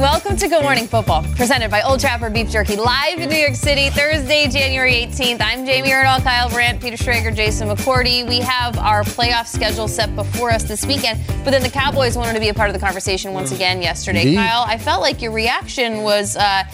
Welcome 0.00 0.34
to 0.34 0.48
Good 0.48 0.62
Morning 0.62 0.86
Football, 0.86 1.22
presented 1.36 1.70
by 1.70 1.82
Old 1.82 2.00
Trapper 2.00 2.30
Beef 2.30 2.48
Jerky, 2.48 2.74
live 2.74 3.18
in 3.18 3.28
New 3.28 3.36
York 3.36 3.54
City, 3.54 3.90
Thursday, 3.90 4.48
January 4.48 4.94
18th. 4.94 5.42
I'm 5.42 5.66
Jamie 5.66 5.90
Erdahl, 5.90 6.22
Kyle 6.22 6.48
Brandt, 6.48 6.80
Peter 6.80 6.96
Schrager, 6.96 7.36
Jason 7.36 7.68
McCourty. 7.68 8.26
We 8.26 8.38
have 8.38 8.78
our 8.78 9.02
playoff 9.02 9.46
schedule 9.46 9.88
set 9.88 10.16
before 10.16 10.52
us 10.52 10.62
this 10.62 10.86
weekend, 10.86 11.20
but 11.44 11.50
then 11.50 11.62
the 11.62 11.68
Cowboys 11.68 12.16
wanted 12.16 12.32
to 12.32 12.40
be 12.40 12.48
a 12.48 12.54
part 12.54 12.70
of 12.70 12.74
the 12.74 12.80
conversation 12.80 13.34
once 13.34 13.52
again 13.52 13.82
yesterday. 13.82 14.22
Indeed. 14.22 14.36
Kyle, 14.36 14.64
I 14.66 14.78
felt 14.78 15.02
like 15.02 15.20
your 15.20 15.32
reaction 15.32 16.02
was. 16.02 16.34
Uh, 16.34 16.64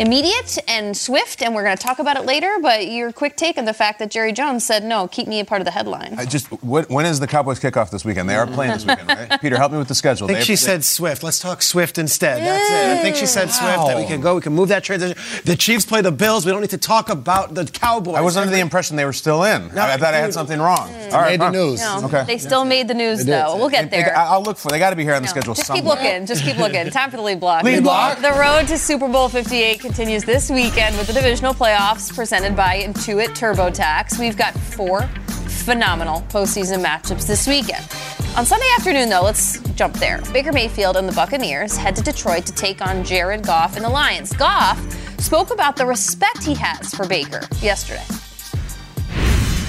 Immediate 0.00 0.58
and 0.66 0.96
swift, 0.96 1.40
and 1.40 1.54
we're 1.54 1.62
going 1.62 1.76
to 1.76 1.82
talk 1.82 2.00
about 2.00 2.16
it 2.16 2.24
later. 2.24 2.58
But 2.60 2.88
your 2.90 3.12
quick 3.12 3.36
take 3.36 3.56
on 3.58 3.64
the 3.64 3.72
fact 3.72 4.00
that 4.00 4.10
Jerry 4.10 4.32
Jones 4.32 4.66
said, 4.66 4.82
"No, 4.82 5.06
keep 5.06 5.28
me 5.28 5.38
a 5.38 5.44
part 5.44 5.60
of 5.60 5.66
the 5.66 5.70
headline." 5.70 6.16
I 6.18 6.24
just 6.24 6.48
when, 6.64 6.84
when 6.86 7.06
is 7.06 7.20
the 7.20 7.28
Cowboys 7.28 7.60
kickoff 7.60 7.90
this 7.90 8.04
weekend? 8.04 8.28
They 8.28 8.34
are 8.34 8.44
playing 8.46 8.72
this 8.72 8.84
weekend, 8.84 9.08
right? 9.08 9.38
Peter, 9.40 9.56
help 9.56 9.70
me 9.70 9.78
with 9.78 9.86
the 9.86 9.94
schedule. 9.94 10.24
I 10.26 10.28
think 10.28 10.38
They- 10.40 10.44
she 10.44 10.52
they- 10.54 10.56
said 10.56 10.84
Swift. 10.84 11.22
Let's 11.22 11.38
talk 11.38 11.62
Swift 11.62 11.96
instead. 11.98 12.42
That's 12.42 12.70
it. 12.70 12.98
I 12.98 13.02
think 13.02 13.14
she 13.14 13.26
said 13.26 13.50
Swift 13.52 13.86
that 13.86 13.96
we 13.96 14.04
can 14.04 14.20
go. 14.20 14.34
We 14.34 14.40
can 14.40 14.52
move 14.52 14.68
that 14.70 14.82
transition. 14.82 15.16
The 15.44 15.54
Chiefs 15.54 15.86
play 15.86 16.00
the 16.00 16.10
Bills. 16.12 16.44
We 16.44 16.50
don't 16.50 16.60
need 16.60 16.70
to 16.70 16.78
talk 16.78 17.08
about 17.08 17.54
the 17.54 17.64
Cowboys. 17.64 18.16
I 18.16 18.20
was 18.20 18.36
under 18.36 18.50
the 18.50 18.58
impression 18.60 18.96
they 18.96 19.04
were 19.04 19.12
still 19.12 19.44
in. 19.44 19.68
No, 19.74 19.82
I, 19.82 19.94
I 19.94 19.96
thought 19.96 20.12
I 20.14 20.18
had 20.18 20.34
something 20.34 20.58
wrong. 20.58 20.88
Mm. 20.88 21.12
All 21.12 21.20
right, 21.20 21.38
Made 21.38 21.40
the 21.40 21.50
news. 21.50 21.80
No, 21.80 22.00
Okay. 22.06 22.24
they 22.26 22.38
still 22.38 22.64
made 22.64 22.88
the 22.88 22.94
news 22.94 23.24
though. 23.24 23.56
We'll 23.56 23.68
get 23.70 23.90
They- 23.92 23.98
they- 23.98 24.02
there. 24.04 24.18
I'll 24.18 24.42
look 24.42 24.56
for. 24.58 24.70
They 24.70 24.80
got 24.80 24.90
to 24.90 24.96
be 24.96 25.04
here 25.04 25.14
on 25.14 25.22
the 25.22 25.26
No, 25.26 25.30
schedule 25.30 25.54
Just 25.54 25.68
somewhere. 25.68 25.82
keep 25.96 26.02
looking. 26.04 26.26
Just 26.26 26.42
keep 26.42 26.56
looking. 26.56 26.90
Time 26.90 27.12
for 27.12 27.16
the 27.16 27.22
lead 27.22 27.38
block. 27.38 27.62
Lead 27.62 27.84
block. 27.84 28.18
The 28.20 28.32
road 28.32 28.66
to 28.68 28.76
Super 28.76 29.06
Bowl 29.08 29.28
58 29.28 29.83
continues 29.84 30.24
this 30.24 30.48
weekend 30.48 30.96
with 30.96 31.06
the 31.06 31.12
divisional 31.12 31.52
playoffs 31.52 32.14
presented 32.16 32.56
by 32.56 32.82
Intuit 32.82 33.28
TurboTax. 33.36 34.18
We've 34.18 34.34
got 34.34 34.54
four 34.54 35.02
phenomenal 35.46 36.22
postseason 36.30 36.82
matchups 36.82 37.26
this 37.26 37.46
weekend. 37.46 37.86
On 38.34 38.46
Sunday 38.46 38.64
afternoon, 38.78 39.10
though, 39.10 39.20
let's 39.20 39.58
jump 39.74 39.94
there. 39.96 40.22
Baker 40.32 40.54
Mayfield 40.54 40.96
and 40.96 41.06
the 41.06 41.12
Buccaneers 41.12 41.76
head 41.76 41.94
to 41.96 42.02
Detroit 42.02 42.46
to 42.46 42.54
take 42.54 42.80
on 42.80 43.04
Jared 43.04 43.44
Goff 43.44 43.76
and 43.76 43.84
the 43.84 43.90
Lions. 43.90 44.32
Goff 44.32 44.80
spoke 45.20 45.52
about 45.52 45.76
the 45.76 45.84
respect 45.84 46.42
he 46.42 46.54
has 46.54 46.94
for 46.94 47.06
Baker 47.06 47.42
yesterday. 47.60 48.06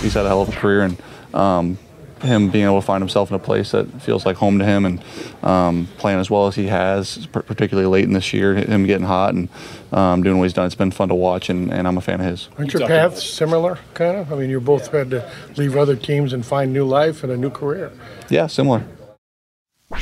he's 0.01 0.13
had 0.13 0.25
a 0.25 0.29
hell 0.29 0.43
of 0.43 0.47
a 0.47 0.53
career 0.53 0.83
and 0.83 0.97
um, 1.33 1.77
him 2.21 2.49
being 2.49 2.65
able 2.65 2.79
to 2.79 2.85
find 2.85 3.01
himself 3.01 3.29
in 3.29 3.35
a 3.35 3.39
place 3.39 3.71
that 3.71 4.01
feels 4.01 4.25
like 4.25 4.37
home 4.37 4.59
to 4.59 4.65
him 4.65 4.85
and 4.85 5.03
um, 5.43 5.87
playing 5.97 6.19
as 6.19 6.29
well 6.29 6.47
as 6.47 6.55
he 6.55 6.67
has, 6.67 7.27
particularly 7.27 7.87
late 7.87 8.05
in 8.05 8.13
this 8.13 8.33
year, 8.33 8.55
him 8.55 8.85
getting 8.85 9.05
hot 9.05 9.33
and 9.33 9.49
um, 9.91 10.23
doing 10.23 10.37
what 10.37 10.45
he's 10.45 10.53
done. 10.53 10.65
It's 10.65 10.75
been 10.75 10.91
fun 10.91 11.09
to 11.09 11.15
watch, 11.15 11.49
and, 11.49 11.71
and 11.71 11.87
I'm 11.87 11.97
a 11.97 12.01
fan 12.01 12.19
of 12.19 12.25
his. 12.25 12.49
Aren't 12.57 12.73
your 12.73 12.87
paths 12.87 13.23
similar, 13.23 13.79
kind 13.93 14.17
of? 14.17 14.31
I 14.31 14.37
mean, 14.37 14.49
you 14.49 14.59
both 14.59 14.91
had 14.91 15.11
to 15.11 15.29
leave 15.57 15.75
other 15.75 15.95
teams 15.95 16.33
and 16.33 16.45
find 16.45 16.73
new 16.73 16.85
life 16.85 17.23
and 17.23 17.31
a 17.31 17.37
new 17.37 17.49
career. 17.49 17.91
Yeah, 18.29 18.47
similar. 18.47 18.85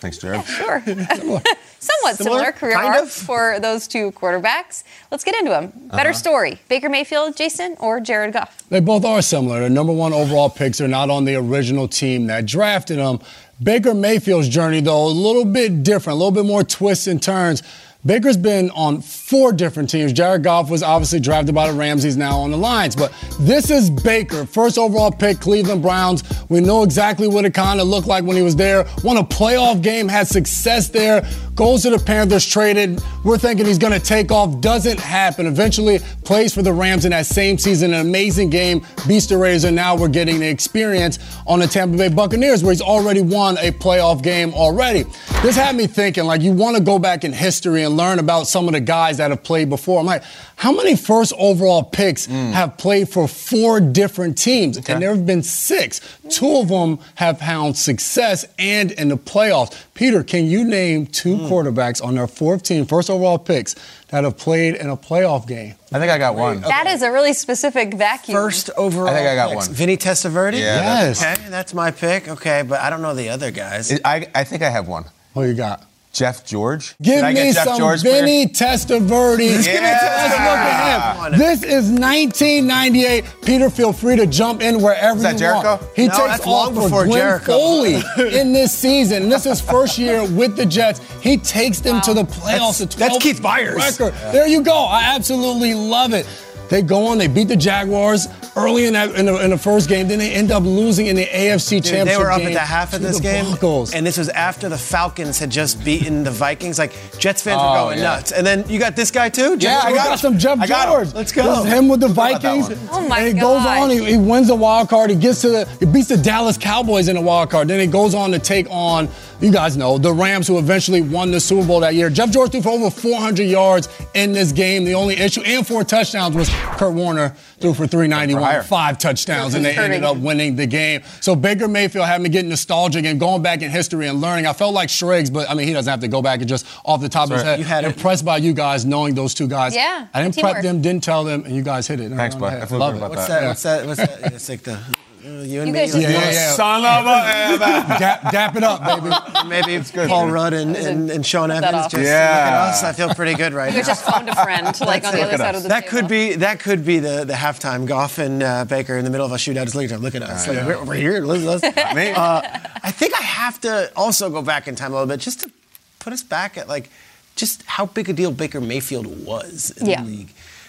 Thanks, 0.00 0.18
Jared. 0.18 0.44
Sure. 0.44 0.82
Somewhat 1.80 2.16
similar, 2.16 2.52
career 2.52 2.74
kind 2.74 2.94
arc 2.94 3.04
of. 3.04 3.10
for 3.28 3.60
those 3.60 3.86
two 3.86 4.12
quarterbacks. 4.12 4.82
Let's 5.10 5.24
get 5.24 5.34
into 5.36 5.50
them. 5.50 5.72
Better 5.88 6.10
uh-huh. 6.10 6.18
story 6.18 6.58
Baker 6.68 6.88
Mayfield, 6.88 7.36
Jason, 7.36 7.76
or 7.78 8.00
Jared 8.00 8.32
Goff? 8.32 8.68
They 8.68 8.80
both 8.80 9.04
are 9.04 9.22
similar. 9.22 9.60
The 9.60 9.70
number 9.70 9.92
one 9.92 10.12
overall 10.12 10.50
picks 10.50 10.80
are 10.80 10.88
not 10.88 11.10
on 11.10 11.24
the 11.24 11.36
original 11.36 11.88
team 11.88 12.26
that 12.26 12.46
drafted 12.46 12.98
them. 12.98 13.20
Baker 13.62 13.92
Mayfield's 13.92 14.48
journey, 14.48 14.80
though, 14.80 15.06
a 15.06 15.08
little 15.08 15.44
bit 15.44 15.82
different, 15.82 16.14
a 16.14 16.18
little 16.18 16.30
bit 16.30 16.44
more 16.44 16.62
twists 16.62 17.08
and 17.08 17.20
turns. 17.20 17.62
Baker's 18.08 18.38
been 18.38 18.70
on 18.70 19.02
four 19.02 19.52
different 19.52 19.90
teams. 19.90 20.14
Jared 20.14 20.42
Goff 20.42 20.70
was 20.70 20.82
obviously 20.82 21.20
drafted 21.20 21.54
by 21.54 21.70
the 21.70 21.76
Rams. 21.76 22.02
He's 22.02 22.16
now 22.16 22.38
on 22.38 22.50
the 22.50 22.56
Lions. 22.56 22.96
But 22.96 23.12
this 23.38 23.70
is 23.70 23.90
Baker, 23.90 24.46
first 24.46 24.78
overall 24.78 25.10
pick, 25.10 25.40
Cleveland 25.40 25.82
Browns. 25.82 26.24
We 26.48 26.60
know 26.60 26.84
exactly 26.84 27.28
what 27.28 27.44
it 27.44 27.52
kind 27.52 27.82
of 27.82 27.86
looked 27.86 28.06
like 28.06 28.24
when 28.24 28.34
he 28.34 28.40
was 28.40 28.56
there. 28.56 28.86
Won 29.04 29.18
a 29.18 29.22
playoff 29.22 29.82
game, 29.82 30.08
had 30.08 30.26
success 30.26 30.88
there. 30.88 31.28
Goes 31.54 31.82
to 31.82 31.90
the 31.90 31.98
Panthers, 31.98 32.46
traded. 32.46 33.02
We're 33.24 33.36
thinking 33.36 33.66
he's 33.66 33.78
going 33.78 33.92
to 33.92 34.00
take 34.00 34.32
off. 34.32 34.58
Doesn't 34.62 34.98
happen. 34.98 35.44
Eventually 35.46 35.98
plays 36.24 36.54
for 36.54 36.62
the 36.62 36.72
Rams 36.72 37.04
in 37.04 37.10
that 37.10 37.26
same 37.26 37.58
season. 37.58 37.92
An 37.92 38.00
amazing 38.00 38.48
game. 38.48 38.86
Beast 39.06 39.28
the 39.28 39.36
Raiders, 39.36 39.64
and 39.64 39.76
now 39.76 39.94
we're 39.94 40.08
getting 40.08 40.38
the 40.38 40.48
experience 40.48 41.18
on 41.46 41.58
the 41.58 41.66
Tampa 41.66 41.98
Bay 41.98 42.08
Buccaneers, 42.08 42.62
where 42.62 42.72
he's 42.72 42.80
already 42.80 43.20
won 43.20 43.58
a 43.58 43.70
playoff 43.70 44.22
game 44.22 44.54
already. 44.54 45.04
This 45.42 45.56
had 45.56 45.76
me 45.76 45.86
thinking, 45.86 46.24
like, 46.24 46.40
you 46.40 46.52
want 46.52 46.76
to 46.76 46.82
go 46.82 46.98
back 46.98 47.24
in 47.24 47.34
history 47.34 47.82
and 47.82 47.97
learn 47.98 48.18
about 48.18 48.46
some 48.46 48.66
of 48.66 48.72
the 48.72 48.80
guys 48.80 49.18
that 49.18 49.30
have 49.30 49.42
played 49.42 49.68
before. 49.68 50.00
I'm 50.00 50.06
like, 50.06 50.22
how 50.56 50.72
many 50.72 50.96
first 50.96 51.34
overall 51.36 51.82
picks 51.82 52.26
hmm. 52.26 52.52
have 52.52 52.78
played 52.78 53.08
for 53.08 53.28
four 53.28 53.80
different 53.80 54.38
teams? 54.38 54.76
And 54.88 55.02
there 55.02 55.14
have 55.14 55.26
been 55.26 55.42
six. 55.42 56.00
Two 56.30 56.56
of 56.56 56.68
them 56.68 56.98
have 57.16 57.38
found 57.38 57.76
success 57.76 58.46
and 58.58 58.92
in 58.92 59.08
the 59.08 59.18
playoffs. 59.18 59.76
Peter, 59.94 60.24
can 60.24 60.46
you 60.46 60.64
name 60.64 61.06
two 61.06 61.36
hmm. 61.36 61.46
quarterbacks 61.46 62.02
on 62.02 62.14
their 62.14 62.26
fourth 62.26 62.62
team, 62.62 62.86
first 62.86 63.10
overall 63.10 63.38
picks, 63.38 63.74
that 64.08 64.24
have 64.24 64.38
played 64.38 64.76
in 64.76 64.88
a 64.88 64.96
playoff 64.96 65.46
game? 65.46 65.74
I 65.92 65.98
think 65.98 66.10
I 66.10 66.18
got 66.18 66.34
one. 66.34 66.60
That 66.60 66.86
is 66.86 67.02
a 67.02 67.10
really 67.10 67.32
specific 67.32 67.94
vacuum. 67.94 68.36
First 68.36 68.70
overall. 68.76 69.08
I 69.08 69.14
think 69.14 69.28
I 69.28 69.34
got 69.34 69.50
picks. 69.50 69.68
one. 69.68 69.76
Vinny 69.76 69.96
Testaverde. 69.96 70.58
Yeah, 70.58 70.80
Yes. 70.80 71.22
Okay, 71.22 71.48
that's 71.48 71.74
my 71.74 71.90
pick. 71.90 72.28
Okay, 72.28 72.62
but 72.62 72.80
I 72.80 72.90
don't 72.90 73.02
know 73.02 73.14
the 73.14 73.30
other 73.30 73.50
guys. 73.50 73.92
I, 74.04 74.28
I 74.34 74.44
think 74.44 74.62
I 74.62 74.70
have 74.70 74.86
one. 74.88 75.04
Who 75.34 75.44
you 75.44 75.54
got? 75.54 75.87
Jeff 76.12 76.44
George. 76.44 76.96
Give 77.00 77.16
Did 77.16 77.24
I 77.24 77.28
me 77.28 77.34
get 77.34 77.54
Jeff 77.54 77.64
some 77.68 77.78
George, 77.78 78.02
Vinny 78.02 78.46
Testaverde. 78.46 79.54
Let's 79.54 79.66
Yeah. 79.66 79.74
look 79.74 80.58
at 80.58 81.32
him. 81.32 81.38
This 81.38 81.62
is 81.62 81.90
1998. 81.90 83.24
Peter, 83.44 83.70
feel 83.70 83.92
free 83.92 84.16
to 84.16 84.26
jump 84.26 84.62
in 84.62 84.80
wherever 84.82 85.20
that 85.20 85.34
you 85.34 85.38
Jericho? 85.40 85.68
want. 85.76 85.82
He 85.94 86.06
No, 86.06 86.14
takes 86.14 86.26
that's 86.26 86.40
off 86.40 86.46
long 86.46 86.74
for 86.74 86.80
before 86.82 87.04
Glenn 87.06 87.18
Jericho. 87.20 87.52
Foley 87.52 88.02
in 88.38 88.52
this 88.52 88.72
season. 88.72 89.24
And 89.24 89.32
this 89.32 89.46
is 89.46 89.60
first 89.60 89.98
year 89.98 90.24
with 90.24 90.56
the 90.56 90.66
Jets. 90.66 91.00
He 91.20 91.36
takes 91.36 91.80
them 91.80 92.00
to 92.02 92.14
the 92.14 92.24
playoffs. 92.24 92.78
That's- 92.78 92.94
that's 92.96 93.18
Keith 93.18 93.40
Byars. 93.42 93.76
Record. 93.76 94.14
There 94.32 94.46
you 94.48 94.62
go. 94.62 94.74
I 94.84 95.14
absolutely 95.14 95.74
love 95.74 96.14
it. 96.14 96.26
They 96.70 96.82
go 96.82 97.06
on, 97.06 97.18
they 97.18 97.28
beat 97.28 97.48
the 97.48 97.56
Jaguars 97.56 98.28
early 98.56 98.86
in 98.86 98.92
that 98.94 99.14
in 99.14 99.26
the, 99.26 99.42
in 99.44 99.50
the 99.50 99.58
first 99.58 99.88
game. 99.88 100.08
Then 100.08 100.18
they 100.18 100.32
end 100.32 100.50
up 100.50 100.62
losing 100.64 101.06
in 101.06 101.16
the 101.16 101.24
AFC 101.24 101.70
Dude, 101.76 101.84
Championship 101.84 102.06
they 102.06 102.16
were 102.22 102.30
up 102.30 102.38
game 102.38 102.48
at 102.48 102.52
the 102.54 102.58
half 102.60 102.92
of 102.92 103.00
to 103.00 103.06
this 103.06 103.16
the 103.16 103.22
game, 103.22 103.44
Broncos. 103.46 103.94
and 103.94 104.06
this 104.06 104.18
was 104.18 104.28
after 104.30 104.68
the 104.68 104.76
Falcons 104.78 105.38
had 105.38 105.50
just 105.50 105.82
beaten 105.84 106.24
the 106.24 106.30
Vikings. 106.30 106.78
Like 106.78 106.92
Jets 107.18 107.42
fans 107.42 107.60
were 107.62 107.68
Oh, 107.68 107.84
going 107.86 107.98
yeah. 107.98 108.04
nuts, 108.04 108.32
and 108.32 108.46
then 108.46 108.68
you 108.68 108.78
got 108.78 108.96
this 108.96 109.10
guy 109.10 109.28
too. 109.28 109.56
Yeah, 109.58 109.80
I 109.82 109.92
got 109.92 110.18
some 110.18 110.38
Jeff 110.38 110.58
I 110.60 110.66
got 110.66 110.88
him. 110.88 110.94
George. 111.04 111.14
Let's 111.14 111.32
go. 111.32 111.42
This 111.44 111.66
is 111.66 111.72
him 111.78 111.88
with 111.88 112.00
the 112.00 112.08
Vikings. 112.08 112.68
one. 112.68 112.78
Oh, 112.92 113.08
my 113.08 113.20
and 113.20 113.34
he 113.34 113.40
goes 113.40 113.64
on. 113.64 113.90
He, 113.90 114.04
he 114.04 114.16
wins 114.18 114.48
the 114.48 114.54
wild 114.56 114.88
card. 114.88 115.10
He 115.10 115.16
gets 115.16 115.40
to 115.42 115.48
the. 115.50 115.64
He 115.80 115.86
beats 115.86 116.08
the 116.08 116.16
Dallas 116.16 116.58
Cowboys 116.58 117.08
in 117.08 117.14
the 117.16 117.22
wild 117.22 117.50
card. 117.50 117.68
Then 117.68 117.80
he 117.80 117.86
goes 117.86 118.14
on 118.14 118.30
to 118.32 118.38
take 118.38 118.66
on. 118.70 119.08
You 119.40 119.52
guys 119.52 119.76
know 119.76 119.98
the 119.98 120.12
Rams, 120.12 120.48
who 120.48 120.58
eventually 120.58 121.00
won 121.00 121.30
the 121.30 121.38
Super 121.38 121.64
Bowl 121.64 121.78
that 121.80 121.94
year. 121.94 122.10
Jeff 122.10 122.30
George 122.30 122.50
threw 122.50 122.60
for 122.60 122.70
over 122.70 122.90
400 122.90 123.44
yards 123.44 123.88
in 124.14 124.32
this 124.32 124.50
game. 124.50 124.84
The 124.84 124.94
only 124.94 125.16
issue 125.16 125.42
and 125.42 125.64
four 125.64 125.84
touchdowns 125.84 126.34
was 126.34 126.48
Kurt 126.50 126.92
Warner 126.92 127.36
threw 127.60 127.72
for 127.72 127.86
391, 127.86 128.64
five 128.64 128.98
touchdowns, 128.98 129.54
and 129.54 129.64
they 129.64 129.76
ended 129.76 130.02
up 130.02 130.16
winning 130.16 130.56
the 130.56 130.66
game. 130.66 131.02
So 131.20 131.36
Baker 131.36 131.68
Mayfield 131.68 132.06
had 132.06 132.20
me 132.20 132.30
getting 132.30 132.48
nostalgic 132.50 133.04
and 133.04 133.20
going 133.20 133.40
back 133.40 133.62
in 133.62 133.70
history 133.70 134.08
and 134.08 134.20
learning. 134.20 134.46
I 134.46 134.52
felt 134.54 134.74
like 134.74 134.88
Shriggs, 134.90 135.30
but 135.30 135.48
I 135.48 135.54
mean 135.54 135.68
he 135.68 135.72
doesn't 135.72 135.88
have 135.90 136.00
to 136.00 136.08
go 136.08 136.20
back 136.20 136.40
and 136.40 136.48
just 136.48 136.66
off 136.84 137.00
the 137.00 137.08
top 137.08 137.26
of 137.30 137.34
his 137.34 137.44
head. 137.44 137.60
You 137.60 137.64
had 137.64 137.84
it. 137.84 137.94
impressed 137.94 138.24
by 138.24 138.38
you 138.38 138.52
guys 138.52 138.84
knowing 138.84 139.14
those 139.14 139.34
two 139.34 139.46
guys. 139.46 139.72
Yeah, 139.72 140.08
I 140.12 140.20
didn't 140.20 140.34
teamwork. 140.34 140.54
prep 140.54 140.64
them, 140.64 140.82
didn't 140.82 141.04
tell 141.04 141.22
them, 141.22 141.44
and 141.44 141.54
you 141.54 141.62
guys 141.62 141.86
hit 141.86 142.00
it. 142.00 142.10
Thanks, 142.10 142.34
bud. 142.34 142.60
I 142.60 142.66
feel 142.66 142.78
Love 142.78 142.94
good 142.94 143.02
it. 143.02 143.06
about 143.06 143.10
What's 143.10 143.28
that. 143.28 143.40
that? 143.40 143.46
What's 143.46 143.62
that? 143.62 143.86
What's 143.86 144.20
that? 144.22 144.32
It's 144.38 144.48
like 144.48 144.62
the 144.64 144.80
you 145.22 145.30
and 145.32 145.50
You 145.50 145.64
me. 145.64 145.72
guys- 145.72 145.94
like, 145.94 146.02
Yeah, 146.02 146.10
yeah, 146.10 146.30
yeah. 146.30 146.52
Son 146.52 146.84
of 146.84 147.06
a. 147.06 147.98
Dap, 147.98 148.30
dap 148.32 148.56
it 148.56 148.62
up, 148.62 148.80
baby. 148.84 149.14
Maybe 149.48 149.84
Paul 150.08 150.30
Rudd 150.30 150.52
and, 150.52 150.76
and, 150.76 151.10
and 151.10 151.26
Sean 151.26 151.50
Evans 151.50 151.88
just 151.88 151.96
Yeah. 151.96 152.00
look 152.00 152.04
at 152.04 152.52
us. 152.70 152.84
I 152.84 152.92
feel 152.92 153.14
pretty 153.14 153.34
good 153.34 153.52
right 153.52 153.72
You 153.72 153.80
now. 153.80 153.86
just 153.86 154.04
phoned 154.04 154.28
a 154.28 154.34
friend, 154.42 154.66
like 154.80 155.04
on 155.04 155.14
the 155.14 155.22
other 155.22 155.36
side 155.36 155.54
us. 155.54 155.58
of 155.58 155.62
the 155.64 155.68
That 155.70 155.84
table. 155.86 156.00
could 156.00 156.08
be 156.08 156.34
that 156.36 156.60
could 156.60 156.84
be 156.84 156.98
the, 156.98 157.24
the 157.24 157.32
halftime. 157.34 157.86
Goff 157.86 158.18
and 158.18 158.42
uh, 158.42 158.64
Baker 158.64 158.96
in 158.96 159.04
the 159.04 159.10
middle 159.10 159.26
of 159.26 159.32
a 159.32 159.36
shootout. 159.36 159.64
Just 159.64 159.74
look 159.74 159.84
at 159.84 159.90
them. 159.90 160.02
Look 160.02 160.14
at 160.14 160.22
us. 160.22 160.46
Like, 160.46 160.64
we're, 160.66 160.84
we're 160.84 160.94
here. 160.94 161.20
Let's, 161.20 161.44
let's. 161.62 161.76
Me? 161.94 162.10
Uh, 162.10 162.40
I 162.82 162.90
think 162.90 163.14
I 163.18 163.22
have 163.22 163.60
to 163.62 163.90
also 163.96 164.30
go 164.30 164.42
back 164.42 164.68
in 164.68 164.74
time 164.76 164.92
a 164.92 164.94
little 164.94 165.08
bit 165.08 165.20
just 165.20 165.40
to 165.40 165.50
put 165.98 166.12
us 166.12 166.22
back 166.22 166.56
at 166.56 166.68
like 166.68 166.90
just 167.36 167.62
how 167.64 167.86
big 167.86 168.08
a 168.08 168.12
deal 168.12 168.30
Baker 168.32 168.60
Mayfield 168.60 169.24
was 169.26 169.70
in 169.78 169.86
Yeah. 169.86 170.02
the 170.02 170.08
league. 170.08 170.28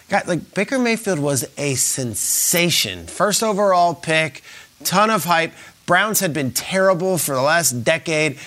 God, 0.09 0.27
like 0.27 0.53
Baker 0.55 0.79
Mayfield 0.79 1.19
was 1.19 1.47
a 1.57 1.75
sensation. 1.75 3.05
First 3.05 3.43
overall 3.43 3.93
pick, 3.93 4.41
ton 4.83 5.11
of 5.11 5.25
hype. 5.25 5.53
Browns 5.85 6.19
had 6.19 6.33
been 6.33 6.51
terrible 6.51 7.19
for 7.19 7.35
the 7.35 7.41
last 7.41 7.83
decade. 7.83 8.39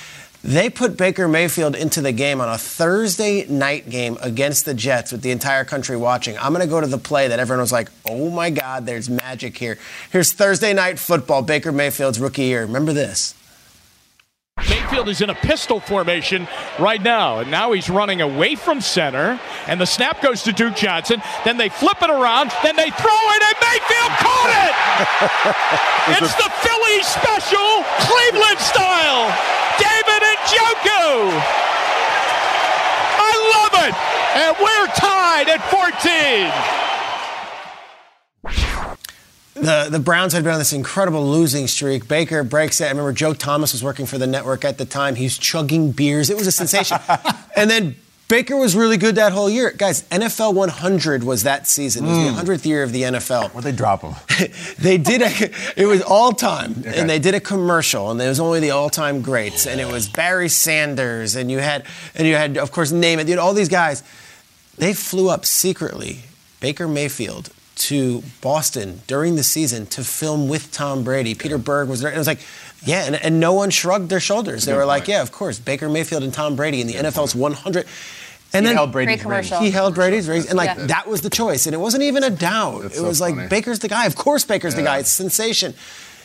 They 0.42 0.68
put 0.68 0.96
Baker 0.96 1.28
Mayfield 1.28 1.76
into 1.76 2.00
the 2.00 2.10
game 2.10 2.40
on 2.40 2.48
a 2.48 2.58
Thursday 2.58 3.46
night 3.46 3.88
game 3.88 4.18
against 4.20 4.64
the 4.64 4.74
Jets 4.74 5.12
with 5.12 5.22
the 5.22 5.30
entire 5.30 5.64
country 5.64 5.96
watching. 5.96 6.36
I'm 6.36 6.52
going 6.52 6.66
to 6.66 6.70
go 6.70 6.80
to 6.80 6.86
the 6.88 6.98
play 6.98 7.28
that 7.28 7.38
everyone 7.38 7.60
was 7.60 7.70
like, 7.70 7.90
oh 8.08 8.28
my 8.28 8.50
God, 8.50 8.84
there's 8.84 9.08
magic 9.08 9.56
here. 9.56 9.78
Here's 10.10 10.32
Thursday 10.32 10.72
night 10.72 10.98
football, 10.98 11.42
Baker 11.42 11.70
Mayfield's 11.70 12.18
rookie 12.18 12.42
year. 12.42 12.62
Remember 12.62 12.92
this. 12.92 13.36
Mayfield 14.92 15.08
is 15.08 15.22
in 15.22 15.30
a 15.30 15.34
pistol 15.34 15.80
formation 15.80 16.46
right 16.78 17.02
now, 17.02 17.38
and 17.38 17.50
now 17.50 17.72
he's 17.72 17.88
running 17.88 18.20
away 18.20 18.54
from 18.56 18.82
center, 18.82 19.40
and 19.66 19.80
the 19.80 19.86
snap 19.86 20.20
goes 20.20 20.42
to 20.42 20.52
Duke 20.52 20.76
Johnson. 20.76 21.22
Then 21.46 21.56
they 21.56 21.70
flip 21.70 21.96
it 22.02 22.10
around, 22.10 22.52
then 22.62 22.76
they 22.76 22.90
throw 22.90 23.20
it, 23.32 23.42
and 23.42 23.56
Mayfield 23.56 24.12
caught 24.20 24.52
it! 24.52 24.74
it's 26.20 26.34
the 26.36 26.50
Philly 26.60 27.02
special, 27.08 27.84
Cleveland 28.04 28.60
style. 28.60 29.32
David 29.80 30.20
and 30.28 30.40
Joko. 30.44 31.32
I 33.16 33.32
love 33.56 33.72
it, 33.88 33.94
and 34.36 34.52
we're 34.60 34.88
tied 34.92 35.48
at 35.48 35.64
14. 35.72 36.91
The, 39.54 39.88
the 39.90 39.98
Browns 39.98 40.32
had 40.32 40.44
been 40.44 40.54
on 40.54 40.58
this 40.58 40.72
incredible 40.72 41.26
losing 41.26 41.66
streak. 41.66 42.08
Baker 42.08 42.42
breaks 42.42 42.80
it. 42.80 42.86
I 42.86 42.88
remember 42.88 43.12
Joe 43.12 43.34
Thomas 43.34 43.72
was 43.72 43.84
working 43.84 44.06
for 44.06 44.16
the 44.16 44.26
network 44.26 44.64
at 44.64 44.78
the 44.78 44.86
time. 44.86 45.14
He's 45.14 45.36
chugging 45.36 45.92
beers. 45.92 46.30
It 46.30 46.36
was 46.36 46.46
a 46.46 46.52
sensation. 46.52 46.98
and 47.56 47.70
then 47.70 47.96
Baker 48.32 48.56
was 48.56 48.74
really 48.74 48.96
good 48.96 49.16
that 49.16 49.32
whole 49.32 49.50
year. 49.50 49.70
Guys, 49.76 50.04
NFL 50.04 50.54
100 50.54 51.22
was 51.22 51.42
that 51.42 51.66
season. 51.66 52.06
It 52.06 52.08
was 52.08 52.18
the 52.46 52.52
mm. 52.52 52.54
100th 52.56 52.64
year 52.64 52.82
of 52.82 52.90
the 52.90 53.02
NFL. 53.02 53.50
Where'd 53.50 53.62
they 53.62 53.72
drop 53.72 54.00
him? 54.00 54.14
they 54.78 54.96
did 54.96 55.20
a, 55.20 55.50
it 55.76 55.84
was 55.84 56.00
all 56.00 56.32
time 56.32 56.82
and 56.86 57.10
they 57.10 57.18
did 57.18 57.34
a 57.34 57.40
commercial 57.40 58.10
and 58.10 58.18
it 58.22 58.28
was 58.28 58.40
only 58.40 58.58
the 58.60 58.70
all-time 58.70 59.20
greats 59.20 59.66
and 59.66 59.82
it 59.82 59.86
was 59.86 60.08
barry 60.08 60.48
sanders 60.48 61.36
and 61.36 61.50
you 61.50 61.58
had 61.58 61.84
and 62.14 62.26
you 62.26 62.34
had 62.34 62.56
of 62.56 62.72
course 62.72 62.90
name 62.90 63.18
it 63.18 63.28
you 63.28 63.34
had 63.34 63.38
all 63.38 63.52
these 63.52 63.68
guys 63.68 64.02
they 64.78 64.94
flew 64.94 65.28
up 65.28 65.44
secretly 65.44 66.20
baker 66.60 66.88
mayfield 66.88 67.50
to 67.88 68.22
boston 68.40 69.00
during 69.06 69.36
the 69.36 69.42
season 69.42 69.86
to 69.86 70.04
film 70.04 70.48
with 70.48 70.70
tom 70.72 71.02
brady 71.04 71.34
peter 71.34 71.58
berg 71.58 71.88
was 71.88 72.00
there 72.00 72.10
and 72.10 72.16
it 72.16 72.20
was 72.20 72.26
like 72.26 72.40
yeah 72.84 73.04
and, 73.06 73.16
and 73.16 73.40
no 73.40 73.52
one 73.52 73.70
shrugged 73.70 74.08
their 74.08 74.20
shoulders 74.20 74.64
they 74.64 74.72
Good 74.72 74.78
were 74.78 74.84
like 74.86 75.08
yeah 75.08 75.22
of 75.22 75.32
course 75.32 75.58
baker 75.58 75.88
mayfield 75.88 76.22
and 76.22 76.32
tom 76.32 76.54
brady 76.56 76.80
in 76.80 76.86
the 76.86 76.94
nfl's 76.94 77.34
100 77.34 77.86
and 78.54 78.64
He 78.64 78.68
then 78.68 78.76
held 78.76 78.92
Brady's 78.92 79.14
Great 79.16 79.20
commercial. 79.22 79.58
he 79.60 79.70
held 79.70 79.94
Brady's 79.94 80.28
rings, 80.28 80.44
and 80.46 80.58
like 80.58 80.76
Yeah. 80.76 80.86
that 80.88 81.06
was 81.08 81.22
the 81.22 81.30
choice, 81.30 81.64
and 81.66 81.74
it 81.74 81.78
wasn't 81.78 82.02
even 82.02 82.22
a 82.22 82.28
doubt. 82.28 82.82
That's 82.82 82.96
it 82.96 82.98
so 83.00 83.08
was 83.08 83.18
like 83.18 83.34
funny. 83.34 83.48
Baker's 83.48 83.78
the 83.78 83.88
guy. 83.88 84.04
Of 84.04 84.14
course, 84.14 84.44
Baker's 84.44 84.74
the 84.74 84.82
guy. 84.82 84.98
It's 84.98 85.08
sensation, 85.08 85.72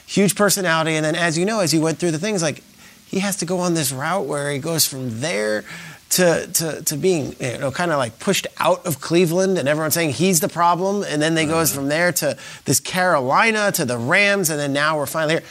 huge 0.06 0.36
personality, 0.36 0.96
and 0.98 1.06
then 1.06 1.16
as 1.16 1.38
you 1.38 1.46
know, 1.46 1.62
as 1.62 1.72
he 1.72 1.80
went 1.80 2.00
through 2.00 2.12
the 2.12 2.20
things, 2.20 2.42
like 2.44 2.64
he 3.06 3.20
has 3.20 3.38
to 3.38 3.46
go 3.46 3.60
on 3.60 3.76
this 3.76 3.94
route 3.94 4.26
where 4.26 4.52
he 4.52 4.60
goes 4.60 4.86
from 4.86 5.22
there 5.22 5.64
to 6.10 6.48
to, 6.54 6.82
to 6.84 6.98
being 6.98 7.36
you 7.40 7.58
know 7.58 7.72
kind 7.72 7.92
of 7.92 7.98
like 7.98 8.20
pushed 8.20 8.48
out 8.60 8.86
of 8.86 9.02
Cleveland, 9.02 9.58
and 9.58 9.68
everyone's 9.68 9.94
saying 9.94 10.12
he's 10.12 10.40
the 10.40 10.50
problem, 10.50 11.04
and 11.08 11.22
then 11.22 11.36
they 11.36 11.46
goes 11.46 11.74
from 11.74 11.88
there 11.88 12.12
to 12.14 12.38
this 12.66 12.80
Carolina 12.80 13.72
to 13.74 13.86
the 13.86 13.98
Rams, 13.98 14.50
and 14.50 14.60
then 14.60 14.74
now 14.74 14.98
we're 14.98 15.06
finally 15.06 15.36
here. 15.36 15.44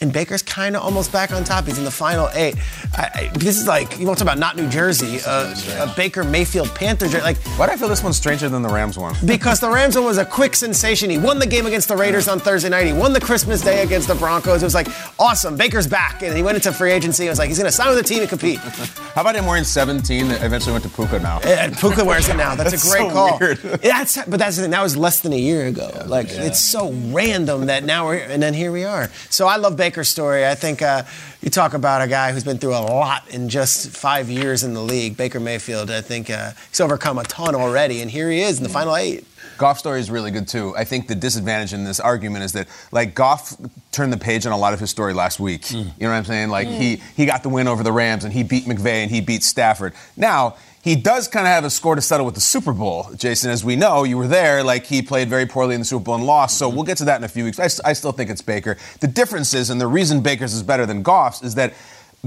And 0.00 0.12
Baker's 0.12 0.42
kind 0.42 0.76
of 0.76 0.82
almost 0.82 1.10
back 1.10 1.32
on 1.32 1.42
top. 1.42 1.64
He's 1.64 1.78
in 1.78 1.84
the 1.84 1.90
final 1.90 2.28
eight. 2.34 2.54
I, 2.96 3.30
I, 3.32 3.38
this 3.38 3.58
is 3.58 3.66
like 3.66 3.98
you 3.98 4.06
want 4.06 4.18
to 4.18 4.24
talk 4.24 4.32
about 4.32 4.38
not 4.38 4.56
New 4.56 4.68
Jersey, 4.68 5.18
uh, 5.26 5.54
a 5.80 5.92
Baker 5.96 6.22
Mayfield 6.22 6.68
Panther. 6.74 7.08
Like 7.20 7.36
Why 7.58 7.66
do 7.66 7.72
I 7.72 7.76
feel 7.76 7.88
this 7.88 8.02
one's 8.02 8.16
stranger 8.16 8.48
than 8.48 8.62
the 8.62 8.68
Rams 8.68 8.96
one? 8.96 9.16
because 9.26 9.58
the 9.58 9.68
Rams 9.68 9.96
one 9.96 10.04
was 10.04 10.18
a 10.18 10.24
quick 10.24 10.54
sensation. 10.54 11.10
He 11.10 11.18
won 11.18 11.38
the 11.40 11.46
game 11.46 11.66
against 11.66 11.88
the 11.88 11.96
Raiders 11.96 12.28
on 12.28 12.38
Thursday 12.38 12.68
night. 12.68 12.86
He 12.86 12.92
won 12.92 13.12
the 13.12 13.20
Christmas 13.20 13.60
Day 13.60 13.82
against 13.82 14.06
the 14.06 14.14
Broncos. 14.14 14.62
It 14.62 14.66
was 14.66 14.74
like 14.74 14.88
awesome. 15.18 15.56
Baker's 15.56 15.86
back, 15.88 16.22
and 16.22 16.36
he 16.36 16.42
went 16.42 16.56
into 16.56 16.72
free 16.72 16.92
agency. 16.92 17.26
It 17.26 17.30
was 17.30 17.38
like 17.40 17.48
he's 17.48 17.58
going 17.58 17.70
to 17.70 17.72
sign 17.76 17.88
with 17.88 17.98
the 17.98 18.04
team 18.04 18.20
and 18.20 18.28
compete. 18.28 18.58
How 19.14 19.22
about 19.22 19.34
him 19.34 19.46
wearing 19.46 19.64
17 19.64 20.28
that 20.28 20.44
eventually 20.44 20.72
went 20.72 20.84
to 20.84 20.90
Puka 20.90 21.18
now? 21.18 21.40
And 21.40 21.76
Puka 21.76 22.04
wears 22.04 22.28
it 22.28 22.36
now. 22.36 22.54
That's, 22.54 22.70
That's 22.70 22.86
a 22.86 22.90
great 22.90 23.08
so 23.08 23.12
call. 23.12 23.38
weird. 23.40 23.58
That's 23.58 24.16
but 24.26 24.38
that's 24.38 24.56
the 24.56 24.62
thing. 24.62 24.70
That 24.70 24.82
was 24.82 24.96
less 24.96 25.20
than 25.20 25.32
a 25.32 25.38
year 25.38 25.66
ago. 25.66 25.90
like 26.06 26.26
it's 26.30 26.60
so 26.60 26.92
random 27.10 27.66
that 27.66 27.82
now 27.84 28.06
we're 28.06 28.18
and 28.18 28.40
then 28.40 28.54
here 28.54 28.70
we 28.70 28.84
are. 28.84 29.10
So 29.30 29.46
I 29.48 29.56
love 29.56 29.76
Baker's 29.88 30.10
story. 30.10 30.46
I 30.46 30.54
think 30.54 30.82
uh, 30.82 31.04
you 31.40 31.48
talk 31.48 31.72
about 31.72 32.02
a 32.02 32.08
guy 32.08 32.30
who's 32.30 32.44
been 32.44 32.58
through 32.58 32.76
a 32.76 32.84
lot 32.84 33.26
in 33.30 33.48
just 33.48 33.88
five 33.88 34.28
years 34.28 34.62
in 34.62 34.74
the 34.74 34.82
league. 34.82 35.16
Baker 35.16 35.40
Mayfield. 35.40 35.90
I 35.90 36.02
think 36.02 36.28
uh, 36.28 36.50
he's 36.68 36.78
overcome 36.78 37.16
a 37.16 37.24
ton 37.24 37.54
already, 37.54 38.02
and 38.02 38.10
here 38.10 38.30
he 38.30 38.42
is 38.42 38.58
in 38.58 38.64
the 38.64 38.68
final 38.68 38.94
eight. 38.94 39.24
Goff 39.56 39.78
story 39.78 40.00
is 40.00 40.10
really 40.10 40.30
good 40.30 40.46
too. 40.46 40.76
I 40.76 40.84
think 40.84 41.08
the 41.08 41.14
disadvantage 41.14 41.72
in 41.72 41.84
this 41.84 42.00
argument 42.00 42.44
is 42.44 42.52
that 42.52 42.68
like 42.92 43.14
Goff 43.14 43.56
turned 43.90 44.12
the 44.12 44.18
page 44.18 44.44
on 44.44 44.52
a 44.52 44.58
lot 44.58 44.74
of 44.74 44.80
his 44.80 44.90
story 44.90 45.14
last 45.14 45.40
week. 45.40 45.70
You 45.70 45.84
know 45.84 45.84
what 46.00 46.08
I'm 46.10 46.26
saying? 46.26 46.50
Like 46.50 46.68
he 46.68 46.96
he 47.16 47.24
got 47.24 47.42
the 47.42 47.48
win 47.48 47.66
over 47.66 47.82
the 47.82 47.90
Rams 47.90 48.24
and 48.24 48.32
he 48.32 48.42
beat 48.42 48.64
McVay 48.64 49.02
and 49.02 49.10
he 49.10 49.22
beat 49.22 49.42
Stafford. 49.42 49.94
Now 50.18 50.56
he 50.88 50.96
does 50.96 51.28
kind 51.28 51.46
of 51.46 51.52
have 51.52 51.64
a 51.64 51.70
score 51.70 51.94
to 51.94 52.00
settle 52.00 52.24
with 52.24 52.34
the 52.34 52.40
Super 52.40 52.72
Bowl, 52.72 53.08
Jason. 53.14 53.50
As 53.50 53.64
we 53.64 53.76
know, 53.76 54.04
you 54.04 54.16
were 54.16 54.26
there. 54.26 54.64
Like 54.64 54.86
he 54.86 55.02
played 55.02 55.28
very 55.28 55.46
poorly 55.46 55.74
in 55.74 55.82
the 55.82 55.84
Super 55.84 56.04
Bowl 56.04 56.14
and 56.14 56.24
lost. 56.24 56.56
So 56.56 56.66
mm-hmm. 56.66 56.76
we'll 56.76 56.86
get 56.86 56.98
to 56.98 57.04
that 57.04 57.18
in 57.18 57.24
a 57.24 57.28
few 57.28 57.44
weeks. 57.44 57.60
I 57.60 57.92
still 57.92 58.12
think 58.12 58.30
it's 58.30 58.42
Baker. 58.42 58.76
The 59.00 59.06
difference 59.06 59.52
is, 59.54 59.70
and 59.70 59.80
the 59.80 59.86
reason 59.86 60.22
Baker's 60.22 60.54
is 60.54 60.62
better 60.62 60.86
than 60.86 61.02
Goff's, 61.02 61.42
is 61.42 61.54
that. 61.56 61.74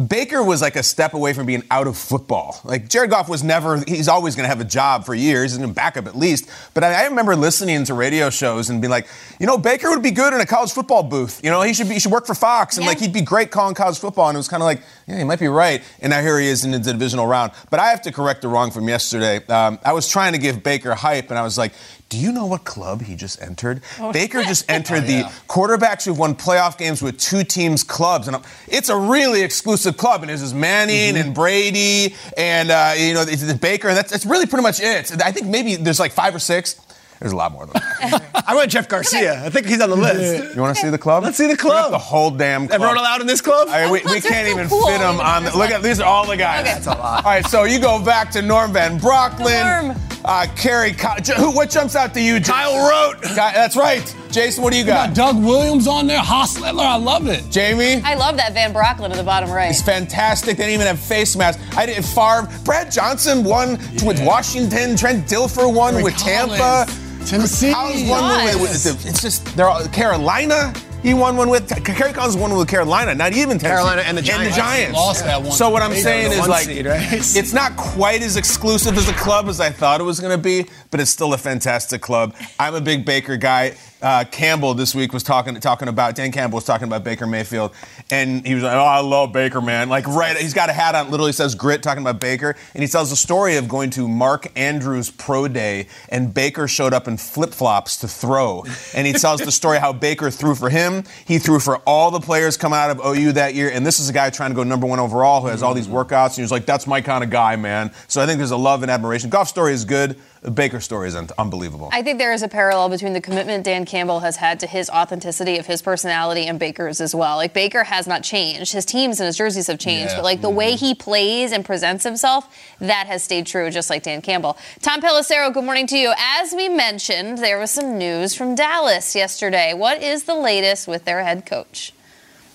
Baker 0.07 0.41
was 0.41 0.61
like 0.61 0.77
a 0.77 0.83
step 0.83 1.13
away 1.13 1.33
from 1.33 1.45
being 1.45 1.63
out 1.69 1.85
of 1.85 1.97
football. 1.97 2.61
Like 2.63 2.87
Jared 2.87 3.09
Goff 3.09 3.27
was 3.27 3.43
never, 3.43 3.83
he's 3.85 4.07
always 4.07 4.37
going 4.37 4.45
to 4.45 4.47
have 4.47 4.61
a 4.61 4.65
job 4.65 5.05
for 5.05 5.13
years 5.13 5.53
and 5.53 5.65
a 5.65 5.67
backup 5.67 6.07
at 6.07 6.15
least. 6.15 6.49
But 6.73 6.85
I, 6.85 7.03
I 7.03 7.07
remember 7.07 7.35
listening 7.35 7.83
to 7.83 7.93
radio 7.93 8.29
shows 8.29 8.69
and 8.69 8.79
being 8.79 8.89
like, 8.89 9.09
you 9.37 9.45
know, 9.45 9.57
Baker 9.57 9.89
would 9.89 10.01
be 10.01 10.11
good 10.11 10.33
in 10.33 10.39
a 10.39 10.45
college 10.45 10.71
football 10.71 11.03
booth. 11.03 11.41
You 11.43 11.49
know, 11.51 11.61
he 11.61 11.73
should 11.73 11.89
be, 11.89 11.95
he 11.95 11.99
should 11.99 12.13
work 12.13 12.25
for 12.25 12.35
Fox 12.35 12.77
and 12.77 12.85
Yeah. 12.85 12.89
like 12.91 12.99
he'd 12.99 13.11
be 13.11 13.19
great 13.21 13.51
calling 13.51 13.75
college 13.75 13.99
football. 13.99 14.29
And 14.29 14.37
it 14.37 14.39
was 14.39 14.47
kind 14.47 14.63
of 14.63 14.65
like, 14.65 14.81
yeah, 15.11 15.17
he 15.17 15.23
might 15.25 15.39
be 15.39 15.47
right. 15.47 15.83
And 15.99 16.11
now 16.11 16.21
here 16.21 16.39
he 16.39 16.47
is 16.47 16.63
in 16.63 16.71
the 16.71 16.79
divisional 16.79 17.27
round. 17.27 17.51
But 17.69 17.79
I 17.79 17.89
have 17.89 18.01
to 18.03 18.11
correct 18.11 18.41
the 18.41 18.47
wrong 18.47 18.71
from 18.71 18.87
yesterday. 18.87 19.45
Um, 19.47 19.77
I 19.83 19.93
was 19.93 20.07
trying 20.07 20.33
to 20.33 20.39
give 20.39 20.63
Baker 20.63 20.95
hype 20.95 21.29
and 21.29 21.37
I 21.37 21.43
was 21.43 21.57
like, 21.57 21.73
do 22.07 22.17
you 22.17 22.31
know 22.31 22.45
what 22.45 22.65
club 22.65 23.01
he 23.01 23.15
just 23.15 23.41
entered? 23.41 23.81
Baker 24.11 24.43
just 24.43 24.65
entered 24.69 25.01
the 25.01 25.23
quarterbacks 25.47 26.05
who've 26.05 26.17
won 26.17 26.35
playoff 26.35 26.77
games 26.77 27.01
with 27.01 27.17
two 27.17 27.45
teams' 27.45 27.85
clubs, 27.85 28.27
and 28.27 28.35
it's 28.67 28.89
a 28.89 28.97
really 28.97 29.41
exclusive 29.41 29.95
club. 29.95 30.21
And 30.21 30.29
it 30.29 30.33
was 30.33 30.53
Manning 30.53 31.15
and 31.15 31.33
Brady 31.33 32.13
and 32.35 32.69
uh, 32.69 32.93
you 32.97 33.13
know 33.13 33.21
it's, 33.21 33.41
it's 33.41 33.53
Baker, 33.53 33.87
and 33.87 33.97
that's, 33.97 34.11
that's 34.11 34.25
really 34.25 34.45
pretty 34.45 34.63
much 34.63 34.81
it. 34.81 35.23
I 35.23 35.31
think 35.31 35.47
maybe 35.47 35.77
there's 35.77 36.01
like 36.01 36.11
five 36.11 36.35
or 36.35 36.39
six. 36.39 36.81
There's 37.21 37.33
a 37.33 37.35
lot 37.35 37.51
more 37.51 37.67
than 37.67 37.73
that. 37.73 38.43
I 38.47 38.55
went 38.55 38.71
Jeff 38.71 38.89
Garcia. 38.89 39.45
I 39.45 39.49
think 39.51 39.67
he's 39.67 39.79
on 39.79 39.91
the 39.91 39.95
list. 39.95 40.55
You 40.55 40.61
want 40.61 40.75
to 40.75 40.81
see 40.81 40.89
the 40.89 40.97
club? 40.97 41.23
Let's 41.23 41.37
see 41.37 41.45
the 41.45 41.55
club. 41.55 41.91
The 41.91 41.97
whole 41.99 42.31
damn 42.31 42.67
club. 42.67 42.81
Everyone 42.81 42.97
allowed 42.97 43.21
in 43.21 43.27
this 43.27 43.41
club? 43.41 43.67
I 43.69 43.91
we, 43.91 43.99
we 44.05 44.21
can't 44.21 44.47
so 44.47 44.53
even 44.53 44.67
cool. 44.67 44.87
fit 44.87 44.97
them 44.97 45.19
on. 45.19 45.43
The, 45.43 45.55
look 45.55 45.69
at 45.69 45.83
these 45.83 45.99
are 45.99 46.07
all 46.07 46.25
the 46.25 46.35
guys. 46.35 46.61
Okay. 46.61 46.73
That's 46.73 46.87
a 46.87 46.89
lot. 46.89 47.23
All 47.23 47.31
right, 47.31 47.45
so 47.45 47.65
you 47.65 47.79
go 47.79 48.03
back 48.03 48.31
to 48.31 48.41
Norm 48.41 48.73
Van 48.73 48.99
Brocklin. 48.99 49.83
Norm. 49.89 49.97
Uh, 50.25 50.47
Kerry, 50.55 50.95
who? 51.37 51.51
What 51.51 51.69
jumps 51.69 51.95
out 51.95 52.13
to 52.15 52.21
you? 52.21 52.39
Kyle 52.41 52.89
Rote. 52.89 53.21
That's 53.21 53.75
right. 53.75 54.15
Jason, 54.31 54.63
what 54.63 54.71
do 54.71 54.79
you 54.79 54.85
got? 54.85 55.09
got 55.09 55.15
Doug 55.15 55.43
Williams 55.43 55.87
on 55.87 56.07
there. 56.07 56.19
Hostetler, 56.19 56.85
I 56.85 56.95
love 56.95 57.27
it. 57.27 57.43
Jamie? 57.49 58.01
I 58.03 58.13
love 58.13 58.37
that 58.37 58.53
Van 58.53 58.73
Brocklin 58.73 59.09
at 59.09 59.17
the 59.17 59.23
bottom 59.23 59.51
right. 59.51 59.67
He's 59.67 59.81
fantastic. 59.81 60.57
They 60.57 60.63
didn't 60.63 60.75
even 60.75 60.87
have 60.87 60.99
face 60.99 61.35
masks. 61.35 61.61
I 61.75 61.85
did 61.85 62.03
Favre. 62.05 62.47
Brad 62.63 62.91
Johnson 62.91 63.43
won 63.43 63.71
with 64.05 64.23
Washington. 64.25 64.95
Trent 64.95 65.27
Dilfer 65.27 65.73
won 65.73 65.95
Ray 65.95 66.03
with 66.03 66.17
Collins. 66.17 66.57
Tampa. 66.57 67.00
Tennessee. 67.25 67.71
I 67.71 67.91
was 67.91 68.03
Collins 68.03 68.09
won 68.09 68.61
with, 68.61 68.85
with, 68.85 69.05
it's 69.05 69.21
just 69.21 69.45
they're 69.55 69.67
all, 69.67 69.87
Carolina. 69.87 70.73
He 71.01 71.15
won 71.15 71.35
one 71.35 71.49
with 71.49 71.67
Kerry 71.83 72.13
Collins 72.13 72.37
won 72.37 72.51
one 72.51 72.59
with 72.59 72.67
Carolina, 72.67 73.15
not 73.15 73.33
even 73.33 73.57
Tennessee. 73.57 73.67
Carolina 73.67 74.01
and 74.03 74.15
the 74.15 74.21
Giants. 74.21 74.45
And 74.45 74.53
the 74.53 74.55
Giants. 74.55 74.95
Lost 74.95 75.23
that 75.25 75.41
one. 75.41 75.51
So 75.51 75.69
what 75.69 75.81
I'm 75.81 75.91
They 75.91 76.01
saying 76.01 76.31
is 76.31 76.47
like 76.47 76.65
seed, 76.65 76.85
right? 76.85 77.01
it's 77.11 77.53
not 77.53 77.75
quite 77.75 78.21
as 78.21 78.37
exclusive 78.37 78.95
as 78.97 79.09
a 79.09 79.13
club 79.13 79.47
as 79.47 79.59
I 79.59 79.71
thought 79.71 79.99
it 79.99 80.03
was 80.03 80.19
going 80.19 80.37
to 80.37 80.41
be, 80.41 80.67
but 80.91 80.99
it's 80.99 81.09
still 81.09 81.33
a 81.33 81.39
fantastic 81.39 82.01
club. 82.01 82.35
I'm 82.59 82.75
a 82.75 82.81
big 82.81 83.03
Baker 83.03 83.37
guy. 83.37 83.75
Uh, 84.01 84.23
Campbell 84.23 84.73
this 84.73 84.95
week 84.95 85.13
was 85.13 85.21
talking 85.21 85.59
talking 85.59 85.87
about 85.87 86.15
Dan 86.15 86.31
Campbell 86.31 86.57
was 86.57 86.65
talking 86.65 86.87
about 86.87 87.03
Baker 87.03 87.27
Mayfield, 87.27 87.71
and 88.09 88.45
he 88.45 88.55
was 88.55 88.63
like, 88.63 88.73
"Oh, 88.73 88.79
I 88.83 89.01
love 89.01 89.31
Baker, 89.31 89.61
man!" 89.61 89.89
Like 89.89 90.07
right, 90.07 90.35
he's 90.37 90.55
got 90.55 90.69
a 90.69 90.73
hat 90.73 90.95
on, 90.95 91.11
literally 91.11 91.33
says 91.33 91.53
"grit," 91.53 91.83
talking 91.83 92.01
about 92.01 92.19
Baker, 92.19 92.55
and 92.73 92.81
he 92.81 92.87
tells 92.87 93.11
the 93.11 93.15
story 93.15 93.57
of 93.57 93.67
going 93.67 93.91
to 93.91 94.07
Mark 94.07 94.47
Andrews 94.55 95.11
pro 95.11 95.47
day, 95.47 95.87
and 96.09 96.33
Baker 96.33 96.67
showed 96.67 96.93
up 96.93 97.07
in 97.07 97.17
flip 97.17 97.51
flops 97.51 97.97
to 97.97 98.07
throw, 98.07 98.65
and 98.95 99.05
he 99.05 99.13
tells 99.13 99.41
the 99.41 99.51
story 99.51 99.77
how 99.77 99.93
Baker 99.93 100.31
threw 100.31 100.55
for 100.55 100.69
him, 100.69 101.03
he 101.25 101.37
threw 101.37 101.59
for 101.59 101.77
all 101.79 102.09
the 102.09 102.19
players 102.19 102.57
coming 102.57 102.79
out 102.79 102.89
of 102.89 102.99
OU 103.05 103.33
that 103.33 103.53
year, 103.53 103.69
and 103.69 103.85
this 103.85 103.99
is 103.99 104.09
a 104.09 104.13
guy 104.13 104.31
trying 104.31 104.49
to 104.49 104.55
go 104.55 104.63
number 104.63 104.87
one 104.87 104.99
overall 104.99 105.41
who 105.41 105.47
has 105.47 105.61
all 105.61 105.75
these 105.75 105.87
workouts, 105.87 106.29
and 106.29 106.35
he 106.37 106.41
was 106.41 106.51
like, 106.51 106.65
"That's 106.65 106.87
my 106.87 107.01
kind 107.01 107.23
of 107.23 107.29
guy, 107.29 107.55
man." 107.55 107.91
So 108.07 108.19
I 108.19 108.25
think 108.25 108.39
there's 108.39 108.49
a 108.49 108.57
love 108.57 108.81
and 108.81 108.91
admiration. 108.91 109.29
Goff 109.29 109.47
story 109.47 109.73
is 109.73 109.85
good. 109.85 110.17
The 110.41 110.49
Baker 110.49 110.79
story 110.79 111.07
is 111.07 111.15
un- 111.15 111.29
unbelievable. 111.37 111.89
I 111.91 112.01
think 112.01 112.17
there 112.17 112.33
is 112.33 112.41
a 112.41 112.47
parallel 112.47 112.89
between 112.89 113.13
the 113.13 113.21
commitment 113.21 113.63
Dan 113.63 113.85
Campbell 113.85 114.21
has 114.21 114.37
had 114.37 114.59
to 114.61 114.67
his 114.67 114.89
authenticity 114.89 115.59
of 115.59 115.67
his 115.67 115.83
personality 115.83 116.47
and 116.47 116.57
Baker's 116.57 116.99
as 116.99 117.13
well. 117.13 117.35
Like 117.35 117.53
Baker 117.53 117.83
has 117.83 118.07
not 118.07 118.23
changed. 118.23 118.73
His 118.73 118.83
teams 118.83 119.19
and 119.19 119.27
his 119.27 119.37
jerseys 119.37 119.67
have 119.67 119.77
changed, 119.77 120.11
Yeah. 120.11 120.17
but 120.17 120.23
like 120.23 120.41
the 120.41 120.47
mm-hmm. 120.47 120.57
way 120.57 120.75
he 120.75 120.95
plays 120.95 121.51
and 121.51 121.63
presents 121.63 122.03
himself, 122.03 122.47
that 122.79 123.05
has 123.05 123.21
stayed 123.23 123.45
true, 123.45 123.69
just 123.69 123.91
like 123.91 124.01
Dan 124.01 124.23
Campbell. 124.23 124.57
Tom 124.81 124.99
Pelissero, 124.99 125.53
good 125.53 125.63
morning 125.63 125.85
to 125.85 125.97
you. 125.97 126.11
As 126.17 126.53
we 126.53 126.69
mentioned, 126.69 127.37
there 127.37 127.59
was 127.59 127.69
some 127.69 127.99
news 127.99 128.33
from 128.33 128.55
Dallas 128.55 129.15
yesterday. 129.15 129.75
What 129.75 130.01
is 130.01 130.23
the 130.23 130.35
latest 130.35 130.87
with 130.87 131.05
their 131.05 131.23
head 131.23 131.45
coach? 131.45 131.93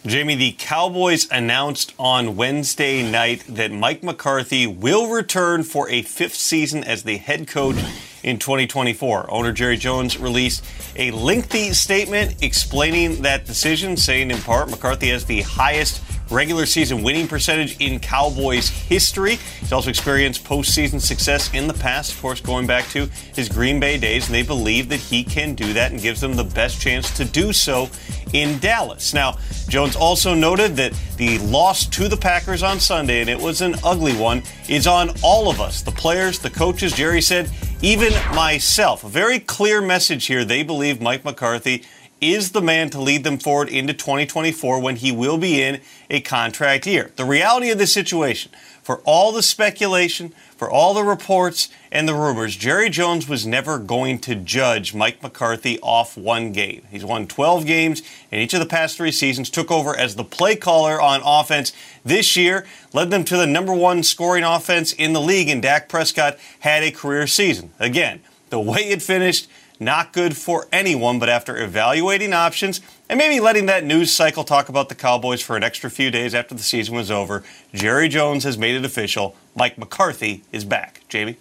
Jamie, 0.07 0.37
the 0.37 0.53
Cowboys 0.53 1.27
announced 1.33 1.93
on 1.99 2.37
Wednesday 2.37 3.03
night 3.03 3.43
that 3.49 3.73
Mike 3.73 4.05
McCarthy 4.05 4.65
will 4.65 5.09
return 5.11 5.65
for 5.65 5.89
a 5.89 6.03
fifth 6.03 6.37
season 6.37 6.85
as 6.85 7.03
the 7.03 7.17
head 7.17 7.49
coach 7.49 7.75
in 8.23 8.39
2024. 8.39 9.29
Owner 9.29 9.51
Jerry 9.51 9.77
Jones 9.77 10.17
released 10.17 10.65
a 10.95 11.11
lengthy 11.11 11.73
statement 11.73 12.41
explaining 12.41 13.23
that 13.23 13.47
decision, 13.47 13.97
saying 13.97 14.31
in 14.31 14.39
part 14.39 14.71
McCarthy 14.71 15.09
has 15.09 15.25
the 15.25 15.41
highest 15.43 16.01
regular 16.31 16.67
season 16.67 17.03
winning 17.03 17.29
percentage 17.29 17.77
in 17.81 18.01
Cowboys 18.01 18.69
history. 18.69 19.37
He's 19.61 19.73
also 19.73 19.91
experienced 19.91 20.45
postseason 20.45 21.01
success 21.01 21.53
in 21.55 21.69
the 21.69 21.75
past, 21.75 22.13
of 22.13 22.21
course, 22.21 22.41
going 22.41 22.67
back 22.67 22.89
to 22.89 23.07
his 23.35 23.49
Green 23.49 23.79
Bay 23.79 23.99
days, 23.99 24.27
and 24.27 24.35
they 24.35 24.43
believe 24.43 24.89
that 24.89 25.01
he 25.01 25.23
can 25.23 25.55
do 25.55 25.73
that 25.73 25.93
and 25.93 26.01
gives 26.01 26.21
them 26.21 26.35
the 26.35 26.45
best 26.45 26.81
chance 26.81 27.17
to 27.17 27.25
do 27.25 27.53
so 27.53 27.89
in 28.33 28.59
Dallas. 28.59 29.15
Now, 29.15 29.39
Jones 29.69 29.97
also 29.97 30.35
noted 30.35 30.77
that 30.77 30.93
the 31.17 31.39
loss 31.39 31.87
to 31.87 32.09
the 32.09 32.17
Packers 32.17 32.63
on 32.63 32.81
Sunday, 32.81 33.21
and 33.21 33.31
it 33.31 33.41
was 33.41 33.61
an 33.61 33.77
ugly 33.85 34.15
one, 34.17 34.43
is 34.69 34.87
on 34.87 35.11
all 35.23 35.49
of 35.49 35.61
us 35.61 35.83
the 35.83 35.93
players, 35.93 36.39
the 36.39 36.51
coaches. 36.51 36.93
Jerry 36.93 37.23
said, 37.23 37.51
even 37.83 38.13
myself. 38.35 39.05
A 39.05 39.09
very 39.09 39.39
clear 39.39 39.81
message 39.81 40.27
here. 40.27 40.45
They 40.45 40.63
believe 40.63 41.01
Mike 41.01 41.25
McCarthy 41.25 41.85
is 42.21 42.53
the 42.53 42.63
man 42.63 42.89
to 42.91 43.01
lead 43.01 43.25
them 43.25 43.39
forward 43.39 43.69
into 43.69 43.93
2024 43.93 44.81
when 44.81 44.97
he 44.97 45.13
will 45.13 45.39
be 45.39 45.63
in 45.63 45.81
a 46.09 46.21
contract 46.21 46.87
year. 46.87 47.11
The 47.17 47.25
reality 47.25 47.71
of 47.71 47.79
the 47.79 47.87
situation, 47.87 48.53
for 48.83 48.99
all 49.05 49.33
the 49.33 49.43
speculation, 49.43 50.33
for 50.57 50.71
all 50.71 50.95
the 50.95 51.03
reports 51.03 51.69
and 51.93 52.09
the 52.09 52.15
rumors, 52.15 52.57
Jerry 52.57 52.89
Jones 52.89 53.29
was 53.29 53.47
never 53.47 53.79
going 53.79 54.19
to 54.21 54.35
judge 54.35 54.95
Mike 54.95 55.23
McCarthy 55.23 55.79
off 55.81 56.17
one 56.17 56.53
game. 56.53 56.83
He's 56.91 57.05
won 57.05 57.27
12 57.27 57.67
games 57.67 58.03
in 58.31 58.41
each 58.41 58.55
of 58.55 58.61
the 58.61 58.67
past 58.67 58.97
three 58.97 59.13
seasons, 59.13 59.51
took 59.51 59.71
over 59.71 59.95
as 59.95 60.17
the 60.17 60.25
play 60.25 60.57
caller 60.57 61.01
on 61.01 61.21
offense 61.23 61.73
this 62.05 62.37
year, 62.37 62.65
led 62.95 63.11
them 63.11 63.25
to 63.25 63.37
the 63.37 63.47
number 63.47 63.75
one 63.75 64.03
scoring 64.03 64.45
offense 64.45 64.93
in 64.95 65.13
the 65.13 65.21
league, 65.21 65.51
and 65.51 65.61
Dak 65.61 65.89
Prescott 65.89 66.39
had 66.61 66.83
a 66.83 66.91
career 66.91 67.27
season. 67.27 67.73
Again, 67.79 68.23
the 68.49 68.61
way 68.61 68.89
it 68.89 69.03
finished, 69.03 69.49
not 69.79 70.13
good 70.13 70.37
for 70.37 70.67
anyone, 70.73 71.19
but 71.19 71.29
after 71.29 71.57
evaluating 71.57 72.33
options 72.33 72.81
and 73.09 73.19
maybe 73.19 73.41
letting 73.41 73.67
that 73.67 73.85
news 73.85 74.15
cycle 74.15 74.45
talk 74.45 74.69
about 74.69 74.89
the 74.89 74.95
Cowboys 74.95 75.41
for 75.43 75.57
an 75.57 75.63
extra 75.63 75.91
few 75.91 76.11
days 76.11 76.35
after 76.35 76.55
the 76.55 76.63
season 76.63 76.95
was 76.95 77.11
over, 77.11 77.43
Jerry 77.75 78.09
Jones 78.09 78.45
has 78.45 78.57
made 78.57 78.75
it 78.75 78.85
official. 78.85 79.37
Mike 79.55 79.79
McCarthy 79.79 80.43
is 80.53 80.65
back. 80.65 81.03
Jamie? 81.09 81.37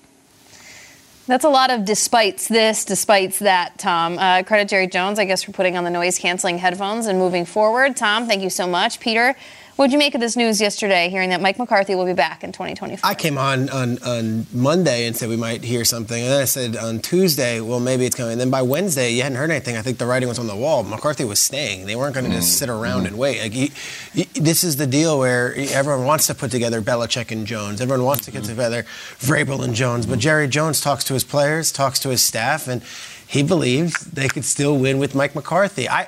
That's 1.28 1.44
a 1.44 1.50
lot 1.50 1.72
of 1.72 1.86
despites 1.86 2.48
this, 2.48 2.86
despites 2.86 3.40
that, 3.40 3.80
Tom. 3.80 4.20
Uh, 4.20 4.44
credit 4.44 4.70
Jerry 4.70 4.86
Jones, 4.86 5.18
I 5.18 5.26
guess, 5.26 5.42
for 5.42 5.52
putting 5.54 5.76
on 5.76 5.84
the 5.84 5.90
noise 5.90 6.20
canceling 6.20 6.60
headphones 6.60 7.08
and 7.08 7.18
moving 7.18 7.46
forward. 7.46 7.98
Tom, 7.98 8.28
thank 8.28 8.44
you 8.44 8.52
so 8.52 8.68
much. 8.68 9.00
Peter, 9.00 9.36
what 9.76 9.88
did 9.88 9.94
you 9.94 10.00
make 10.00 10.16
of 10.16 10.22
this 10.22 10.38
news 10.38 10.62
yesterday, 10.62 11.10
hearing 11.10 11.32
that 11.32 11.42
Mike 11.42 11.60
McCarthy 11.60 11.96
will 11.96 12.06
be 12.06 12.14
back 12.14 12.46
in 12.46 12.54
2024? 12.54 13.10
I 13.10 13.14
came 13.14 13.38
on, 13.38 13.70
on 13.70 13.98
on 14.04 14.48
Monday 14.54 15.06
and 15.06 15.16
said 15.16 15.28
we 15.28 15.36
might 15.36 15.64
hear 15.64 15.84
something, 15.84 16.22
and 16.22 16.32
then 16.32 16.42
I 16.42 16.46
said 16.46 16.78
on 16.78 17.00
Tuesday, 17.00 17.60
well, 17.60 17.82
maybe 17.82 18.06
it's 18.06 18.16
coming. 18.16 18.34
And 18.34 18.42
then 18.42 18.50
by 18.50 18.62
Wednesday, 18.62 19.12
you 19.12 19.24
hadn't 19.24 19.38
heard 19.38 19.52
anything. 19.52 19.76
I 19.76 19.82
think 19.82 19.98
the 19.98 20.06
writing 20.06 20.30
was 20.30 20.40
on 20.40 20.48
the 20.48 20.56
wall. 20.56 20.84
McCarthy 20.84 21.26
was 21.26 21.40
staying. 21.40 21.88
They 21.88 21.96
weren't 21.98 22.14
going 22.14 22.26
to 22.26 22.32
just 22.32 22.58
sit 22.58 22.70
around 22.70 23.06
and 23.06 23.18
wait. 23.18 23.42
Like, 23.42 23.52
he, 23.52 23.72
he- 24.14 24.40
this 24.40 24.64
is 24.64 24.78
the 24.78 24.88
deal 24.88 25.20
where 25.20 25.54
everyone 25.56 26.06
wants 26.06 26.28
to 26.28 26.36
put 26.36 26.52
together 26.52 26.82
Belichick 26.82 27.32
and 27.32 27.46
Jones. 27.46 27.82
Everyone 27.82 28.06
wants 28.06 28.26
to 28.26 28.32
get 28.32 28.44
mm-hmm. 28.44 28.52
together 28.52 28.84
Vrabel 29.20 29.62
and 29.62 29.76
Jones. 29.76 30.06
But 30.06 30.20
Jerry 30.20 30.48
Jones 30.48 30.80
talks 30.80 31.04
to 31.06 31.14
his 31.14 31.26
players, 31.26 31.74
talks 31.74 32.00
to 32.00 32.10
his 32.10 32.22
staff, 32.22 32.70
and 32.70 32.82
he 33.28 33.44
believes 33.44 34.00
they 34.06 34.30
could 34.30 34.46
still 34.46 34.78
win 34.78 35.00
with 35.00 35.16
Mike 35.16 35.36
McCarthy. 35.36 35.90
I, 35.90 36.08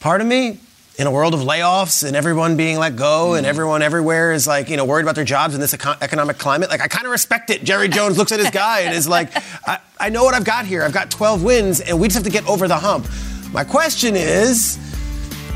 part 0.00 0.20
of 0.20 0.26
me, 0.26 0.58
in 0.98 1.06
a 1.06 1.10
world 1.10 1.34
of 1.34 1.40
layoffs 1.40 2.06
and 2.06 2.16
everyone 2.16 2.56
being 2.56 2.78
let 2.78 2.96
go 2.96 3.34
and 3.34 3.46
everyone 3.46 3.82
everywhere 3.82 4.32
is 4.32 4.46
like, 4.46 4.70
you 4.70 4.76
know, 4.78 4.84
worried 4.84 5.02
about 5.02 5.14
their 5.14 5.24
jobs 5.24 5.54
in 5.54 5.60
this 5.60 5.74
eco- 5.74 5.96
economic 6.00 6.38
climate, 6.38 6.70
like 6.70 6.80
I 6.80 6.88
kind 6.88 7.04
of 7.04 7.12
respect 7.12 7.50
it. 7.50 7.64
Jerry 7.64 7.88
Jones 7.88 8.16
looks 8.16 8.32
at 8.32 8.40
his 8.40 8.50
guy 8.64 8.80
and 8.80 8.94
is 8.94 9.06
like, 9.06 9.30
I, 9.68 9.78
I 10.00 10.08
know 10.08 10.24
what 10.24 10.34
I've 10.34 10.44
got 10.44 10.64
here. 10.64 10.82
I've 10.82 10.94
got 10.94 11.10
12 11.10 11.42
wins 11.42 11.80
and 11.80 12.00
we 12.00 12.08
just 12.08 12.16
have 12.16 12.24
to 12.24 12.30
get 12.30 12.48
over 12.48 12.66
the 12.66 12.76
hump. 12.76 13.06
My 13.52 13.62
question 13.62 14.16
is, 14.16 14.78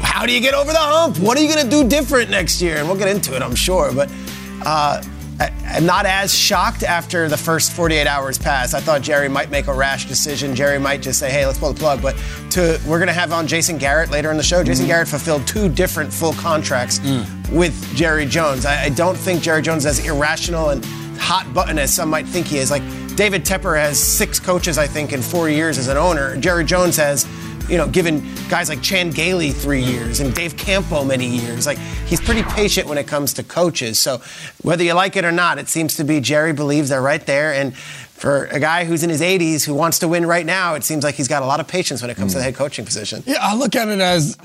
how 0.02 0.26
do 0.26 0.32
you 0.32 0.40
get 0.40 0.52
over 0.54 0.72
the 0.72 0.78
hump? 0.78 1.18
What 1.18 1.38
are 1.38 1.40
you 1.40 1.52
going 1.52 1.64
to 1.64 1.70
do 1.70 1.88
different 1.88 2.30
next 2.30 2.60
year? 2.60 2.76
And 2.76 2.86
we'll 2.86 2.98
get 2.98 3.08
into 3.08 3.34
it, 3.34 3.42
I'm 3.42 3.54
sure. 3.54 3.92
But 3.94 4.10
uh, 4.64 5.02
I'm 5.40 5.86
not 5.86 6.04
as 6.04 6.34
shocked 6.34 6.82
after 6.82 7.28
the 7.28 7.36
first 7.36 7.72
48 7.72 8.06
hours 8.06 8.36
passed. 8.36 8.74
I 8.74 8.80
thought 8.80 9.00
Jerry 9.00 9.28
might 9.28 9.50
make 9.50 9.68
a 9.68 9.72
rash 9.72 10.04
decision. 10.04 10.54
Jerry 10.54 10.78
might 10.78 11.00
just 11.00 11.18
say, 11.18 11.30
"Hey, 11.30 11.46
let's 11.46 11.58
pull 11.58 11.72
the 11.72 11.78
plug." 11.78 12.02
But 12.02 12.16
to 12.50 12.78
we're 12.86 12.98
going 12.98 13.08
to 13.08 13.14
have 13.14 13.32
on 13.32 13.46
Jason 13.46 13.78
Garrett 13.78 14.10
later 14.10 14.30
in 14.30 14.36
the 14.36 14.42
show. 14.42 14.62
Jason 14.62 14.82
mm-hmm. 14.84 14.90
Garrett 14.90 15.08
fulfilled 15.08 15.46
two 15.46 15.68
different 15.68 16.12
full 16.12 16.34
contracts 16.34 16.98
mm. 16.98 17.24
with 17.52 17.74
Jerry 17.94 18.26
Jones. 18.26 18.66
I, 18.66 18.84
I 18.84 18.88
don't 18.90 19.16
think 19.16 19.42
Jerry 19.42 19.62
Jones 19.62 19.86
is 19.86 19.98
as 19.98 20.06
irrational 20.06 20.70
and 20.70 20.84
hot 21.18 21.52
button 21.54 21.78
as 21.78 21.92
some 21.92 22.10
might 22.10 22.26
think 22.26 22.46
he 22.46 22.58
is. 22.58 22.70
Like 22.70 22.82
David 23.16 23.44
Tepper 23.44 23.78
has 23.78 23.98
six 23.98 24.38
coaches, 24.40 24.78
I 24.78 24.86
think, 24.86 25.12
in 25.12 25.22
four 25.22 25.48
years 25.48 25.78
as 25.78 25.88
an 25.88 25.96
owner. 25.96 26.36
Jerry 26.36 26.64
Jones 26.64 26.96
has 26.96 27.26
you 27.70 27.76
know, 27.76 27.86
given 27.86 28.22
guys 28.48 28.68
like 28.68 28.82
Chan 28.82 29.10
Gailey 29.10 29.52
three 29.52 29.82
years 29.82 30.20
and 30.20 30.34
Dave 30.34 30.56
Campo 30.56 31.04
many 31.04 31.26
years. 31.26 31.66
Like 31.66 31.78
he's 32.06 32.20
pretty 32.20 32.42
patient 32.42 32.88
when 32.88 32.98
it 32.98 33.06
comes 33.06 33.32
to 33.34 33.44
coaches. 33.44 33.98
So 33.98 34.20
whether 34.62 34.82
you 34.82 34.94
like 34.94 35.16
it 35.16 35.24
or 35.24 35.32
not, 35.32 35.58
it 35.58 35.68
seems 35.68 35.96
to 35.96 36.04
be 36.04 36.20
Jerry 36.20 36.52
believes 36.52 36.88
they're 36.88 37.00
right 37.00 37.24
there. 37.24 37.54
And 37.54 37.76
for 37.76 38.46
a 38.46 38.60
guy 38.60 38.84
who's 38.84 39.02
in 39.02 39.08
his 39.08 39.20
80s 39.22 39.64
who 39.64 39.74
wants 39.74 40.00
to 40.00 40.08
win 40.08 40.26
right 40.26 40.44
now, 40.44 40.74
it 40.74 40.84
seems 40.84 41.04
like 41.04 41.14
he's 41.14 41.28
got 41.28 41.42
a 41.42 41.46
lot 41.46 41.60
of 41.60 41.68
patience 41.68 42.02
when 42.02 42.10
it 42.10 42.16
comes 42.16 42.32
to 42.32 42.38
the 42.38 42.42
hmm. 42.42 42.46
head 42.46 42.56
coaching 42.56 42.84
position. 42.84 43.22
Yeah, 43.24 43.38
I 43.40 43.54
look 43.54 43.76
at 43.76 43.88
it 43.88 44.00
as 44.00 44.36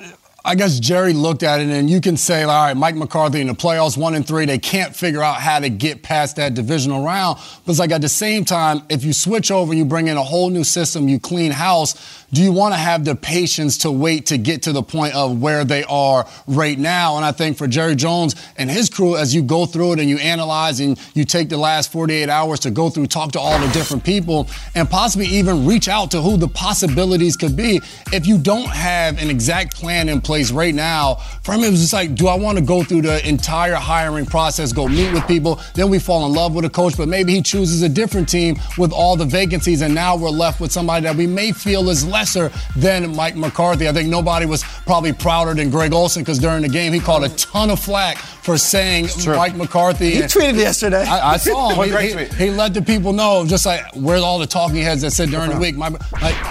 I 0.47 0.53
guess 0.53 0.79
Jerry 0.79 1.13
looked 1.13 1.41
at 1.41 1.59
it, 1.59 1.69
and 1.69 1.89
you 1.89 1.99
can 1.99 2.17
say, 2.17 2.43
all 2.43 2.67
right, 2.67 2.77
Mike 2.77 2.93
McCarthy 2.93 3.41
in 3.41 3.47
the 3.47 3.55
playoffs, 3.55 3.97
one 3.97 4.13
and 4.13 4.27
three, 4.27 4.45
they 4.45 4.59
can't 4.59 4.95
figure 4.95 5.23
out 5.23 5.37
how 5.37 5.59
to 5.59 5.69
get 5.69 6.03
past 6.03 6.35
that 6.35 6.53
divisional 6.53 7.03
round. 7.03 7.39
But 7.65 7.71
it's 7.71 7.79
like 7.79 7.89
at 7.89 8.01
the 8.01 8.09
same 8.09 8.45
time, 8.45 8.83
if 8.87 9.03
you 9.03 9.11
switch 9.11 9.49
over, 9.49 9.73
you 9.73 9.85
bring 9.85 10.07
in 10.07 10.17
a 10.17 10.23
whole 10.23 10.51
new 10.51 10.63
system, 10.63 11.09
you 11.09 11.19
clean 11.19 11.51
house, 11.51 12.25
do 12.31 12.43
you 12.43 12.51
want 12.51 12.75
to 12.75 12.77
have 12.77 13.05
the 13.05 13.15
patience 13.15 13.79
to 13.79 13.91
wait 13.91 14.27
to 14.27 14.37
get 14.37 14.61
to 14.63 14.71
the 14.71 14.83
point 14.83 15.15
of 15.15 15.41
where 15.41 15.65
they 15.65 15.83
are 15.85 16.27
right 16.45 16.77
now? 16.77 17.15
And 17.15 17.25
I 17.25 17.31
think 17.31 17.57
for 17.57 17.65
Jerry 17.65 17.95
Jones 17.95 18.35
and 18.55 18.69
his 18.69 18.87
crew, 18.87 19.15
as 19.15 19.33
you 19.33 19.41
go 19.41 19.65
through 19.65 19.93
it 19.93 19.99
and 19.99 20.07
you 20.07 20.19
analyze 20.19 20.79
and 20.79 20.99
you 21.15 21.25
take 21.25 21.49
the 21.49 21.57
last 21.57 21.91
48 21.91 22.29
hours 22.29 22.59
to 22.61 22.71
go 22.71 22.91
through, 22.91 23.07
talk 23.07 23.31
to 23.31 23.39
all 23.39 23.57
the 23.57 23.71
different 23.73 24.03
people, 24.03 24.47
and 24.75 24.87
possibly 24.87 25.25
even 25.25 25.65
reach 25.65 25.87
out 25.87 26.11
to 26.11 26.21
who 26.21 26.37
the 26.37 26.47
possibilities 26.47 27.35
could 27.35 27.55
be, 27.55 27.81
if 28.13 28.27
you 28.27 28.37
don't 28.37 28.69
have 28.69 29.19
an 29.19 29.31
exact 29.31 29.73
plan 29.75 30.07
in 30.07 30.21
place 30.21 30.34
place 30.35 30.51
right 30.51 30.75
now. 30.75 31.15
For 31.43 31.53
him, 31.53 31.61
it 31.63 31.71
was 31.71 31.79
just 31.79 31.93
like, 31.93 32.13
do 32.13 32.27
I 32.27 32.35
want 32.35 32.57
to 32.57 32.63
go 32.63 32.83
through 32.83 33.03
the 33.03 33.25
entire 33.25 33.75
hiring 33.75 34.25
process, 34.25 34.73
go 34.73 34.85
meet 34.85 35.13
with 35.13 35.25
people, 35.27 35.61
then 35.75 35.89
we 35.89 35.97
fall 35.97 36.25
in 36.25 36.33
love 36.33 36.53
with 36.53 36.65
a 36.65 36.69
coach, 36.69 36.97
but 36.97 37.07
maybe 37.07 37.33
he 37.33 37.41
chooses 37.41 37.83
a 37.83 37.87
different 37.87 38.27
team 38.27 38.57
with 38.77 38.91
all 38.91 39.15
the 39.15 39.23
vacancies, 39.23 39.81
and 39.81 39.95
now 39.95 40.17
we're 40.17 40.29
left 40.29 40.59
with 40.59 40.73
somebody 40.73 41.05
that 41.05 41.15
we 41.15 41.25
may 41.25 41.53
feel 41.53 41.89
is 41.89 42.05
lesser 42.05 42.51
than 42.75 43.15
Mike 43.15 43.37
McCarthy. 43.37 43.87
I 43.87 43.93
think 43.93 44.09
nobody 44.09 44.45
was 44.45 44.63
probably 44.85 45.13
prouder 45.13 45.53
than 45.53 45.69
Greg 45.69 45.93
Olsen 45.93 46.23
because 46.23 46.39
during 46.39 46.63
the 46.63 46.69
game 46.69 46.91
he 46.91 46.99
caught 46.99 47.23
a 47.23 47.33
ton 47.37 47.69
of 47.69 47.79
flack 47.79 48.17
for 48.45 48.59
saying 48.59 49.07
Mike 49.25 49.55
McCarthy. 49.55 50.11
He 50.11 50.21
tweeted 50.21 50.55
yesterday. 50.57 51.03
I, 51.03 51.33
I 51.33 51.37
saw 51.37 51.69
him. 51.69 51.89
He- 51.99 52.13
he, 52.13 52.25
he 52.45 52.51
let 52.51 52.73
the 52.75 52.81
people 52.81 53.11
know, 53.11 53.43
just 53.47 53.65
like 53.65 53.81
where 53.95 54.17
all 54.19 54.37
the 54.37 54.45
talking 54.45 54.77
heads 54.77 55.01
that 55.01 55.11
said 55.11 55.29
during 55.29 55.49
the 55.49 55.57
week. 55.57 55.75
My, 55.75 55.89
like, 55.89 56.01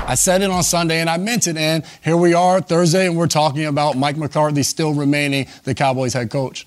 I 0.09 0.17
said 0.17 0.43
it 0.43 0.51
on 0.51 0.63
Sunday 0.65 1.01
and 1.01 1.09
I 1.09 1.17
meant 1.19 1.47
it, 1.47 1.57
and 1.57 1.85
here 2.03 2.17
we 2.17 2.35
are 2.35 2.61
Thursday, 2.61 3.07
and 3.07 3.17
we're 3.17 3.29
talking 3.29 3.65
about 3.67 3.97
Mike 3.97 4.17
McCarthy 4.17 4.65
still 4.65 4.93
remaining 4.93 5.47
the 5.63 5.75
Cowboys 5.75 6.13
head 6.15 6.31
coach. 6.31 6.67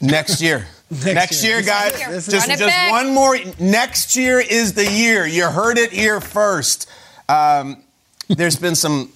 Next 0.00 0.42
year. 0.42 0.66
Next, 1.04 1.42
year, 1.42 1.62
guys. 1.62 1.92
This 1.92 2.26
Just, 2.26 2.46
just 2.48 2.60
back. 2.60 2.90
one 2.92 3.14
more. 3.14 3.36
Next 3.58 4.16
year 4.16 4.38
is 4.40 4.74
the 4.74 4.88
year. 4.90 5.26
You 5.26 5.46
heard 5.46 5.78
it 5.78 5.92
here 5.92 6.20
first. 6.20 6.88
Um, 7.28 7.82
there's 8.28 8.56
been 8.56 8.74
some 8.74 9.10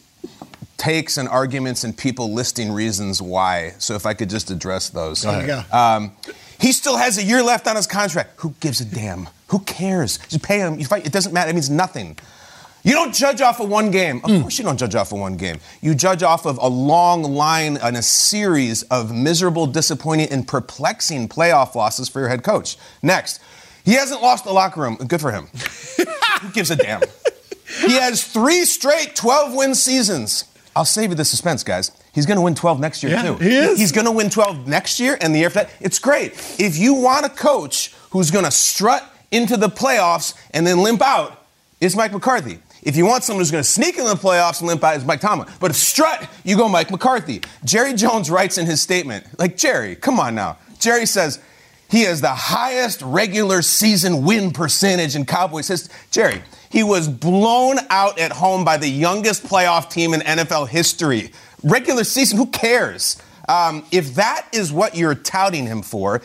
takes 0.79 1.19
and 1.19 1.29
arguments 1.29 1.85
and 1.85 1.97
people 1.97 2.33
listing 2.33 2.73
reasons 2.73 3.21
why. 3.21 3.75
So 3.79 3.95
if 3.95 4.07
I 4.07 4.15
could 4.15 4.31
just 4.31 4.51
address 4.51 4.89
those. 4.89 5.23
Go 5.25 5.31
ahead. 5.31 5.49
There 5.49 5.65
you 5.71 5.79
Um, 5.79 6.13
he 6.59 6.73
still 6.73 6.97
has 6.97 7.19
a 7.19 7.23
year 7.23 7.43
left 7.43 7.67
on 7.67 7.77
his 7.77 7.87
contract. 7.87 8.41
Who 8.41 8.55
gives 8.61 8.81
a 8.81 8.85
damn? 8.85 9.29
Who 9.49 9.61
cares? 9.61 10.19
You 10.31 10.39
pay 10.39 10.59
him. 10.59 10.79
You 10.79 10.87
fight. 10.87 11.07
It 11.07 11.13
doesn't 11.13 11.33
matter. 11.33 11.51
It 11.51 11.55
means 11.55 11.71
nothing. 11.71 12.17
You 12.85 12.95
don't 12.95 13.15
judge 13.15 13.41
off 13.41 13.61
of 13.61 13.69
one 13.69 13.91
game. 13.91 14.21
Of 14.25 14.41
course, 14.43 14.59
you 14.59 14.65
don't 14.65 14.79
judge 14.79 14.95
off 14.95 15.13
of 15.13 15.19
one 15.19 15.37
game. 15.37 15.59
You 15.83 15.95
judge 15.95 16.23
off 16.23 16.47
of 16.47 16.59
a 16.59 16.69
long 16.69 17.23
line 17.23 17.77
and 17.77 17.97
a 17.97 18.03
series 18.03 18.83
of 18.85 19.15
miserable, 19.15 19.67
disappointing, 19.67 20.31
and 20.31 20.47
perplexing 20.47 21.29
playoff 21.29 21.75
losses 21.75 22.09
for 22.09 22.21
your 22.21 22.29
head 22.29 22.43
coach. 22.43 22.79
Next, 23.03 23.41
he 23.85 23.95
hasn't 23.95 24.23
lost 24.23 24.45
the 24.45 24.53
locker 24.53 24.81
room. 24.81 24.97
Good 24.97 25.21
for 25.21 25.33
him. 25.33 25.49
Who 26.41 26.51
gives 26.53 26.71
a 26.71 26.77
damn? 26.77 27.03
He 27.85 27.95
has 27.95 28.25
three 28.25 28.65
straight 28.65 29.15
12 29.17 29.55
win 29.55 29.75
seasons. 29.75 30.45
I'll 30.77 30.85
save 30.85 31.11
you 31.11 31.17
the 31.17 31.25
suspense, 31.25 31.63
guys. 31.65 31.91
He's 32.13 32.27
going 32.27 32.37
to 32.37 32.43
win 32.43 32.55
12 32.55 32.81
next 32.81 33.03
year, 33.03 33.13
Yeah, 33.13 33.23
too. 33.23 33.35
he 33.37 33.57
is. 33.57 33.79
He's 33.79 33.93
going 33.93 34.05
to 34.07 34.13
win 34.13 34.31
12 34.31 34.67
next 34.67 35.01
year 35.01 35.17
and 35.21 35.35
the 35.35 35.39
year 35.41 35.47
after 35.49 35.61
that. 35.61 35.71
It's 35.81 35.99
great. 35.99 36.33
If 36.59 36.77
you 36.79 36.95
want 36.95 37.27
a 37.27 37.29
coach 37.29 37.93
who's 38.11 38.31
going 38.31 38.45
to 38.45 38.51
strut 38.51 39.05
into 39.31 39.57
the 39.57 39.69
playoffs 39.69 40.35
and 40.53 40.67
then 40.67 40.83
limp 40.83 41.03
out, 41.03 41.45
it's 41.81 41.95
Mike 41.97 42.13
McCarthy. 42.13 42.59
If 42.83 42.97
you 42.97 43.07
want 43.07 43.25
someone 43.25 43.41
who's 43.41 43.51
going 43.51 43.63
to 43.65 43.69
sneak 43.69 43.99
into 43.99 44.09
the 44.09 44.15
playoffs 44.17 44.61
and 44.61 44.69
limp 44.69 44.83
out, 44.85 44.95
it's 44.97 45.05
Mike 45.05 45.21
Tomlin. 45.21 45.49
But 45.61 45.71
if 45.73 45.77
strut, 45.77 46.29
you 46.45 46.57
go 46.57 46.69
Mike 46.69 46.91
McCarthy. 46.91 47.43
Jerry 47.65 47.93
Jones 47.95 48.31
writes 48.31 48.57
in 48.57 48.67
his 48.67 48.81
statement, 48.81 49.27
like, 49.39 49.57
Jerry, 49.57 49.97
come 49.97 50.21
on 50.21 50.35
now. 50.35 50.59
Jerry 50.79 51.05
says, 51.07 51.41
he 51.91 52.03
has 52.03 52.21
the 52.21 52.29
highest 52.35 53.03
regular 53.03 53.63
season 53.63 54.25
win 54.25 54.53
percentage 54.53 55.17
in 55.17 55.25
Cowboys 55.27 55.67
history. 55.69 55.95
Jerry, 56.11 56.43
he 56.71 56.83
was 56.83 57.09
blown 57.09 57.79
out 57.91 58.19
at 58.19 58.33
home 58.33 58.65
by 58.65 58.77
the 58.77 58.89
youngest 58.89 59.45
playoff 59.45 59.91
team 59.91 60.15
in 60.15 60.21
NFL 60.21 60.69
history. 60.69 61.33
Regular 61.63 62.05
season, 62.05 62.39
who 62.39 62.47
cares? 62.47 63.21
Um, 63.49 63.85
if 63.91 64.15
that 64.17 64.47
is 64.53 64.73
what 64.73 64.95
you're 64.95 65.15
touting 65.15 65.67
him 65.67 65.83
for, 65.83 66.21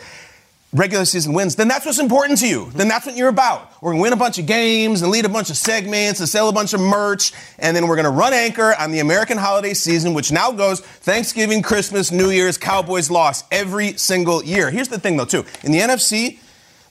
regular 0.74 1.04
season 1.04 1.32
wins, 1.32 1.54
then 1.54 1.68
that's 1.68 1.86
what's 1.86 2.00
important 2.00 2.38
to 2.40 2.48
you. 2.48 2.70
Then 2.74 2.88
that's 2.88 3.06
what 3.06 3.16
you're 3.16 3.28
about. 3.28 3.72
We're 3.80 3.92
gonna 3.92 4.02
win 4.02 4.12
a 4.12 4.16
bunch 4.16 4.38
of 4.38 4.46
games 4.46 5.02
and 5.02 5.10
lead 5.10 5.24
a 5.24 5.28
bunch 5.28 5.48
of 5.48 5.56
segments 5.56 6.20
and 6.20 6.28
sell 6.28 6.48
a 6.48 6.52
bunch 6.52 6.74
of 6.74 6.80
merch, 6.80 7.32
and 7.58 7.74
then 7.76 7.86
we're 7.86 7.96
gonna 7.96 8.10
run 8.10 8.32
anchor 8.34 8.74
on 8.78 8.90
the 8.90 8.98
American 8.98 9.38
holiday 9.38 9.72
season, 9.72 10.12
which 10.12 10.32
now 10.32 10.50
goes 10.50 10.80
Thanksgiving, 10.80 11.62
Christmas, 11.62 12.10
New 12.10 12.30
Year's, 12.30 12.58
Cowboys 12.58 13.10
loss 13.10 13.44
every 13.50 13.96
single 13.96 14.44
year. 14.44 14.70
Here's 14.70 14.88
the 14.88 14.98
thing 14.98 15.16
though, 15.16 15.24
too. 15.24 15.44
In 15.62 15.72
the 15.72 15.78
NFC, 15.78 16.38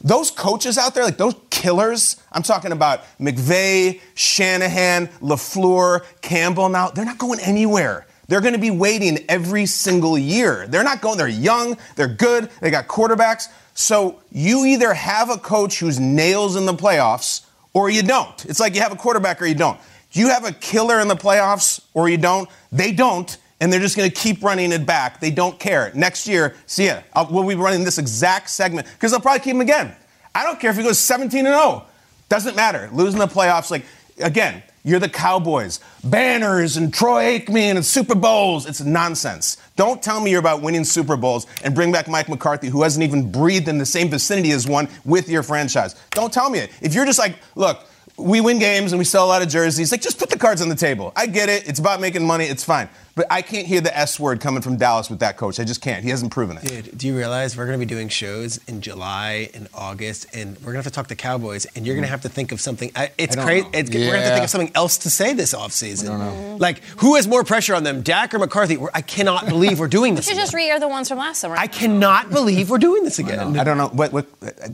those 0.04 0.30
coaches 0.30 0.78
out 0.78 0.94
there, 0.94 1.04
like 1.04 1.18
those 1.18 1.36
killers, 1.50 2.22
I'm 2.32 2.44
talking 2.44 2.72
about 2.74 3.04
McVay, 3.20 4.02
Shanahan, 4.16 5.08
LaFleur, 5.22 6.04
Campbell 6.22 6.70
now, 6.70 6.90
they're 6.90 7.06
not 7.06 7.18
going 7.18 7.40
anywhere. 7.40 8.06
They're 8.28 8.42
going 8.42 8.54
to 8.54 8.60
be 8.60 8.72
waiting 8.72 9.20
every 9.30 9.66
single 9.66 10.18
year. 10.18 10.68
They're 10.68 10.84
not 10.84 11.02
going, 11.02 11.18
they're 11.18 11.28
young, 11.28 11.78
they're 11.96 12.08
good, 12.08 12.50
they 12.62 12.70
got 12.70 12.88
quarterbacks. 12.88 13.48
So 13.74 14.22
you 14.32 14.66
either 14.66 14.94
have 14.94 15.30
a 15.30 15.38
coach 15.38 15.80
who's 15.80 16.00
nails 16.00 16.56
in 16.56 16.66
the 16.66 16.74
playoffs 16.74 17.46
or 17.74 17.90
you 17.90 18.04
don't. 18.04 18.46
It's 18.46 18.60
like 18.60 18.76
you 18.76 18.82
have 18.82 18.92
a 18.92 18.98
quarterback 18.98 19.42
or 19.42 19.46
you 19.46 19.56
don't. 19.56 19.80
Do 20.12 20.20
you 20.20 20.30
have 20.30 20.46
a 20.46 20.52
killer 20.52 21.00
in 21.00 21.08
the 21.08 21.16
playoffs 21.16 21.82
or 21.94 22.08
you 22.08 22.18
don't? 22.18 22.48
They 22.72 22.92
don't, 22.92 23.36
and 23.60 23.72
they're 23.72 23.80
just 23.80 23.96
going 23.96 24.10
to 24.10 24.16
keep 24.16 24.44
running 24.44 24.72
it 24.72 24.86
back. 24.86 25.20
They 25.20 25.32
don't 25.32 25.60
care. 25.60 25.92
Next 25.96 26.28
year, 26.28 26.56
see 26.66 26.88
ya. 26.88 27.02
I'll, 27.14 27.28
we'll 27.32 27.48
be 27.48 27.56
running 27.56 27.84
this 27.84 27.98
exact 27.98 28.50
segment 28.50 28.88
because 28.94 29.12
they'll 29.12 29.22
probably 29.22 29.40
keep 29.40 29.56
him 29.56 29.62
again. 29.62 29.96
I 30.36 30.44
don't 30.44 30.60
care 30.60 30.72
if 30.72 30.78
he 30.78 30.84
goes 30.84 31.00
17 31.00 31.46
and 31.46 31.56
0. 31.56 31.86
Doesn't 32.30 32.56
matter. 32.56 32.90
Losing 32.92 33.20
the 33.20 33.28
playoffs, 33.28 33.70
like 33.70 33.86
again, 34.20 34.64
you're 34.84 35.00
the 35.00 35.10
Cowboys. 35.10 35.80
Banners 36.04 36.76
and 36.76 36.94
Troy 36.94 37.40
Aikman 37.40 37.76
and 37.76 37.86
Super 37.86 38.16
Bowls. 38.16 38.66
It's 38.66 38.82
nonsense. 38.82 39.58
Don't 39.76 40.04
tell 40.04 40.20
me 40.20 40.32
you're 40.32 40.42
about 40.42 40.62
winning 40.62 40.84
Super 40.84 41.16
Bowls 41.16 41.48
and 41.64 41.74
bring 41.74 41.92
back 41.92 42.08
Mike 42.10 42.28
McCarthy, 42.28 42.68
who 42.68 42.84
hasn't 42.84 43.04
even 43.04 43.32
breathed 43.32 43.70
in 43.70 43.78
the 43.78 43.86
same 43.86 44.10
vicinity 44.10 44.52
as 44.52 44.68
one 44.68 44.90
with 45.06 45.30
your 45.30 45.42
franchise. 45.42 45.96
Don't 46.12 46.34
tell 46.34 46.50
me 46.50 46.60
it. 46.60 46.72
If 46.82 46.94
you're 46.94 47.06
just 47.06 47.20
like, 47.20 47.38
look, 47.56 47.86
we 48.18 48.42
win 48.42 48.60
games 48.60 48.92
and 48.92 49.00
we 49.00 49.06
sell 49.06 49.26
a 49.26 49.28
lot 49.28 49.42
of 49.42 49.48
jerseys, 49.48 49.92
like 49.92 50.02
just 50.02 50.20
put 50.20 50.30
the 50.30 50.38
cards 50.38 50.62
on 50.62 50.70
the 50.70 50.76
table. 50.76 51.14
I 51.16 51.28
get 51.28 51.50
it. 51.50 51.68
It's 51.68 51.80
about 51.80 52.02
making 52.02 52.26
money. 52.26 52.46
It's 52.46 52.64
fine. 52.64 52.90
But 53.16 53.28
I 53.30 53.44
can't 53.44 53.68
hear 53.68 53.80
the 53.80 53.96
S 53.96 54.20
word 54.20 54.42
coming 54.42 54.64
from 54.64 54.78
Dallas 54.78 55.08
with 55.08 55.20
that 55.20 55.38
coach. 55.38 55.60
I 55.60 55.64
just 55.66 55.82
can't. 55.82 56.04
He 56.04 56.10
hasn't 56.10 56.32
proven 56.32 56.58
it. 56.58 56.64
Dude, 56.64 56.98
do 56.98 57.08
you 57.08 57.16
realize 57.16 57.56
we're 57.56 57.68
going 57.68 57.80
to 57.80 57.86
be 57.86 57.90
doing 57.90 58.10
shows 58.10 58.60
in 58.68 58.82
July 58.82 59.52
and 59.54 59.68
August, 59.74 60.26
and 60.34 60.58
we're 60.58 60.74
going 60.74 60.76
to 60.76 60.78
have 60.80 60.86
to 60.86 60.92
talk 60.92 61.06
to 61.06 61.10
the 61.10 61.16
Cowboys, 61.16 61.66
and 61.76 61.86
you're 61.86 61.96
going 61.96 62.02
to 62.02 62.08
mm-hmm. 62.08 62.12
have 62.12 62.22
to 62.22 62.30
think 62.30 62.52
of 62.52 62.60
something. 62.60 62.92
I, 62.96 63.12
it's 63.20 63.38
I 63.38 63.44
crazy. 63.44 63.64
know. 63.66 63.70
It's, 63.74 63.90
We're 63.92 64.00
going 64.00 64.12
to 64.12 64.18
have 64.18 64.26
to 64.26 64.34
think 64.34 64.44
of 64.46 64.50
something 64.50 64.72
else 64.74 64.98
to 65.00 65.12
say 65.12 65.34
this 65.34 65.54
offseason. 65.54 66.06
I 66.06 66.08
don't 66.08 66.20
know. 66.20 66.32
Mm-hmm. 66.32 66.58
Like, 66.58 66.84
who 66.98 67.16
has 67.16 67.28
more 67.28 67.44
pressure 67.44 67.76
on 67.76 67.84
them, 67.84 68.02
Dak 68.02 68.34
or 68.34 68.40
McCarthy? 68.40 68.80
I 68.96 69.02
cannot 69.02 69.48
believe 69.48 69.80
we're 69.80 69.88
doing 69.88 70.04
You 70.14 70.18
this. 70.18 70.26
should 70.26 70.34
again. 70.34 70.44
just 70.44 70.56
re-air 70.56 70.80
the 70.80 70.88
ones 70.88 71.08
from 71.08 71.20
last 71.20 71.40
summer. 71.40 71.56
I 71.56 71.68
cannot 71.68 72.32
believe 72.32 72.72
we're 72.72 72.80
doing 72.80 73.04
this 73.04 73.20
again. 73.20 73.58
I 73.60 73.64
don't 73.64 73.78
know. 73.78 73.90
What, 73.90 74.12
what, 74.12 74.26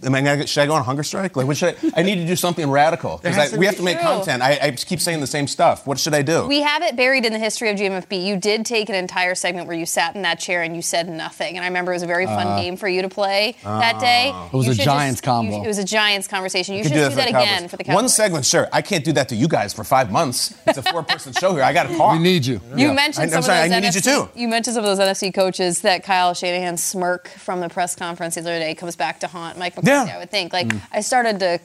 am 0.01 0.15
I 0.15 0.21
gonna, 0.21 0.47
should 0.47 0.61
I 0.61 0.65
go 0.65 0.73
on 0.75 0.83
hunger 0.85 1.03
strike? 1.03 1.35
Like, 1.35 1.45
what 1.45 1.57
should 1.57 1.75
I? 1.75 1.99
I 1.99 2.03
need 2.03 2.15
to 2.15 2.25
do 2.25 2.37
something 2.37 2.69
radical 2.69 3.17
There 3.17 3.33
because 3.33 3.57
we 3.57 3.65
have 3.65 3.75
to 3.75 3.83
make 3.83 3.97
True. 3.97 4.07
content. 4.07 4.41
I, 4.41 4.59
I 4.61 4.71
keep 4.71 5.01
saying 5.01 5.19
the 5.19 5.27
same 5.27 5.45
stuff. 5.45 5.85
What 5.85 5.99
should 5.99 6.13
I 6.13 6.21
do? 6.21 6.47
We 6.47 6.61
have 6.61 6.83
it 6.83 6.95
buried 6.95 7.25
in 7.25 7.33
the 7.33 7.39
history 7.39 7.69
of 7.69 7.77
GMFB. 7.77 8.28
You 8.29 8.37
did 8.37 8.63
take 8.65 8.89
an 8.89 8.95
entire 8.95 9.33
segment 9.33 9.65
where 9.67 9.75
you 9.75 9.87
sat 9.87 10.15
in 10.15 10.21
that 10.21 10.39
chair 10.39 10.61
and 10.61 10.75
you 10.75 10.83
said 10.83 11.09
nothing. 11.09 11.55
And 11.55 11.63
I 11.63 11.67
remember 11.67 11.91
it 11.91 11.95
was 11.95 12.03
a 12.03 12.07
very 12.07 12.27
fun 12.27 12.45
Uh, 12.47 12.61
game 12.61 12.77
for 12.77 12.87
you 12.87 13.01
to 13.01 13.09
play 13.09 13.55
that 13.63 13.99
day. 13.99 14.31
It 14.53 14.55
was 14.55 14.67
You 14.67 14.73
a 14.73 14.75
Giants 14.75 15.19
just- 15.21 15.43
you- 15.43 15.63
it 15.63 15.67
was 15.67 15.79
a 15.79 15.83
Giants 15.83 16.27
conversation. 16.27 16.75
You 16.75 16.83
Could 16.83 16.89
should 16.89 16.95
do 16.95 17.01
that, 17.01 17.09
for 17.11 17.15
the 17.15 17.27
again 17.29 17.47
Cowboys. 17.47 17.71
for 17.71 17.77
the 17.77 17.83
Cowboys. 17.83 17.95
One 17.95 18.09
segment, 18.09 18.45
sure. 18.45 18.67
I 18.71 18.81
can't 18.83 19.03
do 19.03 19.11
that 19.13 19.29
to 19.29 19.35
you 19.35 19.47
guys 19.47 19.73
for 19.73 19.83
five 19.83 20.11
months. 20.11 20.53
It's 20.67 20.77
a 20.77 20.83
four-person 20.83 21.33
show 21.33 21.53
here. 21.55 21.63
I 21.63 21.73
got 21.73 21.89
to 21.89 21.97
call. 21.97 22.11
We 22.13 22.19
need 22.19 22.45
you. 22.45 22.61
You 22.75 22.87
Yeah. 22.89 22.93
mentioned 22.93 23.25
I, 23.25 23.29
some 23.29 23.37
I'm 23.37 23.43
sorry. 23.43 23.59
of 23.63 23.69
those 23.69 23.77
I 23.77 23.79
need 23.79 23.87
NFC, 23.87 23.95
you 23.95 24.01
too. 24.01 24.29
You 24.35 24.47
mentioned 24.47 24.75
some 24.75 24.83
of 24.85 24.95
those 24.95 24.99
NFC 25.05 25.31
coaches 25.33 25.81
that 25.81 26.03
Kyle 26.03 26.33
Shanahan's 26.35 26.83
smirk 26.83 27.29
from 27.29 27.61
the 27.61 27.69
press 27.69 27.95
conference 27.95 28.35
the 28.35 28.41
other 28.41 28.59
day 28.59 28.75
comes 28.75 28.95
back 28.95 29.19
to 29.21 29.27
haunt 29.27 29.57
Mike 29.57 29.75
McCarthy. 29.75 30.09
Yeah. 30.09 30.15
I 30.15 30.19
would 30.19 30.29
think. 30.29 30.53
Like 30.53 30.67
Mm. 30.67 30.81
I 30.93 31.01
started 31.01 31.39
to 31.39 31.59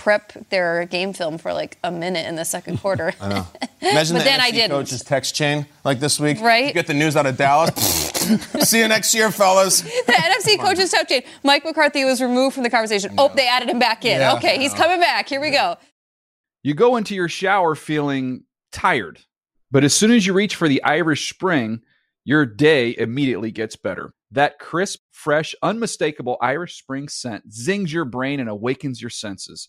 prep 0.00 0.32
their 0.48 0.86
game 0.86 1.12
film 1.12 1.36
for 1.36 1.52
like 1.52 1.76
a 1.84 1.90
minute 1.90 2.26
in 2.26 2.34
the 2.34 2.44
second 2.44 2.78
quarter. 2.80 3.12
I 3.20 3.28
know. 3.28 3.46
Imagine 3.82 4.16
But 4.16 4.20
the 4.20 4.24
then 4.24 4.40
NFC 4.40 4.42
I 4.42 4.50
didn't. 4.50 4.70
coach's 4.70 5.02
text 5.04 5.34
chain 5.34 5.66
like 5.84 6.00
this 6.00 6.18
week. 6.18 6.40
Right. 6.40 6.68
You 6.68 6.72
get 6.72 6.86
the 6.86 6.94
news 6.94 7.16
out 7.16 7.26
of 7.26 7.36
Dallas. 7.36 7.74
See 8.66 8.78
you 8.80 8.88
next 8.88 9.14
year, 9.14 9.30
fellas. 9.30 9.82
The 9.82 10.12
NFC 10.12 10.58
coaches 10.58 10.90
text 10.90 11.10
chain. 11.10 11.22
Mike 11.44 11.64
McCarthy 11.66 12.06
was 12.06 12.22
removed 12.22 12.54
from 12.54 12.62
the 12.62 12.70
conversation. 12.70 13.14
Oh, 13.18 13.30
they 13.34 13.46
added 13.46 13.68
him 13.68 13.78
back 13.78 14.06
in. 14.06 14.20
Yeah. 14.20 14.34
okay, 14.36 14.58
he's 14.58 14.72
coming 14.72 15.00
back. 15.00 15.28
Here 15.28 15.40
we 15.40 15.50
go. 15.50 15.76
You 16.62 16.72
go 16.72 16.96
into 16.96 17.14
your 17.14 17.28
shower 17.28 17.74
feeling 17.74 18.44
tired, 18.72 19.20
but 19.70 19.84
as 19.84 19.92
soon 19.92 20.12
as 20.12 20.26
you 20.26 20.32
reach 20.32 20.54
for 20.56 20.66
the 20.68 20.82
Irish 20.82 21.30
Spring, 21.30 21.80
your 22.24 22.46
day 22.46 22.94
immediately 22.96 23.50
gets 23.50 23.76
better. 23.76 24.14
That 24.30 24.58
crisp, 24.58 25.00
fresh, 25.10 25.54
unmistakable 25.62 26.38
Irish 26.40 26.78
Spring 26.78 27.08
scent 27.08 27.52
zings 27.52 27.92
your 27.92 28.04
brain 28.06 28.40
and 28.40 28.48
awakens 28.48 29.00
your 29.02 29.10
senses. 29.10 29.68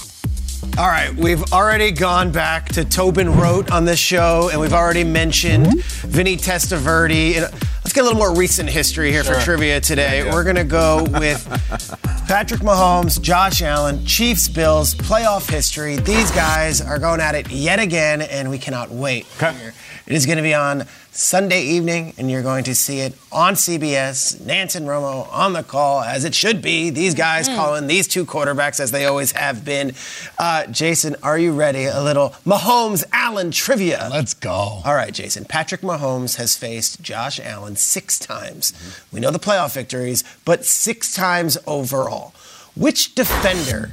All 0.77 0.87
right, 0.87 1.13
we've 1.13 1.43
already 1.51 1.91
gone 1.91 2.31
back 2.31 2.67
to 2.69 2.85
Tobin 2.85 3.29
Rote 3.35 3.71
on 3.71 3.83
this 3.85 3.99
show, 3.99 4.49
and 4.51 4.59
we've 4.59 4.73
already 4.73 5.03
mentioned 5.03 5.83
Vinny 5.83 6.37
Testaverde. 6.37 7.41
Let's 7.41 7.93
get 7.93 8.01
a 8.01 8.03
little 8.03 8.17
more 8.17 8.33
recent 8.33 8.69
history 8.69 9.11
here 9.11 9.23
for 9.23 9.35
trivia 9.41 9.81
today. 9.81 10.23
Yeah. 10.23 10.33
We're 10.33 10.45
going 10.45 10.55
to 10.55 10.63
go 10.63 11.03
with 11.19 11.45
Patrick 12.27 12.61
Mahomes, 12.61 13.21
Josh 13.21 13.61
Allen, 13.61 14.05
Chiefs, 14.05 14.47
Bills, 14.47 14.95
playoff 14.95 15.49
history. 15.49 15.97
These 15.97 16.31
guys 16.31 16.79
are 16.79 16.97
going 16.97 17.19
at 17.19 17.35
it 17.35 17.51
yet 17.51 17.79
again, 17.79 18.21
and 18.21 18.49
we 18.49 18.57
cannot 18.57 18.89
wait. 18.89 19.25
Here. 19.39 19.73
It 20.11 20.15
is 20.15 20.25
going 20.25 20.39
to 20.39 20.43
be 20.43 20.53
on 20.53 20.87
Sunday 21.11 21.61
evening, 21.61 22.13
and 22.17 22.29
you're 22.29 22.41
going 22.41 22.65
to 22.65 22.75
see 22.75 22.99
it 22.99 23.13
on 23.31 23.53
CBS. 23.53 24.35
Nantz 24.41 24.75
and 24.75 24.85
Romo 24.85 25.31
on 25.31 25.53
the 25.53 25.63
call, 25.63 26.01
as 26.01 26.25
it 26.25 26.35
should 26.35 26.61
be. 26.61 26.89
These 26.89 27.15
guys 27.15 27.47
calling 27.47 27.87
these 27.87 28.09
two 28.09 28.25
quarterbacks 28.25 28.81
as 28.81 28.91
they 28.91 29.05
always 29.05 29.31
have 29.31 29.63
been. 29.63 29.93
Uh, 30.37 30.67
Jason, 30.67 31.15
are 31.23 31.39
you 31.39 31.53
ready? 31.53 31.85
A 31.85 32.03
little 32.03 32.31
Mahomes 32.45 33.05
Allen 33.13 33.51
trivia. 33.51 34.09
Let's 34.11 34.33
go. 34.33 34.81
All 34.83 34.95
right, 34.95 35.13
Jason. 35.13 35.45
Patrick 35.45 35.79
Mahomes 35.79 36.35
has 36.35 36.57
faced 36.57 37.01
Josh 37.01 37.39
Allen 37.39 37.77
six 37.77 38.19
times. 38.19 38.73
We 39.13 39.21
know 39.21 39.31
the 39.31 39.39
playoff 39.39 39.73
victories, 39.75 40.25
but 40.43 40.65
six 40.65 41.15
times 41.15 41.57
overall. 41.65 42.33
Which 42.75 43.15
defender 43.15 43.91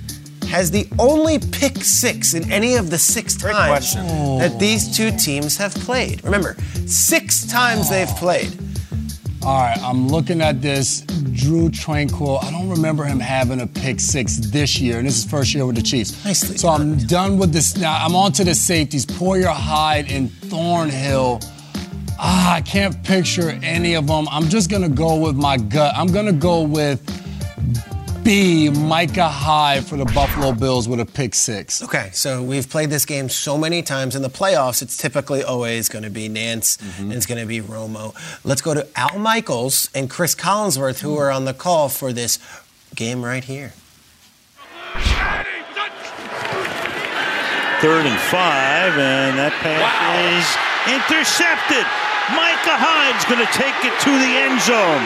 has 0.49 0.71
the 0.71 0.89
only 0.99 1.39
pick 1.39 1.77
six 1.77 2.35
in 2.35 2.51
any 2.51 2.75
of 2.77 2.91
the 2.91 2.99
six 2.99 3.37
times 3.37 3.95
that 3.95 4.59
these 4.59 4.97
two 4.97 5.11
teams 5.17 5.57
have 5.57 5.75
played? 5.75 6.25
Remember, 6.25 6.57
six 6.87 7.47
times 7.47 7.91
they've 7.91 8.09
played. 8.09 8.57
All 9.45 9.61
right, 9.61 9.79
I'm 9.79 10.09
looking 10.09 10.41
at 10.43 10.61
this. 10.61 11.03
Drue 11.03 11.69
Tranquill. 11.69 12.43
I 12.43 12.51
don't 12.51 12.69
remember 12.69 13.05
him 13.05 13.21
having 13.21 13.61
a 13.61 13.67
pick 13.67 14.01
six 14.01 14.37
this 14.37 14.81
year, 14.81 14.99
and 14.99 15.07
this 15.07 15.19
is 15.19 15.25
first 15.25 15.55
year 15.55 15.65
with 15.65 15.77
the 15.77 15.83
Chiefs. 15.83 16.25
Nicely 16.25 16.57
so 16.59 16.69
I'm 16.69 16.97
done 17.07 17.39
with 17.39 17.53
this. 17.53 17.77
Now 17.77 18.05
I'm 18.05 18.17
on 18.17 18.33
to 18.33 18.45
the 18.45 18.55
safeties. 18.55 19.07
Poyer 19.07 19.47
Hyde 19.47 20.11
and 20.11 20.33
Thornhill. 20.33 21.41
Ah, 22.19 22.57
I 22.57 22.61
can't 22.63 23.01
picture 23.05 23.51
any 23.63 23.95
of 23.95 24.09
them. 24.09 24.27
I'm 24.29 24.49
just 24.49 24.69
gonna 24.71 24.89
go 24.89 25.17
with 25.17 25.37
my 25.37 25.57
gut. 25.57 25.95
I'm 25.97 26.09
gonna 26.09 26.33
go 26.33 26.63
with 26.63 27.01
B. 28.29 28.69
Micah 28.69 29.31
Hyde 29.31 29.87
for 29.87 29.97
the 29.97 30.05
Buffalo 30.05 30.53
Bills 30.53 30.87
with 30.87 31.01
a 31.01 31.07
pick 31.07 31.35
six. 31.35 31.83
Okay, 31.83 32.11
so 32.13 32.43
we've 32.43 32.69
played 32.69 32.91
this 32.91 33.07
game 33.07 33.31
so 33.31 33.57
many 33.57 33.81
times 33.81 34.15
in 34.15 34.21
the 34.21 34.29
playoffs. 34.29 34.83
It's 34.83 34.99
typically 34.99 35.43
always 35.43 35.89
going 35.89 36.05
to 36.05 36.11
be 36.11 36.29
Nantz 36.29 36.79
and 37.01 37.11
it's 37.11 37.25
going 37.25 37.41
to 37.41 37.47
be 37.47 37.63
Romo. 37.63 38.15
Let's 38.45 38.61
go 38.61 38.75
to 38.75 38.87
Al 38.97 39.19
Michaels 39.19 39.89
and 39.95 40.11
Cris 40.11 40.35
Collinsworth, 40.35 41.01
who 41.01 41.17
are 41.17 41.31
on 41.31 41.47
the 41.47 41.55
call 41.55 41.89
for 41.89 42.13
this 42.13 42.39
game 42.95 43.25
right 43.25 43.45
here. 43.45 43.73
Third 47.81 48.05
and 48.05 48.21
five, 48.29 48.93
and 48.93 49.39
that 49.39 49.57
pass 49.65 49.89
is 50.37 50.45
intercepted. 50.93 51.87
Micah 52.37 52.77
Hyde's 52.77 53.25
going 53.25 53.41
to 53.41 53.53
take 53.57 53.73
it 53.89 53.97
to 54.05 54.11
the 54.13 54.37
end 54.37 54.61
zone. 54.61 55.01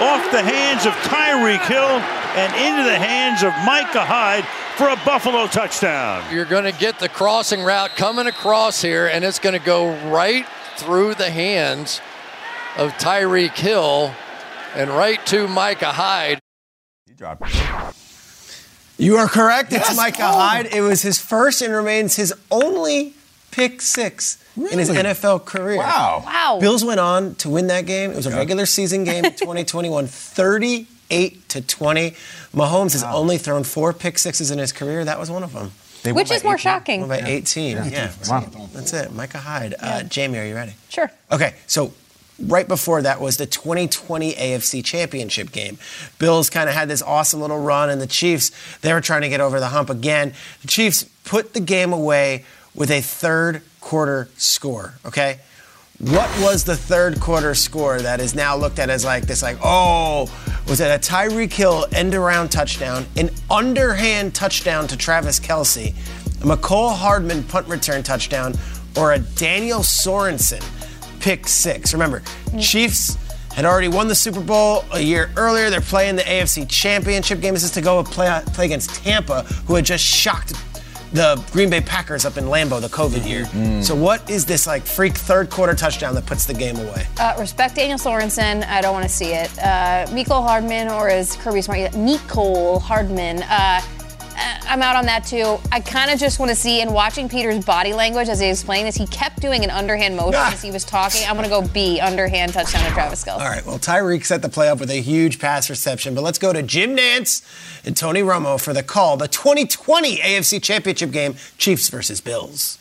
Off 0.00 0.24
the 0.32 0.40
hands 0.40 0.86
of 0.86 0.94
Tyreek 1.04 1.60
Hill 1.68 2.00
and 2.36 2.52
into 2.54 2.82
the 2.88 2.96
hands 2.96 3.42
of 3.42 3.52
Micah 3.64 4.04
Hyde 4.04 4.44
for 4.76 4.88
a 4.88 4.96
Buffalo 5.04 5.46
touchdown. 5.46 6.24
You're 6.34 6.44
going 6.44 6.64
to 6.64 6.72
get 6.78 6.98
the 6.98 7.08
crossing 7.08 7.62
route 7.62 7.90
coming 7.96 8.26
across 8.26 8.80
here, 8.82 9.06
and 9.06 9.24
it's 9.24 9.38
going 9.38 9.58
to 9.58 9.64
go 9.64 9.90
right 10.10 10.46
through 10.76 11.14
the 11.14 11.30
hands 11.30 12.00
of 12.76 12.92
Tyreek 12.94 13.56
Hill 13.56 14.14
and 14.74 14.90
right 14.90 15.24
to 15.26 15.48
Micah 15.48 15.92
Hyde. 15.92 16.38
You 18.98 19.16
are 19.16 19.28
correct. 19.28 19.72
It's 19.72 19.88
Yes. 19.88 19.96
Micah 19.96 20.18
Oh. 20.22 20.38
Hyde. 20.38 20.66
It 20.72 20.82
was 20.82 21.02
his 21.02 21.18
first 21.18 21.62
and 21.62 21.72
remains 21.72 22.16
his 22.16 22.34
only 22.50 23.14
pick 23.50 23.80
six 23.82 24.38
in 24.56 24.78
his 24.78 24.90
NFL 24.90 25.44
career. 25.44 25.78
Wow. 25.78 26.22
Wow. 26.24 26.58
Bills 26.60 26.84
went 26.84 27.00
on 27.00 27.34
to 27.36 27.48
win 27.48 27.66
that 27.68 27.86
game. 27.86 28.10
It 28.12 28.16
was 28.16 28.26
a 28.26 28.30
regular 28.36 28.66
season 28.66 29.04
game 29.04 29.24
in 29.24 29.32
2021, 29.34 30.06
38 31.10 31.48
to 31.50 31.60
20. 31.60 32.10
Mahomes 32.54 32.92
has 32.92 33.02
only 33.04 33.38
thrown 33.38 33.64
four 33.64 33.92
pick 33.92 34.18
sixes 34.18 34.50
in 34.50 34.58
his 34.58 34.72
career. 34.72 35.04
That 35.04 35.18
was 35.18 35.30
one 35.30 35.42
of 35.42 35.52
them. 35.52 35.72
Which 36.14 36.30
is 36.30 36.42
more 36.42 36.56
shocking? 36.56 37.00
Won 37.00 37.08
by 37.10 37.20
18. 37.20 37.76
Yeah. 37.76 37.84
Yeah. 37.86 38.12
Wow. 38.28 38.48
That's 38.72 38.92
it. 38.94 39.12
Micah 39.12 39.38
Hyde. 39.38 39.74
Uh, 39.78 40.02
Jamie, 40.04 40.38
are 40.38 40.46
you 40.46 40.54
ready? 40.54 40.72
Sure. 40.88 41.10
Okay, 41.30 41.54
so 41.66 41.92
right 42.46 42.66
before 42.66 43.02
that 43.02 43.20
was 43.20 43.36
the 43.36 43.44
2020 43.44 44.32
AFC 44.32 44.82
Championship 44.82 45.52
game. 45.52 45.76
Bills 46.18 46.48
kind 46.48 46.70
of 46.70 46.74
had 46.74 46.88
this 46.88 47.02
awesome 47.02 47.40
little 47.42 47.60
run, 47.60 47.90
and 47.90 48.00
the 48.00 48.06
Chiefs, 48.06 48.50
they 48.80 48.94
were 48.94 49.02
trying 49.02 49.20
to 49.22 49.28
get 49.28 49.42
over 49.42 49.60
the 49.60 49.68
hump 49.68 49.90
again. 49.90 50.32
The 50.62 50.68
Chiefs 50.68 51.04
put 51.24 51.52
the 51.52 51.60
game 51.60 51.92
away 51.92 52.46
with 52.74 52.90
a 52.90 53.02
third 53.02 53.60
quarter 53.82 54.30
score, 54.38 54.94
okay? 55.04 55.40
What 56.00 56.30
was 56.40 56.64
the 56.64 56.76
third 56.76 57.20
quarter 57.20 57.54
score 57.54 58.00
that 58.00 58.20
is 58.20 58.34
now 58.34 58.56
looked 58.56 58.78
at 58.78 58.88
as 58.88 59.04
like 59.04 59.26
this, 59.26 59.42
like, 59.42 59.58
oh, 59.62 60.32
was 60.66 60.80
it 60.80 60.86
a 60.86 60.98
Tyreek 60.98 61.52
Hill 61.52 61.84
end 61.92 62.14
around 62.14 62.50
touchdown, 62.50 63.04
an 63.16 63.28
underhand 63.50 64.34
touchdown 64.34 64.86
to 64.86 64.96
Travis 64.96 65.38
Kelce, 65.38 65.90
a 66.40 66.46
Mecole 66.46 66.96
Hardman 66.96 67.42
punt 67.42 67.68
return 67.68 68.02
touchdown, 68.02 68.54
or 68.96 69.12
a 69.12 69.18
Daniel 69.18 69.80
Sorensen 69.80 70.64
pick 71.20 71.46
six? 71.46 71.92
Remember, 71.92 72.20
mm. 72.20 72.62
Chiefs 72.62 73.18
had 73.52 73.66
already 73.66 73.88
won 73.88 74.08
the 74.08 74.14
Super 74.14 74.40
Bowl 74.40 74.86
a 74.92 75.00
year 75.00 75.30
earlier. 75.36 75.68
They're 75.68 75.82
playing 75.82 76.16
the 76.16 76.22
AFC 76.22 76.66
Championship 76.66 77.42
game. 77.42 77.52
This 77.52 77.62
is 77.62 77.72
to 77.72 77.82
go 77.82 78.02
play, 78.02 78.40
play 78.54 78.64
against 78.64 79.04
Tampa, 79.04 79.42
who 79.66 79.74
had 79.74 79.84
just 79.84 80.02
shocked 80.02 80.54
the 81.12 81.42
Green 81.52 81.70
Bay 81.70 81.80
Packers 81.80 82.24
up 82.24 82.36
in 82.36 82.44
Lambeau 82.44 82.80
the 82.80 82.88
COVID 82.88 83.26
year. 83.28 83.82
So, 83.82 83.94
what 83.94 84.28
is 84.30 84.46
this 84.46 84.66
like 84.66 84.84
freak 84.84 85.14
third 85.14 85.50
quarter 85.50 85.74
touchdown 85.74 86.14
that 86.14 86.26
puts 86.26 86.44
the 86.46 86.54
game 86.54 86.76
away? 86.76 87.06
Uh, 87.18 87.34
respect 87.38 87.76
Daniel 87.76 87.98
Sorensen. 87.98 88.66
I 88.66 88.80
don't 88.80 88.92
want 88.92 89.04
to 89.04 89.14
see 89.14 89.32
it. 89.32 89.50
Uh, 89.58 90.06
Mecole 90.10 90.42
Hardman, 90.42 90.88
or 90.88 91.08
is 91.08 91.36
Kirby 91.36 91.62
Smart, 91.62 91.92
Mecole 91.92 92.80
Hardman. 92.80 93.42
Uh, 93.42 93.80
I'm 94.40 94.80
out 94.82 94.96
on 94.96 95.06
that 95.06 95.24
too. 95.24 95.58
I 95.72 95.80
kind 95.80 96.10
of 96.10 96.18
just 96.18 96.38
want 96.38 96.50
to 96.50 96.54
see, 96.54 96.80
and 96.80 96.94
watching 96.94 97.28
Peter's 97.28 97.64
body 97.64 97.92
language 97.92 98.28
as 98.28 98.40
he 98.40 98.48
explained 98.48 98.86
this, 98.86 98.96
he 98.96 99.06
kept 99.06 99.40
doing 99.40 99.64
an 99.64 99.70
underhand 99.70 100.16
motion 100.16 100.40
as 100.40 100.62
he 100.62 100.70
was 100.70 100.84
talking. 100.84 101.22
I'm 101.28 101.36
going 101.36 101.48
to 101.48 101.50
go 101.50 101.66
B, 101.66 102.00
underhand 102.00 102.52
touchdown 102.52 102.84
to 102.84 102.90
Travis 102.90 103.24
Kelce. 103.24 103.40
All 103.40 103.48
right, 103.48 103.64
well, 103.66 103.78
Tyreek 103.78 104.24
set 104.24 104.42
the 104.42 104.48
play 104.48 104.68
up 104.68 104.80
with 104.80 104.90
a 104.90 105.00
huge 105.00 105.38
pass 105.38 105.68
reception, 105.68 106.14
but 106.14 106.22
let's 106.22 106.38
go 106.38 106.52
to 106.52 106.62
Jim 106.62 106.96
Nantz 106.96 107.42
and 107.84 107.96
Tony 107.96 108.22
Romo 108.22 108.60
for 108.60 108.72
the 108.72 108.82
call. 108.82 109.16
The 109.16 109.28
2020 109.28 110.18
AFC 110.18 110.62
Championship 110.62 111.10
game, 111.10 111.34
Chiefs 111.58 111.88
versus 111.88 112.20
Bills. 112.20 112.78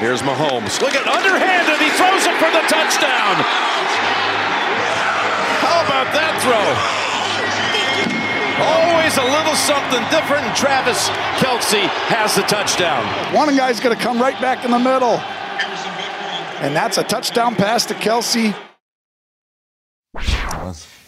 Here's 0.00 0.22
Mahomes. 0.22 0.80
Look 0.80 0.96
at 0.96 1.06
underhanded. 1.06 1.78
He 1.78 1.90
throws 1.90 2.26
it 2.26 2.34
for 2.40 2.50
the 2.50 2.66
touchdown. 2.66 3.36
How 5.62 5.84
about 5.84 6.12
that 6.12 6.40
throw? 6.42 7.01
Always 8.60 9.16
a 9.16 9.24
little 9.24 9.54
something 9.54 10.02
different, 10.10 10.44
and 10.44 10.56
Travis 10.56 11.08
Kelce 11.38 11.86
has 12.08 12.34
the 12.34 12.42
touchdown. 12.42 13.04
One 13.34 13.54
guy's 13.56 13.80
going 13.80 13.96
to 13.96 14.02
come 14.02 14.20
right 14.20 14.38
back 14.40 14.64
in 14.64 14.70
the 14.70 14.78
middle. 14.78 15.20
And 16.60 16.76
that's 16.76 16.98
a 16.98 17.04
touchdown 17.04 17.54
pass 17.54 17.86
to 17.86 17.94
Kelce. 17.94 18.54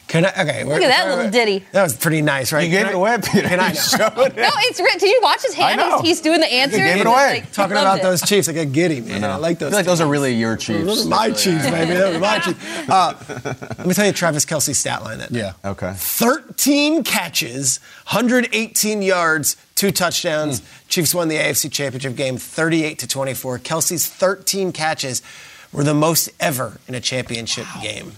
Can 0.07 0.27
I? 0.27 0.29
Okay. 0.31 0.64
Look 0.64 0.83
at 0.83 0.88
that 0.88 1.09
little 1.09 1.31
ditty. 1.31 1.64
That 1.73 1.83
was 1.83 1.97
pretty 1.97 2.21
nice, 2.23 2.53
right? 2.53 2.62
You 2.64 2.71
gave 2.71 2.87
it 2.87 2.95
away, 2.95 3.17
Peter. 3.23 3.49
Can 3.49 3.59
I 3.59 3.69
You 3.71 3.75
showed 3.75 4.12
it. 4.19 4.37
No, 4.37 4.49
it's 4.59 4.79
written. 4.79 4.99
Did 4.99 5.11
you 5.11 5.21
watch 5.23 5.43
his 5.43 5.55
hand? 5.55 5.81
He's, 5.81 6.01
he's 6.03 6.21
doing 6.21 6.40
the 6.40 6.47
answer. 6.53 6.77
gave 6.77 7.01
it 7.01 7.07
away. 7.07 7.40
like- 7.40 7.53
Talking 7.53 7.73
about 7.77 7.99
it. 7.99 8.03
those 8.03 8.21
Chiefs, 8.23 8.49
I 8.49 8.53
get 8.53 8.73
giddy, 8.73 9.01
man. 9.01 9.25
I, 9.25 9.37
like 9.37 9.57
I 9.57 9.61
those. 9.61 9.71
feel 9.71 9.79
like 9.79 9.87
those 9.87 10.01
are 10.03 10.07
really 10.07 10.35
your 10.35 10.57
Chiefs. 10.57 10.85
Those 10.85 11.07
are 11.07 11.09
my 11.09 11.31
Chiefs, 11.31 11.69
baby. 11.71 11.95
Those 11.95 12.17
are 12.17 12.21
my 12.21 12.38
Chiefs. 12.45 12.88
Uh, 12.88 13.14
let 13.79 13.87
me 13.87 13.95
tell 13.95 14.07
you 14.07 14.12
Travis 14.12 14.45
Kelce's 14.45 14.79
stat 14.79 15.03
line 15.03 15.19
that 15.19 15.31
Yeah. 15.33 15.55
Okay. 15.64 15.93
13 15.97 17.03
catches, 17.03 17.79
118 18.12 19.03
yards, 19.03 19.57
two 19.75 19.90
touchdowns. 19.90 20.62
Chiefs 20.88 21.14
won 21.14 21.29
the 21.29 21.37
AFC 21.37 21.73
Championship 21.73 22.14
game 22.14 22.37
38 22.37 22.99
to 23.01 23.07
24. 23.09 23.59
Kelce's 23.61 24.07
13 24.07 24.71
catches 24.73 25.23
were 25.73 25.83
the 25.83 25.95
most 25.95 26.29
ever 26.38 26.79
in 26.87 26.95
a 26.95 27.01
championship 27.01 27.67
game. 27.83 28.12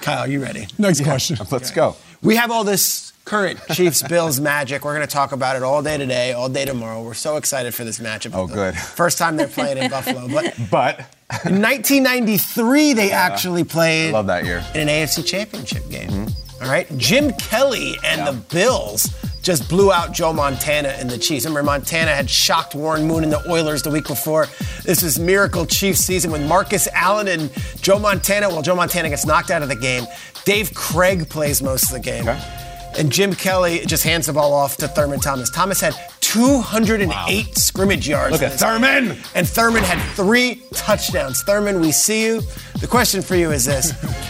Kyle, 0.00 0.26
you 0.26 0.42
ready? 0.42 0.66
Next 0.78 1.02
question. 1.02 1.36
Let's 1.50 1.70
go. 1.70 1.96
We 2.22 2.36
have 2.36 2.50
all 2.50 2.64
this 2.64 3.12
current 3.24 3.60
Chiefs 3.72 4.02
Bills 4.02 4.40
magic. 4.40 4.84
We're 4.84 4.94
going 4.94 5.06
to 5.06 5.12
talk 5.12 5.32
about 5.32 5.56
it 5.56 5.62
all 5.62 5.82
day 5.82 5.96
today, 5.98 6.32
all 6.32 6.48
day 6.48 6.64
tomorrow. 6.64 7.02
We're 7.02 7.14
so 7.14 7.36
excited 7.36 7.74
for 7.74 7.84
this 7.84 7.98
matchup. 7.98 8.32
Oh, 8.34 8.46
good. 8.46 8.74
First 8.74 9.18
time 9.18 9.36
they're 9.36 9.46
playing 9.48 9.78
in 9.78 9.90
Buffalo. 9.90 10.26
But 10.28 10.54
But 10.70 10.98
in 11.46 11.62
1993, 11.62 12.92
they 12.94 13.12
actually 13.12 13.60
I 13.62 13.64
played 13.64 14.12
love 14.12 14.26
that 14.26 14.44
year. 14.44 14.64
in 14.74 14.80
an 14.82 14.88
AFC 14.88 15.24
Championship 15.24 15.88
game. 15.90 16.08
Mm-hmm. 16.10 16.49
All 16.60 16.68
right, 16.68 16.86
Jim 16.98 17.32
Kelly 17.34 17.96
and 18.04 18.26
the 18.26 18.38
Bills 18.54 19.08
just 19.42 19.68
blew 19.68 19.90
out 19.90 20.12
Joe 20.12 20.32
Montana 20.32 20.88
and 20.88 21.08
the 21.08 21.16
Chiefs. 21.16 21.46
Remember, 21.46 21.62
Montana 21.62 22.10
had 22.10 22.28
shocked 22.28 22.74
Warren 22.74 23.06
Moon 23.06 23.24
and 23.24 23.32
the 23.32 23.42
Oilers 23.50 23.82
the 23.82 23.90
week 23.90 24.06
before. 24.06 24.46
This 24.84 25.02
was 25.02 25.18
miracle 25.18 25.64
Chiefs 25.64 26.00
season 26.00 26.30
with 26.30 26.46
Marcus 26.46 26.86
Allen 26.92 27.28
and 27.28 27.50
Joe 27.80 27.98
Montana. 27.98 28.48
Well, 28.50 28.60
Joe 28.60 28.76
Montana 28.76 29.08
gets 29.08 29.24
knocked 29.24 29.50
out 29.50 29.62
of 29.62 29.68
the 29.68 29.76
game. 29.76 30.04
Dave 30.44 30.74
Krieg 30.74 31.28
plays 31.30 31.62
most 31.62 31.84
of 31.84 31.92
the 31.92 32.00
game. 32.00 32.28
And 32.98 33.10
Jim 33.10 33.32
Kelly 33.34 33.80
just 33.86 34.02
hands 34.02 34.26
the 34.26 34.32
ball 34.32 34.52
off 34.52 34.76
to 34.78 34.88
Thurman 34.88 35.20
Thomas. 35.20 35.48
Thomas 35.48 35.80
had 35.80 35.94
208 36.20 37.56
scrimmage 37.56 38.08
yards. 38.08 38.32
Look 38.32 38.42
at 38.42 38.52
this 38.52 38.60
game. 38.60 38.80
Thurman. 38.80 39.18
And 39.34 39.48
Thurman 39.48 39.84
had 39.84 40.00
three 40.14 40.62
touchdowns. 40.74 41.42
Thurman, 41.42 41.80
we 41.80 41.92
see 41.92 42.24
you. 42.24 42.42
The 42.80 42.88
question 42.88 43.22
for 43.22 43.36
you 43.36 43.52
is 43.52 43.64
this 43.64 43.92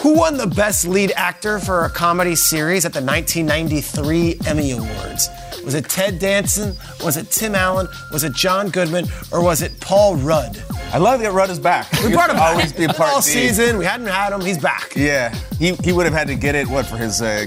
Who 0.00 0.14
won 0.16 0.38
the 0.38 0.46
Best 0.46 0.86
Lead 0.86 1.12
Actor 1.14 1.58
for 1.60 1.84
a 1.84 1.90
Comedy 1.90 2.34
Series 2.34 2.86
at 2.86 2.92
the 2.94 3.02
1993 3.02 4.40
Emmy 4.46 4.70
Awards? 4.72 5.28
Was 5.62 5.74
it 5.74 5.90
Ted 5.90 6.18
Danson? 6.18 6.74
Was 7.04 7.18
it 7.18 7.30
Tim 7.30 7.54
Allen? 7.54 7.86
Was 8.10 8.24
it 8.24 8.32
John 8.32 8.70
Goodman? 8.70 9.06
Or 9.30 9.42
was 9.44 9.60
it 9.60 9.78
Paul 9.80 10.16
Rudd? 10.16 10.62
I 10.92 10.96
love 10.98 11.20
that 11.20 11.32
Rudd 11.32 11.50
is 11.50 11.58
back. 11.58 11.90
We 12.02 12.12
brought 12.12 12.30
him 12.30 12.36
back. 12.36 12.50
always 12.52 12.72
be 12.72 12.84
a 12.84 12.88
part 12.88 13.10
all 13.10 13.20
D. 13.20 13.28
season. 13.28 13.76
We 13.76 13.84
hadn't 13.84 14.06
had 14.06 14.32
him. 14.32 14.40
He's 14.40 14.56
back. 14.56 14.94
Yeah, 14.96 15.34
he, 15.60 15.74
he 15.84 15.92
would 15.92 16.06
have 16.06 16.14
had 16.14 16.26
to 16.28 16.34
get 16.34 16.54
it 16.54 16.66
what 16.66 16.86
for 16.86 16.96
his 16.96 17.20
uh, 17.20 17.44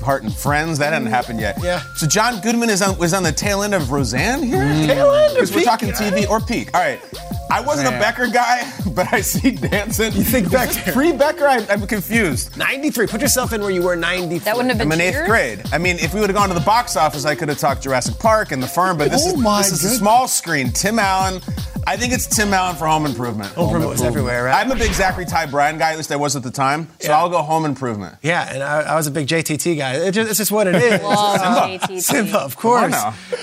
Heart 0.00 0.22
and 0.22 0.32
Friends. 0.32 0.78
That 0.78 0.92
hadn't 0.92 1.08
happened 1.08 1.40
yet. 1.40 1.58
Yeah. 1.60 1.82
So 1.96 2.06
John 2.06 2.40
Goodman 2.40 2.70
is 2.70 2.80
on, 2.80 2.96
was 2.98 3.12
on 3.12 3.24
the 3.24 3.32
tail 3.32 3.64
end 3.64 3.74
of 3.74 3.90
Roseanne 3.90 4.44
here. 4.44 4.60
Tail 4.86 5.12
end 5.12 5.32
or 5.32 5.40
Because 5.40 5.52
we're 5.52 5.64
talking 5.64 5.88
yeah. 5.88 5.94
TV 5.94 6.30
or 6.30 6.38
peak. 6.40 6.72
All 6.72 6.80
right. 6.80 7.00
I 7.50 7.60
wasn't 7.60 7.88
a 7.88 7.98
Becker 7.98 8.28
guy, 8.28 8.70
but 8.94 9.12
I 9.12 9.22
see 9.22 9.52
Danson. 9.52 10.12
You 10.12 10.22
think 10.22 10.52
Becker? 10.52 10.92
Pre 10.92 11.12
Becker, 11.12 11.46
I, 11.48 11.66
I'm 11.68 11.84
confused. 11.86 12.56
93. 12.56 13.08
Put 13.08 13.20
yourself 13.22 13.52
in 13.52 13.60
where 13.60 13.70
you 13.70 13.82
were 13.82 13.96
93. 13.96 14.38
That 14.40 14.54
wouldn't 14.54 14.70
have 14.70 14.78
been 14.78 14.86
I'm 14.92 15.00
in 15.00 15.00
eighth 15.00 15.14
cheers? 15.14 15.28
grade. 15.28 15.62
I 15.72 15.78
mean, 15.78 15.96
if 15.98 16.14
we 16.14 16.20
would 16.20 16.30
have 16.30 16.36
gone 16.36 16.48
to 16.50 16.54
the 16.54 16.60
box 16.60 16.94
office, 16.94 17.24
I 17.24 17.34
could 17.34 17.48
have 17.48 17.58
talked 17.58 17.82
Jurassic 17.82 18.18
Park 18.20 18.52
and 18.52 18.62
The 18.62 18.68
Firm, 18.68 18.98
but 18.98 19.10
this 19.10 19.24
Oh 19.26 19.34
is 19.34 19.70
this 19.70 19.82
is 19.82 19.92
a 19.92 19.96
small 19.96 20.28
screen. 20.28 20.70
Tim 20.70 20.98
Allen. 20.98 21.40
I 21.86 21.96
think 21.96 22.12
it's 22.12 22.26
Tim 22.26 22.52
Allen 22.52 22.76
for 22.76 22.86
Home 22.86 23.06
Improvement. 23.06 23.50
Home 23.54 23.66
Improvement 23.66 23.90
was 23.92 24.02
everywhere, 24.02 24.44
right? 24.44 24.60
I'm 24.64 24.70
a 24.70 24.76
big 24.76 24.92
Zachary 24.92 25.24
Ty 25.24 25.46
Bryan 25.46 25.78
guy, 25.78 25.92
at 25.92 25.96
least 25.96 26.12
I 26.12 26.16
was 26.16 26.36
at 26.36 26.42
the 26.42 26.50
time. 26.50 26.88
So 27.00 27.08
Yeah. 27.08 27.18
I'll 27.18 27.28
go 27.30 27.40
Home 27.42 27.64
Improvement. 27.64 28.16
Yeah, 28.22 28.52
and 28.52 28.62
I, 28.62 28.80
I 28.82 28.94
was 28.96 29.06
a 29.06 29.10
big 29.10 29.26
JTT 29.26 29.76
guy. 29.78 29.94
It 29.94 30.12
just, 30.12 30.28
it's 30.30 30.38
just 30.38 30.52
what 30.52 30.66
it 30.66 30.74
is. 30.76 31.02
Love 31.02 31.40
Simba. 31.40 31.86
JTT. 31.94 32.00
Simba, 32.02 32.38
of 32.40 32.56
course. 32.56 32.94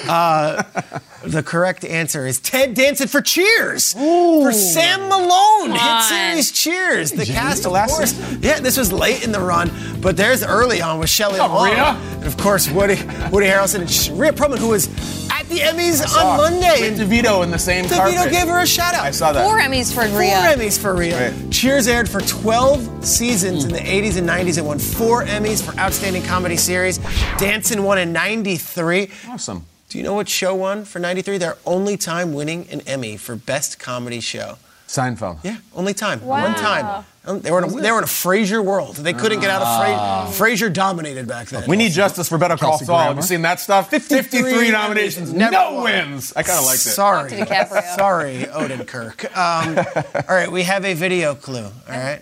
Uh, 0.08 0.64
the 1.26 1.44
correct 1.44 1.84
answer 1.84 2.26
is 2.26 2.40
Ted 2.40 2.74
Danson 2.74 3.08
for 3.08 3.22
Cheers. 3.22 3.94
For 3.94 4.52
Sam 4.52 5.10
Malone, 5.10 5.72
hit 5.72 6.04
series 6.04 6.52
Cheers. 6.52 7.12
The 7.12 7.26
cast, 7.26 7.66
of 7.66 7.72
last 7.72 7.96
course. 7.96 8.38
Yeah, 8.40 8.60
this 8.60 8.78
was 8.78 8.92
late 8.92 9.24
in 9.24 9.32
the 9.32 9.40
run, 9.40 9.72
but 10.02 10.18
there's 10.18 10.44
early 10.44 10.82
on 10.82 11.00
with 11.00 11.10
Shelley 11.10 11.40
Oh, 11.40 11.48
Long. 11.48 11.70
Rhea. 11.70 11.84
And 12.16 12.26
of 12.26 12.38
course, 12.38 12.70
Woody, 12.70 12.96
Woody 13.32 13.48
Harrelson 13.48 13.82
and 13.82 13.90
Sh- 13.90 14.10
Rhea 14.10 14.32
Perlman, 14.32 14.60
who 14.60 14.70
was 14.70 14.88
at 15.32 15.48
the 15.50 15.60
Emmys 15.60 16.06
on 16.16 16.38
Monday. 16.38 16.90
With 16.90 17.00
DeVito 17.00 17.44
in 17.44 17.52
the 17.52 17.60
same 17.60 17.86
DeVito 17.86 18.16
carpet. 18.16 18.32
gave 18.32 18.48
her 18.48 18.60
a 18.60 18.68
shout 18.68 18.94
out. 18.94 19.04
I 19.04 19.12
saw 19.12 19.34
that. 19.34 19.44
Four 19.44 19.60
Emmys 19.60 19.94
for 19.94 20.08
Four 20.08 20.20
Rhea. 20.20 20.34
Emmys 20.34 20.80
for 20.80 20.96
Rhea. 20.96 21.32
Right. 21.32 21.52
Cheers 21.52 21.88
aired 21.88 22.10
for 22.10 22.22
12 22.22 23.06
seasons 23.06 23.64
in 23.64 23.72
hmm. 23.72 23.76
the 23.76 23.82
80s 23.82 24.18
and 24.18 24.28
90s. 24.28 24.58
It 24.58 24.66
won 24.66 24.80
four 24.80 25.24
Emmys 25.26 25.64
for 25.64 25.78
Outstanding 25.80 26.24
Comedy 26.24 26.58
Series. 26.58 27.00
Danson 27.38 27.84
won 27.84 27.98
in 27.98 28.14
93. 28.14 29.10
Awesome. 29.28 29.66
Do 29.90 29.98
you 29.98 30.04
know 30.04 30.14
what 30.14 30.28
show 30.28 30.56
won 30.56 30.84
for 30.86 31.00
93? 31.00 31.38
Their 31.38 31.58
only 31.66 31.96
time 31.98 32.34
winning 32.34 32.68
an 32.72 32.82
Emmy 32.82 33.18
for 33.18 33.36
Best 33.36 33.80
Comedy 33.80 34.20
Show. 34.20 34.58
Seinfeld. 34.88 35.40
Yeah, 35.44 35.58
only 35.74 35.94
time. 35.96 36.24
Wow. 36.24 36.44
One 36.44 36.56
time. 36.56 37.06
Um, 37.26 37.40
They 37.42 37.50
were, 37.50 37.58
in 37.64 37.64
a, 37.64 37.82
they 37.82 37.92
were 37.92 37.98
in 37.98 38.04
a 38.04 38.08
Frasier 38.08 38.64
world. 38.64 38.98
They 38.98 39.14
couldn't 39.14 39.40
get 39.40 39.50
out 39.50 39.62
of 39.64 39.68
Ah. 39.68 40.28
Frasier. 40.32 40.68
Frasier 40.70 40.74
dominated 40.74 41.28
back 41.28 41.48
then. 41.48 41.68
We 41.68 41.76
need 41.76 41.92
justice 41.92 42.30
for 42.30 42.38
Better 42.38 42.56
Call 42.56 42.72
Kelsey 42.72 42.86
Saul. 42.86 43.00
Have 43.00 43.16
you 43.16 43.24
seen 43.24 43.42
that 43.42 43.60
stuff? 43.60 43.90
53, 43.90 44.42
53 44.44 44.72
nominations, 44.72 45.34
never 45.34 45.52
no 45.52 45.74
won. 45.74 45.84
wins. 45.86 46.34
I 46.36 46.44
kind 46.44 46.60
of 46.60 46.66
liked 46.66 46.76
it. 46.86 46.90
Sorry. 46.90 47.30
Talk 47.32 47.48
to 47.48 47.54
DiCaprio. 47.56 47.96
Sorry, 47.96 48.34
Odenkirk. 48.44 49.36
Um, 49.36 50.24
all 50.30 50.36
right, 50.36 50.52
we 50.52 50.64
have 50.64 50.86
a 50.86 50.94
video 50.94 51.34
clue. 51.34 51.66
All 51.66 51.72
right. 51.88 52.22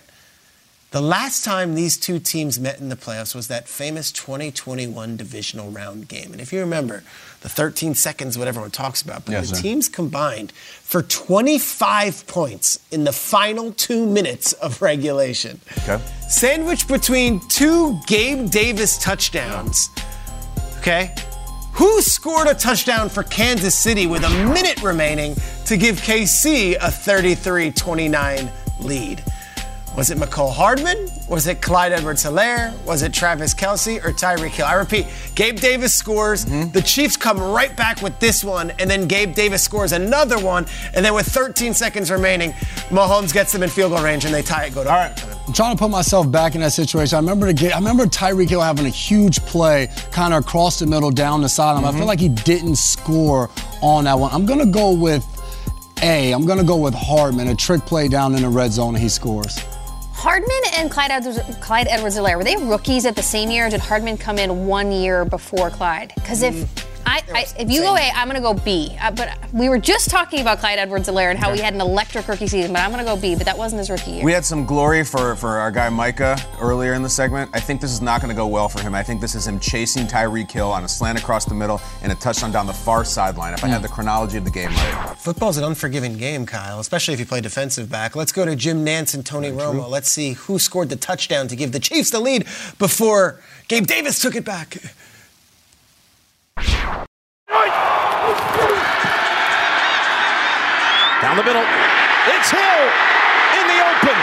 The 0.92 1.02
last 1.02 1.44
time 1.44 1.74
these 1.74 1.98
two 1.98 2.18
teams 2.20 2.58
met 2.58 2.78
in 2.80 2.88
the 2.88 2.96
playoffs 2.96 3.34
was 3.34 3.48
that 3.48 3.68
famous 3.68 4.10
2021 4.12 5.16
divisional 5.16 5.70
round 5.70 6.08
game. 6.08 6.32
And 6.32 6.40
if 6.40 6.50
you 6.52 6.60
remember, 6.60 7.02
the 7.44 7.50
13 7.50 7.94
seconds, 7.94 8.38
what 8.38 8.48
everyone 8.48 8.70
talks 8.70 9.02
about, 9.02 9.26
but 9.26 9.32
Yes, 9.32 9.50
the 9.50 9.56
sir. 9.56 9.62
teams 9.62 9.86
combined 9.90 10.50
for 10.52 11.02
25 11.02 12.26
points 12.26 12.78
in 12.90 13.04
the 13.04 13.12
final 13.12 13.70
two 13.72 14.06
minutes 14.06 14.54
of 14.54 14.80
regulation. 14.80 15.60
Okay. 15.82 16.02
Sandwiched 16.26 16.88
between 16.88 17.40
two 17.48 18.00
Gabe 18.06 18.48
Davis 18.50 18.96
touchdowns. 18.96 19.90
Okay? 20.78 21.14
Who 21.74 22.00
scored 22.00 22.46
a 22.48 22.54
touchdown 22.54 23.10
for 23.10 23.22
Kansas 23.24 23.78
City 23.78 24.06
with 24.06 24.24
a 24.24 24.30
minute 24.30 24.82
remaining 24.82 25.36
to 25.66 25.76
give 25.76 25.96
KC 26.00 26.76
a 26.80 26.90
33 26.90 27.72
29 27.72 28.50
lead? 28.80 29.22
Was 29.96 30.10
it 30.10 30.18
Mecole 30.18 30.52
Hardman? 30.52 31.08
Was 31.28 31.46
it 31.46 31.62
Clyde 31.62 31.92
Edwards 31.92 32.24
Helaire? 32.24 32.76
Was 32.84 33.02
it 33.02 33.12
Travis 33.12 33.54
Kelce 33.54 34.04
or 34.04 34.10
Tyreek 34.10 34.50
Hill? 34.50 34.66
I 34.66 34.74
repeat, 34.74 35.06
Gabe 35.36 35.60
Davis 35.60 35.94
scores. 35.94 36.46
Mm-hmm. 36.46 36.72
The 36.72 36.82
Chiefs 36.82 37.16
come 37.16 37.38
right 37.38 37.74
back 37.76 38.02
with 38.02 38.18
this 38.18 38.42
one, 38.42 38.72
and 38.80 38.90
then 38.90 39.06
Gabe 39.06 39.34
Davis 39.34 39.62
scores 39.62 39.92
another 39.92 40.36
one. 40.40 40.66
And 40.94 41.04
then 41.04 41.14
with 41.14 41.26
13 41.26 41.74
seconds 41.74 42.10
remaining, 42.10 42.50
Mahomes 42.90 43.32
gets 43.32 43.52
them 43.52 43.62
in 43.62 43.70
field 43.70 43.92
goal 43.92 44.02
range 44.02 44.24
and 44.24 44.34
they 44.34 44.42
tie 44.42 44.64
it, 44.64 44.74
go 44.74 44.82
to 44.82 44.90
All 44.90 44.96
right. 44.96 45.24
I'm 45.46 45.52
trying 45.52 45.76
to 45.76 45.78
put 45.78 45.90
myself 45.90 46.28
back 46.28 46.56
in 46.56 46.60
that 46.62 46.72
situation. 46.72 47.14
I 47.14 47.20
remember 47.20 47.46
the 47.46 47.54
game, 47.54 47.70
I 47.72 47.76
remember 47.76 48.06
Tyreek 48.06 48.48
Hill 48.48 48.62
having 48.62 48.86
a 48.86 48.90
huge 48.90 49.40
play 49.42 49.88
kind 50.10 50.34
of 50.34 50.42
across 50.42 50.80
the 50.80 50.86
middle 50.86 51.12
down 51.12 51.40
the 51.40 51.48
sideline. 51.48 51.84
I 51.84 51.92
feel 51.92 52.00
mm-hmm. 52.00 52.08
like 52.08 52.20
he 52.20 52.30
didn't 52.30 52.76
score 52.76 53.48
on 53.80 54.04
that 54.04 54.18
one. 54.18 54.32
I'm 54.32 54.44
gonna 54.44 54.66
go 54.66 54.92
with 54.92 55.24
A. 56.02 56.32
I'm 56.32 56.46
gonna 56.46 56.64
go 56.64 56.78
with 56.78 56.94
Hardman, 56.94 57.46
a 57.46 57.54
trick 57.54 57.82
play 57.82 58.08
down 58.08 58.34
in 58.34 58.42
the 58.42 58.48
red 58.48 58.72
zone 58.72 58.96
and 58.96 59.02
he 59.02 59.08
scores. 59.08 59.62
Hardman 60.24 60.62
and 60.78 60.90
Clyde 60.90 61.10
Edwards, 61.10 61.38
Clyde 61.60 61.86
Edwards-Helaire, 61.86 62.38
were 62.38 62.44
they 62.44 62.56
rookies 62.56 63.04
at 63.04 63.14
the 63.14 63.22
same 63.22 63.50
year? 63.50 63.66
Or 63.66 63.68
did 63.68 63.80
Hardman 63.80 64.16
come 64.16 64.38
in 64.38 64.66
one 64.66 64.90
year 64.90 65.26
before 65.26 65.68
Clyde? 65.68 66.12
Because 66.14 66.42
if 66.42 66.54
mm. 66.54 66.93
I, 67.06 67.22
I, 67.32 67.46
if 67.58 67.70
you 67.70 67.80
go 67.80 67.96
A, 67.96 68.10
I'm 68.14 68.28
going 68.28 68.36
to 68.36 68.42
go 68.42 68.54
B. 68.54 68.96
Uh, 69.00 69.10
but 69.10 69.36
we 69.52 69.68
were 69.68 69.78
just 69.78 70.10
talking 70.10 70.40
about 70.40 70.58
Clyde 70.58 70.78
Edwards-Helaire 70.78 71.30
and 71.30 71.38
how 71.38 71.52
he 71.52 71.60
had 71.60 71.74
an 71.74 71.80
electric 71.80 72.28
rookie 72.28 72.46
season, 72.46 72.72
but 72.72 72.80
I'm 72.80 72.90
going 72.90 73.04
to 73.04 73.10
go 73.10 73.16
B. 73.16 73.34
But 73.34 73.46
that 73.46 73.56
wasn't 73.58 73.80
his 73.80 73.90
rookie 73.90 74.12
year. 74.12 74.24
We 74.24 74.32
had 74.32 74.44
some 74.44 74.64
glory 74.64 75.04
for, 75.04 75.36
for 75.36 75.50
our 75.58 75.70
guy 75.70 75.88
Micah 75.90 76.36
earlier 76.60 76.94
in 76.94 77.02
the 77.02 77.08
segment. 77.08 77.50
I 77.54 77.60
think 77.60 77.80
this 77.80 77.90
is 77.90 78.00
not 78.00 78.20
going 78.20 78.30
to 78.30 78.36
go 78.36 78.46
well 78.46 78.68
for 78.68 78.80
him. 78.82 78.94
I 78.94 79.02
think 79.02 79.20
this 79.20 79.34
is 79.34 79.46
him 79.46 79.60
chasing 79.60 80.06
Tyreek 80.06 80.50
Hill 80.50 80.70
on 80.70 80.84
a 80.84 80.88
slant 80.88 81.18
across 81.18 81.44
the 81.44 81.54
middle 81.54 81.80
and 82.02 82.10
a 82.10 82.14
touchdown 82.14 82.52
down 82.52 82.66
the 82.66 82.72
far 82.72 83.04
sideline. 83.04 83.54
If 83.54 83.64
I 83.64 83.68
had 83.68 83.82
the 83.82 83.88
chronology 83.88 84.38
of 84.38 84.44
the 84.44 84.50
game 84.50 84.70
right. 84.70 85.14
Football's 85.18 85.56
an 85.56 85.64
unforgiving 85.64 86.16
game, 86.16 86.46
Kyle, 86.46 86.80
especially 86.80 87.14
if 87.14 87.20
you 87.20 87.26
play 87.26 87.40
defensive 87.40 87.90
back. 87.90 88.16
Let's 88.16 88.32
go 88.32 88.44
to 88.44 88.56
Jim 88.56 88.84
Nantz 88.84 89.14
and 89.14 89.24
Tony 89.24 89.50
Romo. 89.50 89.88
Let's 89.88 90.10
see 90.10 90.32
who 90.32 90.58
scored 90.58 90.88
the 90.88 90.96
touchdown 90.96 91.48
to 91.48 91.56
give 91.56 91.72
the 91.72 91.80
Chiefs 91.80 92.10
the 92.10 92.20
lead 92.20 92.44
before 92.78 93.40
Gabe 93.68 93.86
Davis 93.86 94.20
took 94.20 94.34
it 94.34 94.44
back. 94.44 94.78
Down 101.22 101.36
the 101.40 101.44
middle. 101.44 101.64
It's 102.30 102.50
Hill 102.52 102.82
in 103.58 103.64
the 103.66 103.80
open. 103.82 104.16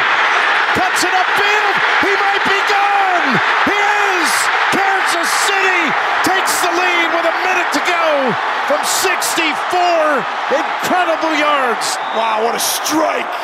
Cuts 0.78 1.04
it 1.04 1.12
upfield. 1.12 1.76
He 2.06 2.13
might 2.15 2.44
be 2.48 2.60
gone. 2.72 3.28
He 3.67 3.76
is. 3.76 4.30
Kansas 4.72 5.30
City 5.50 5.84
takes 6.24 6.54
the 6.63 6.72
lead 6.72 7.10
with 7.12 7.26
a 7.28 7.36
minute 7.44 7.67
to 7.76 7.82
go 7.84 8.32
from 8.72 8.80
64 8.86 10.24
incredible 10.56 11.36
yards. 11.36 11.98
Wow, 12.15 12.46
what 12.48 12.56
a 12.56 12.63
strike. 12.63 13.36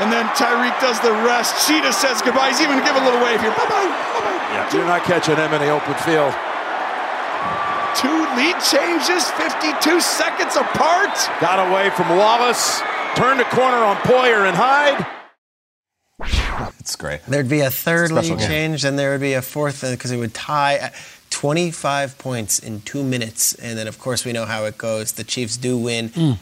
And 0.00 0.10
then 0.10 0.26
Tyreek 0.34 0.74
does 0.80 0.98
the 1.00 1.12
rest. 1.22 1.68
Cheetah 1.68 1.92
says 1.92 2.22
goodbye. 2.22 2.48
He's 2.48 2.60
even 2.60 2.82
giving 2.82 3.02
a 3.02 3.04
little 3.04 3.22
wave 3.22 3.40
here. 3.40 3.52
Bye 3.52 3.68
bye. 3.68 3.90
Yeah, 4.50 4.66
you're 4.74 4.86
not 4.86 5.04
catching 5.04 5.36
him 5.36 5.52
in 5.52 5.60
the 5.60 5.70
open 5.70 5.94
field. 6.02 6.34
Two 7.96 8.26
lead 8.36 8.56
changes, 8.60 9.28
52 9.30 10.00
seconds 10.00 10.56
apart. 10.56 11.14
Got 11.40 11.68
away 11.70 11.90
from 11.90 12.08
Wallace. 12.10 12.80
Turned 13.14 13.40
a 13.40 13.44
corner 13.44 13.76
on 13.76 13.96
Poyer 13.96 14.48
and 14.48 14.56
Hyde. 14.56 15.06
It's 16.80 16.96
great. 16.96 17.20
There'd 17.26 17.48
be 17.48 17.60
a 17.60 17.70
third 17.70 18.08
Special 18.10 18.36
lead 18.36 18.38
game. 18.40 18.48
change, 18.48 18.84
and 18.84 18.98
there 18.98 19.12
would 19.12 19.20
be 19.20 19.34
a 19.34 19.42
fourth 19.42 19.84
uh, 19.84 19.90
because 19.92 20.10
it 20.10 20.16
would 20.16 20.34
tie 20.34 20.74
at 20.76 20.94
25 21.30 22.18
points 22.18 22.58
in 22.58 22.80
two 22.82 23.02
minutes. 23.02 23.54
And 23.54 23.78
then, 23.78 23.86
of 23.88 23.98
course, 23.98 24.24
we 24.24 24.32
know 24.32 24.44
how 24.46 24.64
it 24.64 24.78
goes. 24.78 25.12
The 25.12 25.24
Chiefs 25.24 25.56
do 25.56 25.76
win. 25.76 26.08
Hmm. 26.08 26.32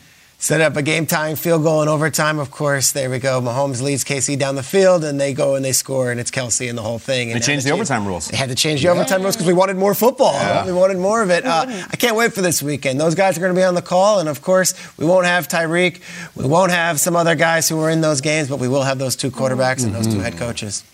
Set 0.42 0.62
up 0.62 0.74
a 0.74 0.80
game 0.82 1.04
tying 1.04 1.36
field 1.36 1.62
goal 1.62 1.82
in 1.82 1.88
overtime, 1.88 2.38
of 2.38 2.50
course. 2.50 2.92
There 2.92 3.10
we 3.10 3.18
go. 3.18 3.42
Mahomes 3.42 3.82
leads 3.82 4.04
KC 4.04 4.38
down 4.38 4.54
the 4.54 4.62
field, 4.62 5.04
and 5.04 5.20
they 5.20 5.34
go 5.34 5.54
and 5.54 5.62
they 5.62 5.72
score, 5.72 6.10
and 6.10 6.18
it's 6.18 6.30
Kelce 6.30 6.66
and 6.66 6.78
the 6.78 6.82
whole 6.82 6.98
thing. 6.98 7.28
They 7.28 7.34
And 7.34 7.40
now 7.42 7.46
changed 7.46 7.66
the 7.66 7.70
Chiefs- 7.72 7.90
overtime 7.90 8.06
rules. 8.06 8.28
They 8.28 8.38
had 8.38 8.48
to 8.48 8.54
change 8.54 8.80
the 8.80 8.88
overtime 8.88 9.20
rules 9.20 9.36
because 9.36 9.46
we 9.46 9.52
wanted 9.52 9.76
more 9.76 9.94
football. 9.94 10.32
Yeah. 10.32 10.64
We 10.64 10.72
wanted 10.72 10.96
more 10.96 11.20
of 11.22 11.28
it. 11.28 11.44
Uh, 11.44 11.66
I 11.68 11.96
can't 11.96 12.16
wait 12.16 12.32
for 12.32 12.40
this 12.40 12.62
weekend. 12.62 12.98
Those 12.98 13.14
guys 13.14 13.36
are 13.36 13.40
going 13.42 13.54
to 13.54 13.58
be 13.60 13.62
on 13.64 13.74
the 13.74 13.82
call, 13.82 14.18
and 14.18 14.30
of 14.30 14.40
course, 14.40 14.72
we 14.96 15.04
won't 15.04 15.26
have 15.26 15.46
Tyreek. 15.46 16.00
We 16.34 16.46
won't 16.46 16.72
have 16.72 16.98
some 16.98 17.16
other 17.16 17.34
guys 17.34 17.68
who 17.68 17.76
were 17.76 17.90
in 17.90 18.00
those 18.00 18.22
games, 18.22 18.48
but 18.48 18.58
we 18.58 18.66
will 18.66 18.84
have 18.84 18.98
those 18.98 19.16
two 19.16 19.30
quarterbacks 19.30 19.84
and 19.84 19.94
those 19.94 20.06
two 20.06 20.20
head 20.20 20.38
coaches. 20.38 20.84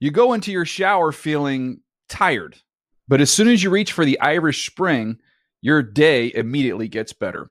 You 0.00 0.10
go 0.10 0.32
into 0.32 0.50
your 0.50 0.64
shower 0.64 1.12
feeling 1.12 1.80
tired, 2.08 2.56
but 3.06 3.20
as 3.20 3.30
soon 3.30 3.48
as 3.48 3.62
you 3.62 3.68
reach 3.68 3.92
for 3.92 4.06
the 4.06 4.18
Irish 4.18 4.64
Spring, 4.66 5.18
your 5.60 5.82
day 5.82 6.32
immediately 6.34 6.88
gets 6.88 7.12
better. 7.12 7.50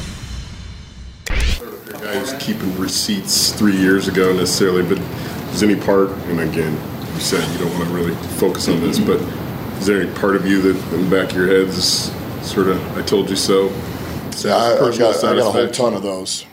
Guys 2.01 2.33
keeping 2.39 2.75
receipts 2.79 3.51
three 3.53 3.77
years 3.77 4.07
ago 4.07 4.33
necessarily, 4.33 4.83
but 4.83 4.97
is 5.53 5.61
any 5.61 5.75
part, 5.75 6.09
and 6.09 6.39
again, 6.39 6.73
you 7.13 7.19
said 7.19 7.47
you 7.53 7.59
don't 7.59 7.73
want 7.77 7.87
to 7.87 7.93
really 7.93 8.15
focus 8.37 8.67
on 8.67 8.79
this, 8.81 8.99
but 8.99 9.21
is 9.79 9.85
there 9.85 10.01
any 10.01 10.13
part 10.15 10.35
of 10.35 10.45
you 10.45 10.61
that 10.61 10.93
in 10.93 11.09
the 11.09 11.15
back 11.15 11.29
of 11.29 11.37
your 11.37 11.47
head 11.47 11.67
is 11.67 12.11
sort 12.41 12.67
of, 12.67 12.97
I 12.97 13.03
told 13.03 13.29
you 13.29 13.35
so? 13.35 13.67
Yeah, 14.43 14.55
I, 14.55 14.87
I've 14.87 14.97
got, 14.97 15.23
I 15.23 15.35
got 15.35 15.37
a 15.37 15.51
whole 15.51 15.69
ton 15.69 15.93
of 15.93 16.01
those, 16.01 16.45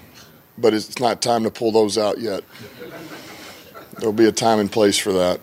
but 0.58 0.74
it's 0.74 0.98
not 0.98 1.22
time 1.22 1.44
to 1.44 1.50
pull 1.50 1.72
those 1.72 1.96
out 1.96 2.18
yet. 2.18 2.44
There'll 3.98 4.12
be 4.12 4.26
a 4.26 4.32
time 4.32 4.58
and 4.58 4.70
place 4.70 4.98
for 4.98 5.12
that. 5.14 5.40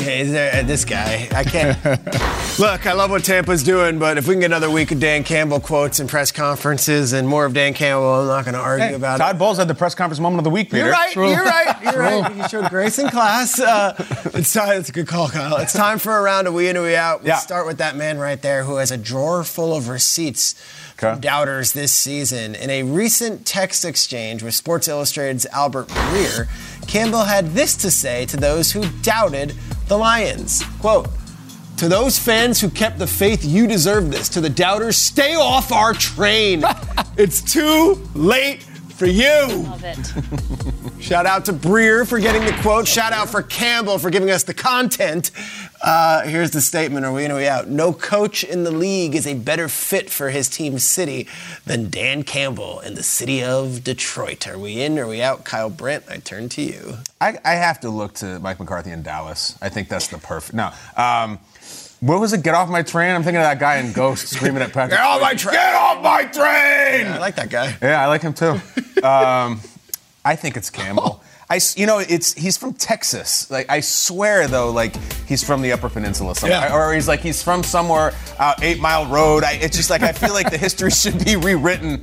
Yeah, 0.00 0.10
is 0.12 0.32
there, 0.32 0.54
uh, 0.54 0.62
this 0.66 0.84
guy. 0.84 1.28
I 1.34 1.44
can't. 1.44 1.76
Look, 2.58 2.86
I 2.86 2.92
love 2.92 3.10
what 3.10 3.24
Tampa's 3.24 3.62
doing, 3.62 3.98
but 3.98 4.18
if 4.18 4.26
we 4.26 4.34
can 4.34 4.40
get 4.40 4.46
another 4.46 4.70
week 4.70 4.90
of 4.90 4.98
Dan 5.00 5.22
Campbell 5.24 5.60
quotes 5.60 6.00
and 6.00 6.08
press 6.08 6.32
conferences 6.32 7.12
and 7.12 7.26
more 7.28 7.44
of 7.44 7.54
Dan 7.54 7.74
Campbell, 7.74 8.22
I'm 8.22 8.26
not 8.26 8.44
going 8.44 8.54
to 8.54 8.60
argue 8.60 8.86
Hey, 8.88 8.94
about 8.94 9.18
Todd 9.18 9.20
it. 9.20 9.32
Todd 9.32 9.38
Bowles 9.38 9.58
had 9.58 9.68
the 9.68 9.74
press 9.74 9.94
conference 9.94 10.18
moment 10.20 10.40
of 10.40 10.44
the 10.44 10.50
week, 10.50 10.70
Peter. 10.70 10.84
You're 10.86 10.92
right. 10.92 11.14
You're 11.14 11.24
right. 11.44 11.82
You're 11.82 11.98
right. 11.98 12.32
He 12.32 12.42
showed 12.48 12.68
grace 12.70 12.98
in 12.98 13.08
class. 13.10 13.60
Uh, 13.60 13.94
it's 14.34 14.52
time. 14.52 14.78
It's 14.80 14.88
a 14.88 14.92
good 14.92 15.06
call, 15.06 15.28
Kyle. 15.28 15.56
It's 15.58 15.72
time 15.72 15.98
for 15.98 16.16
a 16.16 16.20
round 16.22 16.46
of 16.48 16.54
we 16.54 16.68
in 16.68 16.76
and 16.76 16.84
we 16.84 16.96
out. 16.96 17.22
We 17.22 17.28
Yeah. 17.28 17.36
start 17.36 17.66
with 17.66 17.78
that 17.78 17.94
man 17.96 18.18
right 18.18 18.40
there 18.40 18.64
who 18.64 18.76
has 18.76 18.90
a 18.90 18.96
drawer 18.96 19.44
full 19.44 19.74
of 19.76 19.88
receipts 19.88 20.54
from 20.96 21.20
doubters 21.20 21.72
this 21.74 21.92
season. 21.92 22.56
In 22.56 22.70
a 22.70 22.82
recent 22.82 23.46
text 23.46 23.84
exchange 23.84 24.42
with 24.42 24.54
Sports 24.54 24.88
Illustrated's 24.88 25.46
Albert 25.46 25.86
Breer, 25.88 26.48
Campbell 26.88 27.24
had 27.24 27.48
this 27.52 27.76
to 27.76 27.90
say 27.90 28.24
to 28.26 28.36
those 28.36 28.72
who 28.72 28.82
doubted 29.02 29.54
the 29.88 29.96
Lions. 29.96 30.62
Quote. 30.80 31.06
To 31.76 31.88
those 31.88 32.18
fans 32.18 32.60
who 32.60 32.70
kept 32.70 32.98
the 32.98 33.06
faith, 33.06 33.44
you 33.44 33.68
deserve 33.68 34.10
this. 34.10 34.28
To 34.30 34.40
the 34.40 34.50
doubters, 34.50 34.96
stay 34.96 35.36
off 35.36 35.70
our 35.70 35.92
train. 35.92 36.64
it's 37.16 37.40
too 37.40 38.02
late 38.14 38.64
for 38.64 39.06
you. 39.06 39.46
Love 39.48 39.84
it. 39.84 40.74
Shout 41.00 41.26
out 41.26 41.44
to 41.46 41.52
Breer 41.52 42.06
for 42.06 42.18
getting 42.18 42.44
the 42.44 42.52
quote. 42.60 42.86
Shout 42.86 43.12
out 43.12 43.30
for 43.30 43.42
Campbell 43.42 43.98
for 43.98 44.10
giving 44.10 44.30
us 44.30 44.42
the 44.42 44.52
content. 44.52 45.30
Uh, 45.82 46.22
here's 46.22 46.50
the 46.50 46.60
statement. 46.60 47.06
Are 47.06 47.12
we 47.12 47.24
in 47.24 47.30
or 47.30 47.36
we 47.36 47.46
out? 47.46 47.68
No 47.68 47.92
coach 47.92 48.44
in 48.44 48.64
the 48.64 48.70
league 48.70 49.14
is 49.14 49.26
a 49.26 49.34
better 49.34 49.68
fit 49.68 50.10
for 50.10 50.30
his 50.30 50.50
team's 50.50 50.82
city 50.82 51.26
than 51.64 51.88
Dan 51.88 52.24
Campbell 52.24 52.80
in 52.80 52.94
the 52.94 53.02
city 53.02 53.42
of 53.42 53.84
Detroit. 53.84 54.46
Are 54.48 54.58
we 54.58 54.82
in 54.82 54.98
or 54.98 55.06
we 55.06 55.22
out? 55.22 55.44
Kyle 55.44 55.70
Brandt, 55.70 56.04
I 56.10 56.18
turn 56.18 56.48
to 56.50 56.62
you. 56.62 56.98
I, 57.20 57.38
I 57.44 57.52
have 57.52 57.80
to 57.80 57.90
look 57.90 58.14
to 58.14 58.38
Mike 58.40 58.58
McCarthy 58.58 58.90
in 58.90 59.02
Dallas. 59.02 59.56
I 59.62 59.68
think 59.68 59.88
that's 59.88 60.08
the 60.08 60.18
perfect. 60.18 60.54
No. 60.54 60.72
Um, 60.96 61.38
what 62.00 62.20
was 62.20 62.32
it? 62.32 62.42
Get 62.42 62.54
off 62.54 62.68
my 62.68 62.82
train. 62.82 63.14
I'm 63.14 63.22
thinking 63.22 63.40
of 63.40 63.44
that 63.44 63.58
guy 63.60 63.76
in 63.76 63.92
Ghost 63.92 64.28
screaming 64.34 64.62
at 64.62 64.72
Patrick. 64.72 64.98
Get 64.98 65.00
off 65.00 65.20
my 65.20 65.34
train! 65.34 65.54
Get 65.54 65.74
off 65.74 66.02
my 66.02 66.24
train! 66.24 67.06
I 67.06 67.18
like 67.18 67.36
that 67.36 67.50
guy. 67.50 67.76
Yeah, 67.80 68.02
I 68.02 68.06
like 68.06 68.20
him 68.22 68.34
too. 68.34 68.60
Um, 68.98 69.60
I 70.28 70.36
think 70.36 70.56
it's 70.56 70.70
Campbell. 70.70 71.22
I, 71.50 71.58
you 71.76 71.86
know, 71.86 71.98
it's 71.98 72.34
he's 72.34 72.58
from 72.58 72.74
Texas. 72.74 73.50
Like 73.50 73.70
I 73.70 73.80
swear 73.80 74.46
though, 74.48 74.70
like 74.70 74.94
he's 75.26 75.42
from 75.42 75.62
the 75.62 75.72
Upper 75.72 75.88
Peninsula 75.88 76.34
somewhere, 76.34 76.60
Yeah. 76.68 76.74
or 76.76 76.92
he's 76.92 77.08
like 77.08 77.20
he's 77.20 77.42
from 77.42 77.62
somewhere 77.62 78.12
out 78.38 78.62
Eight 78.62 78.78
Mile 78.80 79.06
Road. 79.06 79.44
I, 79.44 79.52
it's 79.54 79.74
just 79.74 79.88
like 79.88 80.02
I 80.02 80.12
feel 80.12 80.34
like 80.34 80.50
the 80.50 80.58
history 80.58 80.90
should 81.02 81.24
be 81.24 81.36
rewritten. 81.36 82.02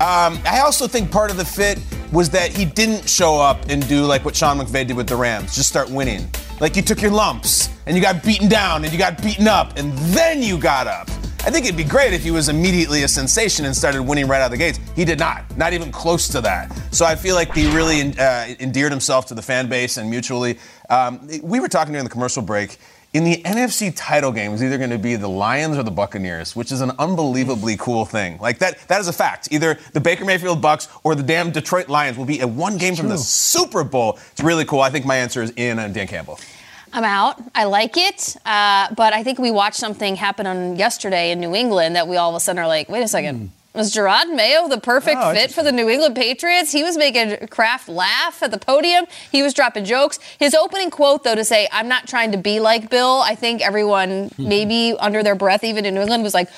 Um, 0.00 0.40
I 0.44 0.62
also 0.64 0.88
think 0.88 1.12
part 1.12 1.30
of 1.30 1.36
the 1.36 1.44
fit 1.44 1.78
was 2.10 2.28
that 2.30 2.50
he 2.50 2.64
didn't 2.64 3.08
show 3.08 3.40
up 3.40 3.68
and 3.68 3.86
do 3.88 4.04
like 4.04 4.24
what 4.24 4.34
Sean 4.34 4.58
McVay 4.58 4.84
did 4.88 4.96
with 4.96 5.06
the 5.08 5.14
Rams, 5.16 5.54
just 5.54 5.68
start 5.68 5.88
winning. 5.88 6.28
Like 6.60 6.74
you 6.74 6.82
took 6.82 7.00
your 7.00 7.12
lumps 7.12 7.68
and 7.86 7.96
you 7.96 8.02
got 8.02 8.24
beaten 8.24 8.48
down 8.48 8.82
and 8.82 8.92
you 8.92 8.98
got 8.98 9.22
beaten 9.22 9.46
up 9.46 9.78
and 9.78 9.92
then 10.12 10.42
you 10.42 10.58
got 10.58 10.88
up. 10.88 11.08
I 11.44 11.50
think 11.50 11.66
it'd 11.66 11.76
be 11.76 11.82
great 11.82 12.12
if 12.12 12.22
he 12.22 12.30
was 12.30 12.48
immediately 12.48 13.02
a 13.02 13.08
sensation 13.08 13.64
and 13.64 13.76
started 13.76 14.00
winning 14.04 14.28
right 14.28 14.40
out 14.40 14.44
of 14.44 14.50
the 14.52 14.56
gates. 14.56 14.78
He 14.94 15.04
did 15.04 15.18
not, 15.18 15.44
not 15.56 15.72
even 15.72 15.90
close 15.90 16.28
to 16.28 16.40
that. 16.42 16.72
So 16.92 17.04
I 17.04 17.16
feel 17.16 17.34
like 17.34 17.52
he 17.52 17.66
really 17.74 18.16
uh, 18.16 18.54
endeared 18.60 18.92
himself 18.92 19.26
to 19.26 19.34
the 19.34 19.42
fan 19.42 19.68
base 19.68 19.96
and 19.96 20.08
mutually. 20.08 20.60
Um, 20.88 21.28
we 21.42 21.58
were 21.58 21.66
talking 21.66 21.92
during 21.92 22.04
the 22.04 22.10
commercial 22.10 22.42
break. 22.42 22.78
In 23.12 23.24
the 23.24 23.42
NFC 23.42 23.92
title 23.94 24.30
game 24.30 24.52
is 24.52 24.62
either 24.62 24.78
going 24.78 24.90
to 24.90 24.98
be 24.98 25.16
the 25.16 25.28
Lions 25.28 25.76
or 25.76 25.82
the 25.82 25.90
Buccaneers, 25.90 26.54
which 26.54 26.70
is 26.70 26.80
an 26.80 26.92
unbelievably 27.00 27.76
cool 27.76 28.04
thing. 28.04 28.38
Like 28.38 28.58
that, 28.60 28.78
that 28.86 29.00
is 29.00 29.08
a 29.08 29.12
fact. 29.12 29.48
Either 29.50 29.80
the 29.94 30.00
Baker 30.00 30.24
Mayfield 30.24 30.62
Bucks 30.62 30.88
or 31.02 31.16
the 31.16 31.24
damn 31.24 31.50
Detroit 31.50 31.88
Lions 31.88 32.16
will 32.16 32.24
be 32.24 32.40
at 32.40 32.48
one 32.48 32.78
game 32.78 32.94
from 32.94 33.08
the 33.08 33.18
Super 33.18 33.82
Bowl. 33.82 34.16
It's 34.30 34.40
really 34.42 34.64
cool. 34.64 34.80
I 34.80 34.90
think 34.90 35.04
my 35.04 35.16
answer 35.16 35.42
is 35.42 35.50
in 35.56 35.80
and 35.80 35.92
Dan 35.92 36.06
Campbell. 36.06 36.38
I'm 36.92 37.04
out. 37.04 37.40
I 37.54 37.64
like 37.64 37.96
it, 37.96 38.36
uh, 38.44 38.94
but 38.94 39.14
I 39.14 39.22
think 39.22 39.38
we 39.38 39.50
watched 39.50 39.78
something 39.78 40.14
happen 40.16 40.46
on 40.46 40.76
yesterday 40.76 41.30
in 41.30 41.40
New 41.40 41.54
England 41.54 41.96
that 41.96 42.06
we 42.06 42.16
all 42.16 42.30
of 42.30 42.36
a 42.36 42.40
sudden 42.40 42.58
are 42.62 42.66
like, 42.68 42.88
wait 42.88 43.02
a 43.02 43.08
second. 43.08 43.50
Was 43.74 43.94
Jerod 43.94 44.34
Mayo 44.34 44.68
the 44.68 44.78
perfect 44.78 45.16
Oh, 45.18 45.32
fit 45.32 45.50
for 45.50 45.62
the 45.62 45.72
New 45.72 45.88
England 45.88 46.14
Patriots? 46.14 46.70
He 46.70 46.82
was 46.82 46.98
making 46.98 47.46
Kraft 47.48 47.88
laugh 47.88 48.42
at 48.42 48.50
the 48.50 48.58
podium. 48.58 49.06
He 49.30 49.42
was 49.42 49.54
dropping 49.54 49.86
jokes. 49.86 50.18
His 50.38 50.54
opening 50.54 50.90
quote, 50.90 51.24
though, 51.24 51.34
to 51.34 51.44
say, 51.44 51.66
I'm 51.72 51.88
not 51.88 52.06
trying 52.06 52.32
to 52.32 52.36
be 52.38 52.60
like 52.60 52.90
Bill, 52.90 53.22
I 53.24 53.34
think 53.34 53.62
everyone, 53.62 54.30
maybe 54.36 54.94
under 55.00 55.22
their 55.22 55.34
breath, 55.34 55.64
even 55.64 55.86
in 55.86 55.94
New 55.94 56.02
England, 56.02 56.22
was 56.22 56.34
like, 56.34 56.50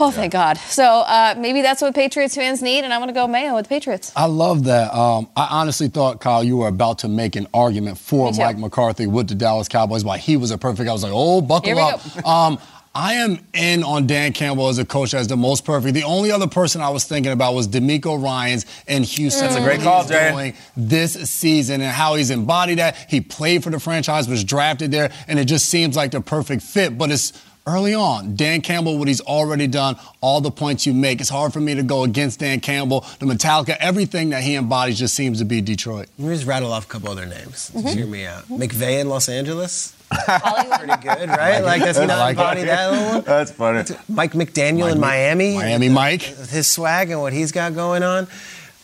oh, 0.00 0.10
thank 0.10 0.32
God. 0.32 0.56
So 0.58 0.84
uh, 0.84 1.34
maybe 1.36 1.62
that's 1.62 1.82
what 1.82 1.94
Patriots 1.94 2.34
fans 2.34 2.62
need, 2.62 2.84
and 2.84 2.92
I'm 2.92 3.00
going 3.00 3.08
to 3.08 3.14
go 3.14 3.26
Mayo 3.26 3.54
with 3.54 3.64
the 3.64 3.68
Patriots. 3.68 4.12
I 4.16 4.26
love 4.26 4.64
that. 4.64 4.94
Um, 4.94 5.28
I 5.36 5.48
honestly 5.50 5.88
thought, 5.88 6.20
Kyle, 6.20 6.44
you 6.44 6.58
were 6.58 6.68
about 6.68 7.00
to 7.00 7.08
make 7.08 7.36
an 7.36 7.46
argument 7.52 7.98
for 7.98 8.32
Mike 8.32 8.58
McCarthy 8.58 9.06
with 9.06 9.28
the 9.28 9.34
Dallas 9.34 9.68
Cowboys, 9.68 10.04
why 10.04 10.18
he 10.18 10.36
was 10.36 10.50
a 10.50 10.58
perfect. 10.58 10.88
I 10.88 10.92
was 10.92 11.02
like, 11.02 11.12
oh, 11.14 11.40
buckle 11.40 11.66
Here 11.66 11.76
we 11.76 11.82
up. 11.82 12.26
um, 12.26 12.58
I 12.94 13.14
am 13.14 13.38
in 13.54 13.84
on 13.84 14.08
Dan 14.08 14.32
Campbell 14.32 14.68
as 14.68 14.78
a 14.78 14.84
coach 14.84 15.14
as 15.14 15.28
the 15.28 15.36
most 15.36 15.64
perfect. 15.64 15.94
The 15.94 16.02
only 16.02 16.32
other 16.32 16.48
person 16.48 16.80
I 16.80 16.88
was 16.88 17.04
thinking 17.04 17.30
about 17.30 17.54
was 17.54 17.68
DeMeco 17.68 18.20
Ryans 18.20 18.66
in 18.88 19.04
Houston. 19.04 19.44
That's 19.44 19.56
a 19.56 19.62
great 19.62 19.82
call, 19.82 20.02
he's 20.02 20.10
Jay. 20.10 20.54
This 20.76 21.12
season 21.30 21.80
and 21.80 21.92
how 21.92 22.16
he's 22.16 22.30
embodied 22.30 22.78
that. 22.78 22.96
He 23.08 23.20
played 23.20 23.62
for 23.62 23.70
the 23.70 23.78
franchise, 23.78 24.26
was 24.28 24.42
drafted 24.42 24.90
there, 24.90 25.12
and 25.28 25.38
it 25.38 25.44
just 25.44 25.66
seems 25.66 25.94
like 25.94 26.10
the 26.10 26.20
perfect 26.20 26.62
fit. 26.62 26.98
But 26.98 27.12
it's 27.12 27.32
early 27.68 27.94
on. 27.94 28.34
Dan 28.34 28.60
Campbell, 28.60 28.98
what 28.98 29.08
he's 29.08 29.20
already 29.20 29.66
done, 29.66 29.96
all 30.20 30.40
the 30.40 30.50
points 30.50 30.86
you 30.86 30.94
make. 30.94 31.20
It's 31.20 31.28
hard 31.30 31.52
for 31.52 31.60
me 31.60 31.74
to 31.74 31.82
go 31.82 32.04
against 32.04 32.40
Dan 32.40 32.60
Campbell, 32.60 33.04
the 33.20 33.26
Metallica, 33.26 33.76
everything 33.78 34.30
that 34.30 34.42
he 34.42 34.54
embodies 34.56 34.98
just 34.98 35.14
seems 35.14 35.38
to 35.40 35.44
be 35.44 35.60
Detroit. 35.60 36.08
Let 36.18 36.28
me 36.28 36.34
just 36.34 36.46
rattle 36.46 36.72
off 36.72 36.84
a 36.86 36.88
couple 36.88 37.10
other 37.10 37.26
names. 37.26 37.70
Mhm. 37.74 37.94
Hear 37.94 38.06
me 38.06 38.26
out. 38.26 38.48
McVay 38.48 39.00
in 39.00 39.08
Los 39.08 39.28
Angeles. 39.28 39.92
Pretty 40.10 40.96
good, 41.02 41.28
right? 41.28 41.60
Like, 41.62 41.82
does 41.82 41.96
he 41.98 42.04
I 42.04 42.06
not 42.06 42.18
like 42.18 42.36
embody 42.38 42.60
it. 42.62 42.66
that 42.66 42.90
little 42.90 43.08
one? 43.16 43.22
That's 43.26 43.50
funny. 43.50 43.84
Mike 44.08 44.32
McDaniel 44.32 44.80
Mike 44.80 44.92
in 44.92 44.98
Mc- 44.98 45.00
Miami. 45.00 45.54
Miami 45.56 45.88
Mike. 45.90 46.34
With 46.38 46.50
his 46.50 46.66
swag 46.66 47.10
and 47.10 47.20
what 47.20 47.34
he's 47.34 47.52
got 47.52 47.74
going 47.74 48.02
on. 48.02 48.26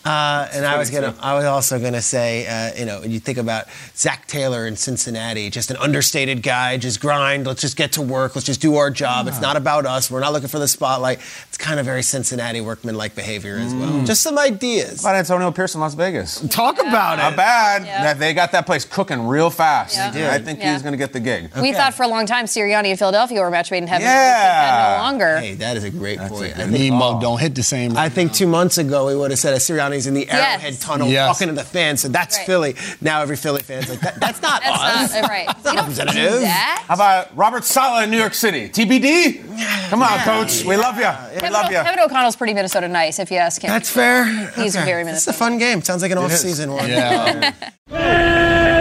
Uh, 0.04 0.46
and 0.52 0.66
I 0.66 0.76
was 0.76 0.90
gonna, 0.90 1.14
I 1.20 1.32
was 1.34 1.44
also 1.46 1.78
gonna 1.78 2.02
say, 2.02 2.46
uh, 2.46 2.78
you 2.78 2.84
know, 2.84 3.00
when 3.00 3.10
you 3.10 3.20
think 3.20 3.38
about 3.38 3.64
Zac 3.96 4.26
Taylor 4.26 4.66
in 4.66 4.76
Cincinnati, 4.76 5.48
just 5.48 5.70
an 5.70 5.78
understated 5.78 6.42
guy, 6.42 6.76
just 6.76 7.00
grind. 7.00 7.46
Let's 7.46 7.62
just 7.62 7.76
get 7.76 7.92
to 7.92 8.02
work. 8.02 8.34
Let's 8.36 8.44
just 8.46 8.60
do 8.60 8.76
our 8.76 8.90
job. 8.90 9.28
It's 9.28 9.40
not 9.40 9.56
about 9.56 9.86
us. 9.86 10.10
We're 10.10 10.20
not 10.20 10.32
looking 10.34 10.48
for 10.48 10.58
the 10.58 10.68
spotlight. 10.68 11.20
It's 11.48 11.56
kind 11.56 11.80
of 11.80 11.86
very 11.86 12.02
Cincinnati 12.02 12.60
workman-like 12.60 13.14
behavior 13.14 13.56
as 13.56 13.72
well. 13.74 13.88
Mm. 13.88 14.06
Just 14.06 14.20
some 14.22 14.38
ideas. 14.38 15.00
About 15.00 15.14
Antonio 15.16 15.50
Pierce 15.52 15.74
in 15.74 15.80
Las 15.80 15.94
Vegas. 15.94 16.40
Talk 16.50 16.78
about 16.80 17.16
Not 17.18 17.32
it. 17.32 17.36
bad. 17.36 17.82
That- 17.84 18.18
They 18.18 18.34
got 18.34 18.52
that 18.52 18.66
place 18.66 18.84
cooking 18.84 19.26
real 19.26 19.48
fast. 19.50 19.96
Yeah. 19.96 20.10
They 20.10 20.18
did. 20.20 20.30
I 20.30 20.38
think 20.38 20.58
Yeah. 20.58 20.72
he's 20.74 20.82
going 20.82 20.92
to 20.92 20.98
get 20.98 21.12
the 21.14 21.20
gig. 21.20 21.50
We 21.56 21.72
thought 21.72 21.94
for 21.94 22.02
a 22.02 22.08
long 22.08 22.26
time 22.26 22.44
Sirianni 22.44 22.88
and 22.90 22.98
Philadelphia 22.98 23.40
were 23.40 23.50
match 23.50 23.70
made 23.70 23.78
in 23.78 23.86
heaven. 23.88 24.06
Yeah. 24.06 24.96
No 24.98 25.02
longer. 25.04 25.38
Hey, 25.38 25.54
that 25.54 25.76
is 25.78 25.84
a 25.84 25.90
great 25.90 26.18
point. 26.18 26.56
I 26.58 26.66
think- 26.66 26.70
meme 26.90 26.98
mug 26.98 27.20
don't 27.22 27.40
hit 27.40 27.54
the 27.54 27.62
same. 27.62 27.96
I 27.96 28.08
think 28.10 28.32
two 28.34 28.46
months 28.46 28.76
ago 28.78 29.06
we 29.06 29.16
would 29.16 29.30
have 29.30 29.40
said 29.40 29.54
Sirianni's 29.94 30.06
in 30.06 30.14
the 30.14 30.26
Yes. 30.26 30.32
Arrowhead 30.62 30.80
Tunnel 30.80 31.08
Yes. 31.08 31.28
talking 31.28 31.48
to 31.48 31.54
the 31.54 31.64
fans, 31.64 32.00
so 32.02 32.08
that's 32.08 32.36
Right. 32.38 32.46
Philly. 32.46 32.76
Now 33.00 33.22
every 33.22 33.36
Philly 33.36 33.62
fan's 33.62 33.88
like, 33.88 34.00
that, 34.00 34.20
that's 34.20 34.42
not 34.42 34.62
That's 34.64 35.12
us. 35.12 35.12
not 35.20 35.28
right. 35.30 35.46
You 35.48 35.54
don't 35.62 35.74
do 35.74 35.80
representative. 35.80 36.40
that. 36.42 36.84
How 36.88 36.94
about 36.94 37.36
Robert 37.36 37.64
Saleh 37.64 38.04
in 38.04 38.10
New 38.10 38.18
York 38.18 38.34
City? 38.34 38.68
TBD? 38.68 39.88
Come 39.90 40.02
on, 40.02 40.18
coach. 40.20 40.64
We 40.64 40.76
love 40.76 40.96
you. 40.96 41.02
We 41.34 41.40
Kevin, 41.40 41.52
love 41.52 41.66
you. 41.70 41.78
Kevin 41.78 42.00
O'Connell's 42.00 42.36
pretty 42.36 42.54
Minnesota 42.54 42.88
nice, 42.88 43.18
if 43.18 43.30
you 43.30 43.38
ask 43.38 43.62
him. 43.62 43.68
That's 43.70 43.90
fair. 43.90 44.24
He's 44.56 44.74
Okay. 44.76 44.84
very 44.84 45.04
Minnesota. 45.04 45.30
It's 45.30 45.36
a 45.36 45.38
fun 45.44 45.58
game. 45.58 45.82
Sounds 45.82 46.02
like 46.02 46.10
an 46.12 46.18
off-season 46.18 46.72
one. 46.72 46.88
Yeah. 46.88 47.52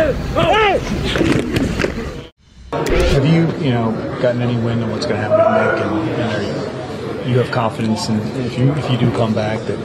Have 2.73 3.25
you, 3.25 3.41
you 3.63 3.71
know, 3.71 3.91
gotten 4.21 4.41
any 4.41 4.57
wind 4.59 4.83
on 4.83 4.89
what's 4.91 5.05
going 5.05 5.21
to 5.21 5.27
happen 5.27 5.37
with 5.37 6.05
Nick, 6.07 6.17
and, 6.17 6.21
and 6.21 6.33
are 6.33 6.41
you, 6.41 6.62
you 7.27 7.37
have 7.39 7.51
confidence 7.51 8.09
in 8.09 8.19
if 8.41 8.57
you 8.57 8.71
if 8.73 8.89
you 8.91 8.97
do 8.97 9.11
come 9.11 9.33
back 9.33 9.59
that 9.67 9.79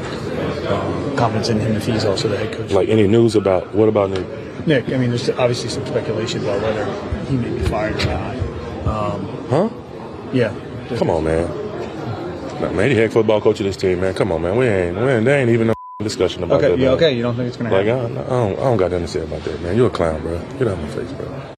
um, 0.73 1.17
confidence 1.17 1.49
in 1.49 1.59
him 1.61 1.77
if 1.77 1.87
he's 1.87 2.05
also 2.05 2.29
the 2.29 2.37
head 2.37 2.53
coach? 2.53 2.71
Like 2.73 2.89
any 2.89 3.07
news 3.07 3.35
about 3.37 3.75
what 3.75 3.89
about 3.89 4.11
Nick? 4.11 4.27
Nick, 4.67 4.89
I 4.91 4.99
mean, 4.99 5.11
there's 5.11 5.31
obviously 5.31 5.71
some 5.71 5.87
speculation 5.87 6.43
about 6.43 6.61
whether 6.63 6.85
he 7.27 7.37
may 7.37 7.51
be 7.51 7.61
fired 7.69 8.01
or 8.03 8.07
not. 8.07 8.37
Um, 8.87 9.25
Huh? 9.49 9.69
yeah. 10.33 10.55
Come 10.97 11.11
on, 11.11 11.25
man. 11.25 11.47
No, 12.61 12.73
man, 12.73 12.91
he 12.91 12.97
head 12.97 13.13
football 13.13 13.41
coach 13.41 13.61
of 13.61 13.67
this 13.67 13.77
team, 13.77 14.01
man. 14.01 14.15
Come 14.15 14.33
on, 14.33 14.43
man. 14.43 14.57
We 14.57 14.67
ain't, 14.67 14.97
we 14.97 15.03
ain't 15.03 15.25
there 15.25 15.39
ain't 15.39 15.51
even 15.51 15.69
no 15.69 15.75
discussion 16.03 16.43
about 16.43 16.59
Okay, 16.59 16.71
that. 16.71 16.79
yeah, 16.79 16.91
okay. 16.91 17.13
You 17.15 17.23
don't 17.23 17.37
think 17.37 17.49
it's 17.49 17.57
going 17.57 17.71
to 17.71 17.77
Like, 17.77 17.87
I 17.87 17.97
happen? 17.97 18.15
don't, 18.15 18.25
I, 18.27 18.29
don't, 18.31 18.53
I 18.59 18.63
don't 18.65 18.77
got 18.77 18.91
nothing 18.91 19.07
to 19.07 19.13
say 19.13 19.21
about 19.21 19.43
that, 19.45 19.63
man. 19.63 19.77
You're 19.77 19.87
a 19.87 19.91
clown, 19.91 20.21
bro. 20.23 20.39
Get 20.59 20.63
out 20.63 20.75
of 20.75 20.83
my 20.83 20.89
face, 20.89 21.13
bro. 21.13 21.55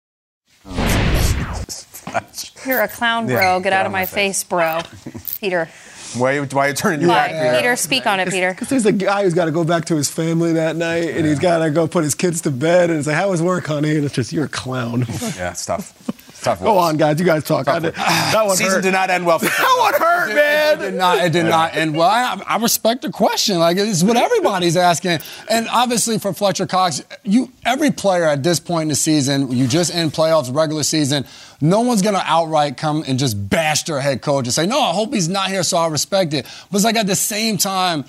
You're 2.66 2.82
a 2.82 2.88
clown, 2.88 3.26
bro. 3.26 3.34
Yeah, 3.56 3.61
get, 3.61 3.72
out 3.72 3.86
of 3.86 3.92
my 3.92 4.06
face, 4.06 4.44
bro. 4.44 4.80
Peter. 5.40 5.68
Why, 6.16 6.32
you- 6.32 6.44
why 6.44 6.68
you 6.68 6.74
turning 6.74 7.00
your 7.00 7.11
Why? 7.11 7.28
back? 7.28 7.56
Peter, 7.58 7.76
speak 7.76 8.06
on 8.06 8.18
it, 8.20 8.28
Peter. 8.30 8.50
Because 8.50 8.68
there's 8.68 8.86
a 8.86 8.92
guy 8.92 9.22
who's 9.22 9.34
got 9.34 9.44
to 9.44 9.52
go 9.52 9.62
back 9.64 9.84
to 9.86 9.96
his 9.96 10.11
family 10.11 10.54
that 10.54 10.74
night, 10.76 11.08
and 11.11 11.24
he's 11.24 11.38
got 11.38 11.58
to 11.58 11.70
go 11.70 11.86
put 11.86 12.02
his 12.04 12.14
kids 12.16 12.40
to 12.42 12.50
bed, 12.50 12.90
and 12.90 12.98
it's 12.98 13.06
like, 13.06 13.16
"How 13.16 13.30
was 13.30 13.40
work, 13.40 13.66
honey?" 13.66 13.94
And 13.96 14.04
it's 14.04 14.14
just, 14.14 14.32
"You're 14.32 14.46
a 14.46 14.48
clown." 14.48 15.04
Yeah, 15.36 15.52
it's 15.52 15.64
tough. 15.66 15.94
It's 16.41 16.47
tough. 16.47 16.61
go 16.62 16.78
on, 16.78 16.97
guys. 16.97 17.20
You 17.20 17.26
guys 17.26 17.45
talk. 17.45 17.68
I 17.68 17.78
did- 17.80 17.95
that 17.95 18.47
one 18.47 18.57
Season 18.57 18.72
hurt. 18.76 18.82
did 18.82 18.93
not 18.93 19.11
end 19.11 19.26
well 19.26 19.38
for 19.38 19.45
That 19.49 19.76
one 19.78 20.01
hurt, 20.01 20.34
man. 20.34 20.78
It 20.80 20.82
did 20.82 20.95
not. 20.95 21.18
It 21.18 21.32
did 21.34 21.45
not 21.45 21.76
end 21.76 21.95
well. 21.95 22.09
I, 22.09 22.41
I 22.47 22.57
respect 22.57 23.03
the 23.03 23.11
question. 23.11 23.59
Like 23.59 23.76
it's 23.76 24.03
what 24.03 24.16
everybody's 24.16 24.74
asking, 24.74 25.18
and 25.51 25.68
obviously 25.70 26.18
for 26.18 26.32
Fletcher 26.32 26.66
Cox, 26.66 27.03
you 27.24 27.53
every 27.66 27.91
player 27.91 28.24
at 28.24 28.43
this 28.43 28.59
point 28.59 28.84
in 28.84 28.88
the 28.88 28.95
season, 28.95 29.53
you 29.53 29.66
just 29.66 29.95
end 29.95 30.12
playoffs, 30.14 30.55
regular 30.55 30.82
season. 30.82 31.26
No 31.61 31.80
one's 31.82 32.01
gonna 32.01 32.22
outright 32.24 32.78
come 32.78 33.05
and 33.07 33.18
just 33.18 33.51
bash 33.51 33.82
their 33.82 34.01
head 34.01 34.22
coach 34.22 34.47
and 34.47 34.55
say, 34.55 34.64
"No, 34.66 34.80
I 34.80 34.93
hope 34.93 35.12
he's 35.12 35.28
not 35.28 35.49
here, 35.51 35.62
so 35.62 35.76
I 35.76 35.88
respect 35.88 36.32
it." 36.32 36.47
But 36.70 36.76
it's 36.78 36.84
like 36.86 36.97
at 36.97 37.07
the 37.07 37.16
same 37.16 37.59
time. 37.59 38.07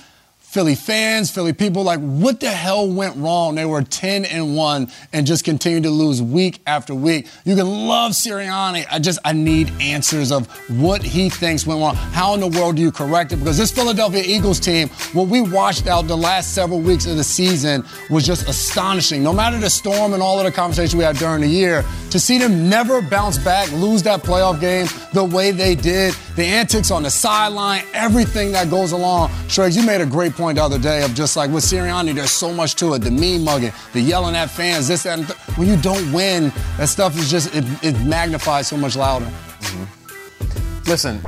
Philly 0.52 0.76
fans, 0.76 1.32
Philly 1.32 1.54
people, 1.54 1.82
like 1.82 2.02
what 2.02 2.42
the 2.42 2.50
hell 2.50 2.86
went 2.86 3.16
wrong? 3.16 3.56
They 3.56 3.64
were 3.64 3.84
10 3.84 4.26
and 4.26 4.54
1 4.54 4.92
and 5.14 5.26
just 5.26 5.46
continued 5.46 5.84
to 5.84 5.90
lose 5.90 6.22
week 6.22 6.60
after 6.68 6.94
week. 6.94 7.30
You 7.46 7.56
can 7.56 7.88
love 7.88 8.12
Sirianni. 8.12 8.86
I 8.92 9.00
just 9.00 9.20
I 9.24 9.32
need 9.32 9.72
answers 9.80 10.30
of 10.30 10.48
what 10.70 11.04
he 11.04 11.30
thinks 11.30 11.66
went 11.66 11.80
wrong. 11.80 11.96
How 11.96 12.34
in 12.34 12.42
the 12.42 12.50
world 12.50 12.76
do 12.76 12.82
you 12.82 12.92
correct 12.92 13.32
it? 13.32 13.38
Because 13.38 13.58
this 13.58 13.72
Philadelphia 13.72 14.24
Eagles 14.26 14.60
team, 14.60 14.90
what 15.14 15.30
we 15.30 15.40
watched 15.40 15.88
out 15.88 16.08
the 16.08 16.18
last 16.18 16.54
several 16.54 16.82
weeks 16.82 17.06
of 17.06 17.16
the 17.16 17.24
season 17.24 17.86
was 18.10 18.26
just 18.26 18.50
astonishing. 18.50 19.24
No 19.24 19.32
matter 19.32 19.58
the 19.58 19.70
storm 19.70 20.12
and 20.12 20.22
all 20.22 20.38
of 20.38 20.44
the 20.44 20.52
conversation 20.52 21.00
we 21.00 21.06
had 21.06 21.16
during 21.16 21.40
the 21.40 21.48
year, 21.48 21.86
to 22.10 22.20
see 22.20 22.38
them 22.38 22.68
never 22.68 23.02
bounce 23.02 23.38
back, 23.38 23.72
lose 23.72 24.04
that 24.04 24.22
playoff 24.22 24.60
game 24.60 24.88
the 25.14 25.24
way 25.24 25.52
they 25.52 25.76
did, 25.76 26.14
the 26.36 26.44
antics 26.44 26.92
on 26.92 27.04
the 27.04 27.10
sideline, 27.10 27.84
everything 27.94 28.52
that 28.52 28.70
goes 28.70 28.92
along. 28.92 29.32
Schrags, 29.48 29.78
you 29.78 29.84
made 29.84 30.02
a 30.02 30.06
great 30.06 30.34
point 30.34 30.41
the 30.42 30.64
other 30.64 30.80
day 30.80 31.04
of 31.04 31.14
just 31.14 31.38
like 31.38 31.52
with 31.52 31.64
Sirianni, 31.64 32.14
there's 32.16 32.32
so 32.32 32.52
much 32.54 32.76
to 32.76 32.94
it. 32.94 33.00
The 33.00 33.12
meme 33.12 33.44
mugging, 33.44 33.72
the 33.94 34.02
yelling 34.02 34.36
at 34.36 34.50
fans, 34.50 34.88
this, 34.88 35.04
that, 35.04 35.20
and 35.20 35.28
th- 35.28 35.40
when 35.58 35.68
you 35.68 35.78
don't 35.78 36.12
win, 36.12 36.52
that 36.78 36.90
stuff 36.90 37.18
is 37.18 37.30
just, 37.30 37.56
it, 37.56 37.64
it 37.84 38.00
magnifies 38.06 38.68
so 38.68 38.78
much 38.78 38.96
louder. 38.96 39.26
Mm-hmm. 39.26 40.90
Listen, 40.90 41.22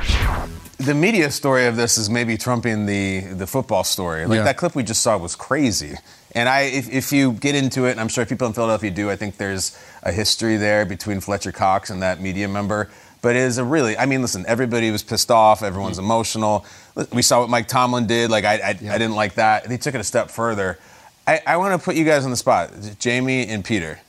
the 0.78 0.94
media 0.94 1.32
story 1.32 1.68
of 1.68 1.76
this 1.76 1.98
is 1.98 2.10
maybe 2.10 2.38
trumping 2.38 2.86
the 2.86 3.22
the 3.34 3.48
football 3.48 3.84
story. 3.84 4.26
Like 4.26 4.38
Yeah. 4.38 4.44
that 4.44 4.58
clip 4.58 4.76
we 4.76 4.84
just 4.84 5.02
saw 5.02 5.18
was 5.18 5.36
crazy. 5.36 5.96
And 6.36 6.50
I, 6.50 6.62
if, 6.62 6.92
if 6.92 7.12
you 7.12 7.34
get 7.34 7.54
into 7.56 7.86
it, 7.86 7.92
and 7.92 8.00
I'm 8.00 8.08
sure 8.08 8.26
people 8.26 8.48
in 8.48 8.54
Philadelphia 8.54 8.90
do, 8.90 9.12
I 9.12 9.16
think 9.16 9.38
there's 9.38 9.78
a 10.02 10.12
history 10.12 10.58
there 10.58 10.84
between 10.86 11.20
Fletcher 11.20 11.52
Cox 11.52 11.92
and 11.92 12.02
that 12.02 12.20
media 12.20 12.48
member. 12.48 12.90
But 13.22 13.36
it 13.38 13.44
is 13.44 13.58
a 13.58 13.64
really, 13.64 13.98
I 13.98 14.06
mean, 14.06 14.22
listen, 14.22 14.44
everybody 14.48 14.92
was 14.92 15.04
pissed 15.04 15.32
off. 15.32 15.64
Everyone's 15.64 15.98
mm-hmm. 15.98 16.06
emotional. 16.06 16.66
We 17.12 17.22
saw 17.22 17.42
what 17.42 17.50
Mike 17.50 17.68
Tomlin 17.68 18.06
did. 18.06 18.30
Like, 18.30 18.46
I, 18.46 18.56
I, 18.56 18.70
I 18.70 18.74
didn't 18.74 19.16
like 19.16 19.36
that. 19.36 19.64
And 19.64 19.72
he 19.72 19.78
took 19.78 19.96
it 19.96 20.02
a 20.02 20.04
step 20.04 20.30
further. 20.30 20.78
I, 21.26 21.42
I 21.48 21.58
want 21.58 21.80
to 21.80 21.84
put 21.84 21.96
you 21.96 22.06
guys 22.06 22.26
on 22.26 22.32
the 22.32 22.38
spot, 22.38 22.72
Jamie 23.00 23.48
and 23.48 23.64
Peter. 23.64 24.00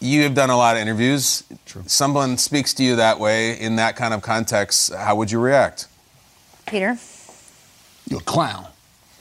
You 0.00 0.22
have 0.22 0.34
done 0.34 0.50
a 0.50 0.56
lot 0.56 0.76
of 0.76 0.82
interviews. 0.82 1.44
True. 1.66 1.82
Someone 1.86 2.38
speaks 2.38 2.72
to 2.74 2.84
you 2.84 2.96
that 2.96 3.18
way 3.18 3.58
in 3.58 3.76
that 3.76 3.96
kind 3.96 4.14
of 4.14 4.22
context. 4.22 4.92
How 4.94 5.16
would 5.16 5.30
you 5.30 5.40
react? 5.40 5.86
Peter? 6.66 6.96
You're 8.08 8.20
a 8.20 8.24
clown. 8.24 8.66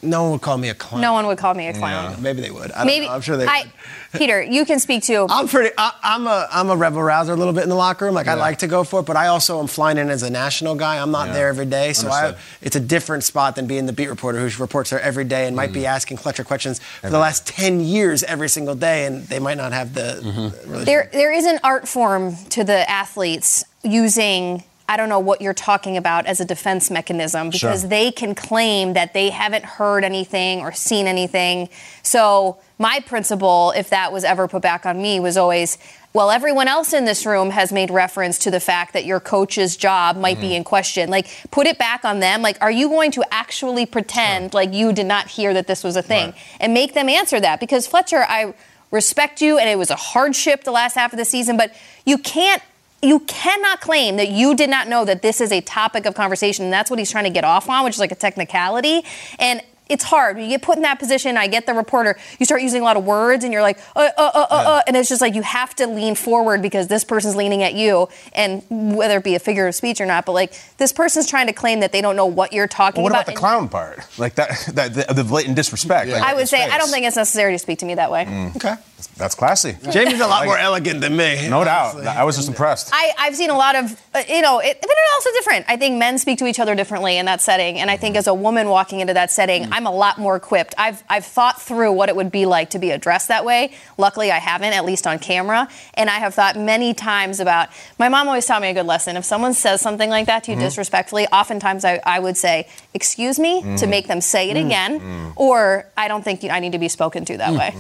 No 0.02 0.24
one 0.24 0.32
would 0.34 0.42
call 0.42 0.58
me 0.58 0.70
a 0.70 0.76
clown. 0.76 1.02
No 1.02 1.14
one 1.14 1.26
would 1.26 1.38
call 1.40 1.54
me 1.56 1.68
a 1.68 1.74
clown. 1.74 2.22
Maybe 2.22 2.42
they 2.42 2.52
would. 2.52 2.72
I 2.72 2.78
don't 2.80 2.88
Maybe 2.88 3.08
know. 3.08 3.14
I'm 3.14 3.22
sure 3.22 3.36
they. 3.36 3.48
I, 3.48 3.66
Peter, 4.14 4.42
you 4.42 4.64
can 4.64 4.80
speak 4.80 5.04
to. 5.04 5.26
I'm 5.30 5.48
pretty. 5.48 5.74
I, 5.78 5.92
I'm 6.04 6.28
a 6.28 6.48
I'm 6.52 6.70
a 6.70 6.76
rebel 6.76 7.02
rouser 7.02 7.34
a 7.34 7.36
little 7.36 7.54
bit 7.54 7.64
in 7.64 7.70
the 7.70 7.76
locker 7.76 8.06
room. 8.06 8.14
Like 8.14 8.28
I 8.28 8.36
like 8.36 8.60
to 8.60 8.68
go 8.68 8.84
for 8.84 9.00
it, 9.00 9.06
but 9.08 9.16
I 9.16 9.28
also 9.28 9.60
am 9.60 9.68
flying 9.68 9.98
in 9.98 10.10
as 10.10 10.22
a 10.24 10.30
national 10.30 10.76
guy. 10.76 11.00
I'm 11.02 11.12
not 11.12 11.28
Yeah. 11.28 11.34
there 11.34 11.48
every 11.50 11.66
day, 11.66 11.94
so 11.94 12.10
I, 12.10 12.36
it's 12.62 12.76
a 12.76 12.80
different 12.80 13.24
spot 13.24 13.56
than 13.56 13.66
being 13.66 13.86
the 13.88 13.94
beat 13.94 14.08
reporter 14.10 14.48
who 14.48 14.62
reports 14.62 14.92
there 14.92 15.02
every 15.02 15.24
day 15.26 15.48
and 15.48 15.56
might 15.56 15.74
be 15.74 15.86
asking 15.86 16.18
Fletcher 16.18 16.44
questions 16.44 16.80
for. 16.80 17.08
Every 17.08 17.12
the 17.12 17.20
last 17.20 17.48
ten 17.48 17.80
years 17.80 18.22
every 18.24 18.50
single 18.50 18.76
day, 18.76 19.06
and 19.06 19.24
they 19.28 19.40
might 19.40 19.58
not 19.58 19.74
have 19.74 19.94
the. 19.94 20.22
Mm-hmm. 20.24 20.72
really- 20.72 20.86
There, 20.86 21.10
there 21.12 21.32
is 21.34 21.46
an 21.46 21.60
art 21.64 21.88
form 21.88 22.36
to 22.50 22.64
the 22.64 22.90
athletes 22.90 23.66
using. 23.84 24.64
I 24.90 24.98
don't 24.98 25.10
know 25.10 25.20
what 25.20 25.42
you're 25.42 25.54
talking 25.54 25.98
about 25.98 26.26
as 26.26 26.40
a 26.40 26.46
defense 26.46 26.90
mechanism 26.90 27.50
because 27.50 27.82
Sure. 27.82 27.90
they 27.90 28.12
can 28.12 28.36
claim 28.36 28.94
that 28.94 29.14
they 29.14 29.30
haven't 29.30 29.66
heard 29.66 30.04
anything 30.04 30.62
or 30.62 30.72
seen 30.72 31.08
anything. 31.08 31.70
So, 32.04 32.58
my 32.80 33.00
principle, 33.00 33.74
if 33.76 33.90
that 33.90 34.14
was 34.14 34.24
ever 34.24 34.48
put 34.48 34.62
back 34.62 34.86
on 34.86 35.02
me, 35.02 35.20
was 35.20 35.36
always 35.36 35.78
well, 36.18 36.32
everyone 36.32 36.68
else 36.68 36.94
in 36.94 37.06
this 37.06 37.28
room 37.28 37.52
has 37.52 37.72
made 37.72 37.92
reference 37.92 38.40
to 38.40 38.50
the 38.50 38.60
fact 38.60 38.94
that 38.94 39.06
your 39.06 39.20
coach's 39.20 39.78
job 39.78 40.18
might 40.18 40.40
be 40.40 40.48
mm-hmm. 40.48 40.56
in 40.56 40.64
question. 40.64 41.12
Like, 41.12 41.28
put 41.52 41.68
it 41.68 41.78
back 41.78 42.04
on 42.06 42.22
them. 42.22 42.42
Like, 42.42 42.58
are 42.60 42.72
you 42.72 42.90
going 42.90 43.12
to 43.12 43.24
actually 43.30 43.86
pretend 43.86 44.56
like 44.56 44.74
you 44.74 44.94
did 44.94 45.06
not 45.06 45.28
hear 45.28 45.54
that 45.54 45.68
this 45.68 45.84
was 45.84 45.96
a 45.96 46.02
thing 46.02 46.34
and 46.60 46.74
make 46.74 46.96
them 46.96 47.08
answer 47.08 47.40
that? 47.40 47.60
Because, 47.60 47.86
Fletcher, 47.86 48.26
I 48.28 48.56
respect 48.90 49.42
you, 49.42 49.60
and 49.60 49.70
it 49.70 49.78
was 49.78 49.92
a 49.92 49.96
hardship 49.96 50.64
the 50.64 50.72
last 50.72 50.96
half 50.96 51.14
of 51.14 51.20
the 51.20 51.26
season, 51.26 51.56
but 51.56 51.72
you 52.06 52.18
can't. 52.18 52.64
You 53.02 53.20
cannot 53.22 53.80
claim 53.80 54.16
that 54.18 54.30
you 54.30 54.56
did 54.56 54.70
not 54.70 54.88
know 54.88 55.06
that 55.06 55.22
this 55.22 55.40
is 55.40 55.52
a 55.52 55.62
topic 55.62 56.06
of 56.06 56.16
conversation, 56.16 56.66
and 56.66 56.74
that's 56.74 56.90
what 56.90 56.98
he's 56.98 57.12
trying 57.12 57.26
to 57.26 57.30
get 57.30 57.44
off 57.44 57.70
on, 57.70 57.84
which 57.84 57.94
is 57.94 58.00
like 58.00 58.12
a 58.12 58.16
technicality. 58.16 59.04
And 59.38 59.62
it's 59.90 60.04
hard. 60.04 60.36
When 60.36 60.46
you 60.46 60.52
get 60.52 60.62
put 60.62 60.76
in 60.78 60.84
that 60.84 61.00
position, 61.00 61.38
I 61.38 61.48
get 61.48 61.66
the 61.66 61.74
reporter, 61.74 62.18
you 62.40 62.46
start 62.46 62.62
using 62.62 62.82
a 62.82 62.86
lot 62.86 62.98
of 62.98 63.06
words, 63.06 63.44
and 63.44 63.54
you're 63.54 63.62
like, 63.62 63.80
uh, 63.96 64.10
uh, 64.18 64.32
uh, 64.34 64.48
uh, 64.50 64.54
uh, 64.54 64.82
and 64.88 64.96
it's 64.96 65.10
just 65.10 65.22
like 65.22 65.36
you 65.36 65.42
have 65.42 65.76
to 65.76 65.88
lean 65.88 66.16
forward 66.16 66.62
because 66.62 66.88
this 66.88 67.04
person's 67.04 67.36
leaning 67.36 67.64
at 67.64 67.74
you, 67.74 68.08
and 68.34 68.64
whether 68.70 69.18
it 69.18 69.24
be 69.24 69.36
a 69.36 69.40
figure 69.40 69.68
of 69.68 69.76
speech 69.76 70.02
or 70.02 70.06
not, 70.06 70.26
but 70.26 70.34
like 70.34 70.54
this 70.78 70.92
person's 70.92 71.28
trying 71.28 71.48
to 71.48 71.54
claim 71.54 71.80
that 71.80 71.92
they 71.92 72.02
don't 72.02 72.16
know 72.16 72.26
what 72.26 72.54
you're 72.54 72.68
talking 72.68 73.04
What 73.04 73.12
about. 73.12 73.28
What 73.28 73.34
about 73.34 73.34
the 73.34 73.40
clown 73.40 73.70
part? 73.70 74.00
Like 74.18 74.36
that, 74.36 74.50
that 74.74 74.94
the, 74.94 75.14
the 75.14 75.24
blatant 75.24 75.56
disrespect. 75.56 76.10
like, 76.12 76.22
I 76.22 76.34
would 76.34 76.42
his 76.42 76.50
say 76.50 76.64
I 76.64 76.78
don't 76.78 76.90
think 76.90 77.06
it's 77.06 77.16
necessary 77.16 77.54
to 77.54 77.60
speak 77.60 77.80
to 77.80 77.86
me 77.86 77.96
that 77.96 78.12
way. 78.12 78.52
Okay. 78.56 78.76
That's 79.16 79.36
classy. 79.36 79.78
Jamie's 79.92 80.20
a 80.20 80.26
lot 80.28 80.40
Like 80.40 80.46
more 80.48 80.58
it. 80.58 80.64
elegant 80.64 81.02
than 81.02 81.16
me. 81.16 81.48
No 81.50 81.64
doubt. 81.64 82.06
I 82.08 82.24
was 82.24 82.36
just 82.36 82.48
impressed. 82.48 82.90
I, 82.92 83.12
I've 83.20 83.36
seen 83.36 83.52
a 83.52 83.58
lot 83.58 83.76
of, 83.76 84.00
uh, 84.14 84.24
you 84.28 84.42
know, 84.42 84.60
it, 84.60 84.78
but 84.82 84.90
it's 84.90 85.14
also 85.14 85.30
different. 85.38 85.66
I 85.68 85.78
think 85.78 85.98
men 85.98 86.18
speak 86.18 86.40
to 86.40 86.48
each 86.48 86.60
other 86.60 86.74
differently 86.74 87.18
in 87.18 87.26
that 87.28 87.40
setting. 87.42 87.80
And 87.80 87.92
I 87.92 87.98
think 87.98 88.16
as 88.16 88.26
a 88.26 88.34
woman 88.34 88.70
walking 88.70 89.00
into 89.00 89.14
that 89.14 89.32
setting, 89.32 89.72
I'm 89.78 89.86
a 89.86 89.92
lot 89.92 90.18
more 90.18 90.36
equipped. 90.36 90.74
I've, 90.76 91.04
I've 91.08 91.24
thought 91.24 91.62
through 91.62 91.92
what 91.92 92.10
it 92.10 92.16
would 92.16 92.32
be 92.32 92.48
like 92.48 92.72
to 92.72 92.80
be 92.80 92.90
addressed 92.90 93.28
that 93.28 93.46
way. 93.46 93.74
Luckily, 94.00 94.32
I 94.32 94.40
haven't, 94.40 94.74
at 94.74 94.86
least 94.86 95.06
on 95.06 95.20
camera. 95.20 95.68
And 95.94 96.10
I 96.10 96.18
have 96.18 96.34
thought 96.34 96.56
many 96.56 96.96
times 96.96 97.40
about, 97.40 97.70
my 98.00 98.10
mom 98.10 98.28
always 98.28 98.48
taught 98.48 98.64
me 98.64 98.70
a 98.72 98.74
good 98.74 98.88
lesson. 98.88 99.18
If 99.18 99.24
someone 99.24 99.54
says 99.54 99.80
something 99.80 100.10
like 100.10 100.26
that 100.26 100.46
to 100.46 100.52
you 100.52 100.58
Mhm. 100.58 100.62
disrespectfully, 100.62 101.28
oftentimes 101.28 101.86
I, 101.86 102.02
I 102.04 102.18
would 102.18 102.38
say, 102.38 102.68
excuse 102.96 103.38
me, 103.38 103.62
to 103.62 103.68
Mm. 103.86 103.90
make 103.90 104.08
them 104.08 104.20
say 104.20 104.50
it 104.50 104.58
Mm. 104.58 104.66
again. 104.66 105.00
Mm. 105.00 105.34
Or 105.36 105.86
I 105.96 106.08
don't 106.08 106.24
think 106.24 106.44
I 106.44 106.60
need 106.60 106.72
to 106.72 106.80
be 106.80 106.90
spoken 106.90 107.24
to 107.26 107.38
that 107.38 107.54
way. 107.54 107.76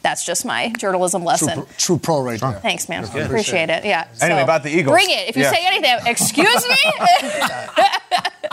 That's 0.00 0.24
just 0.24 0.46
my 0.46 0.70
journalism 0.78 1.24
lesson. 1.24 1.66
True 1.76 1.98
pro 1.98 2.22
right 2.22 2.40
there. 2.40 2.52
Thanks, 2.54 2.88
man. 2.88 3.04
good. 3.12 3.26
Appreciate 3.26 3.68
it. 3.68 3.84
Yeah. 3.84 4.06
Anyway, 4.22 4.40
So, 4.40 4.44
about 4.44 4.62
the 4.62 4.70
Eagles. 4.70 4.94
Bring 4.94 5.10
it. 5.10 5.28
If 5.28 5.36
you 5.36 5.42
Yeah. 5.42 5.52
say 5.52 5.64
anything, 5.66 5.98
excuse 6.06 6.66
me. 6.66 6.76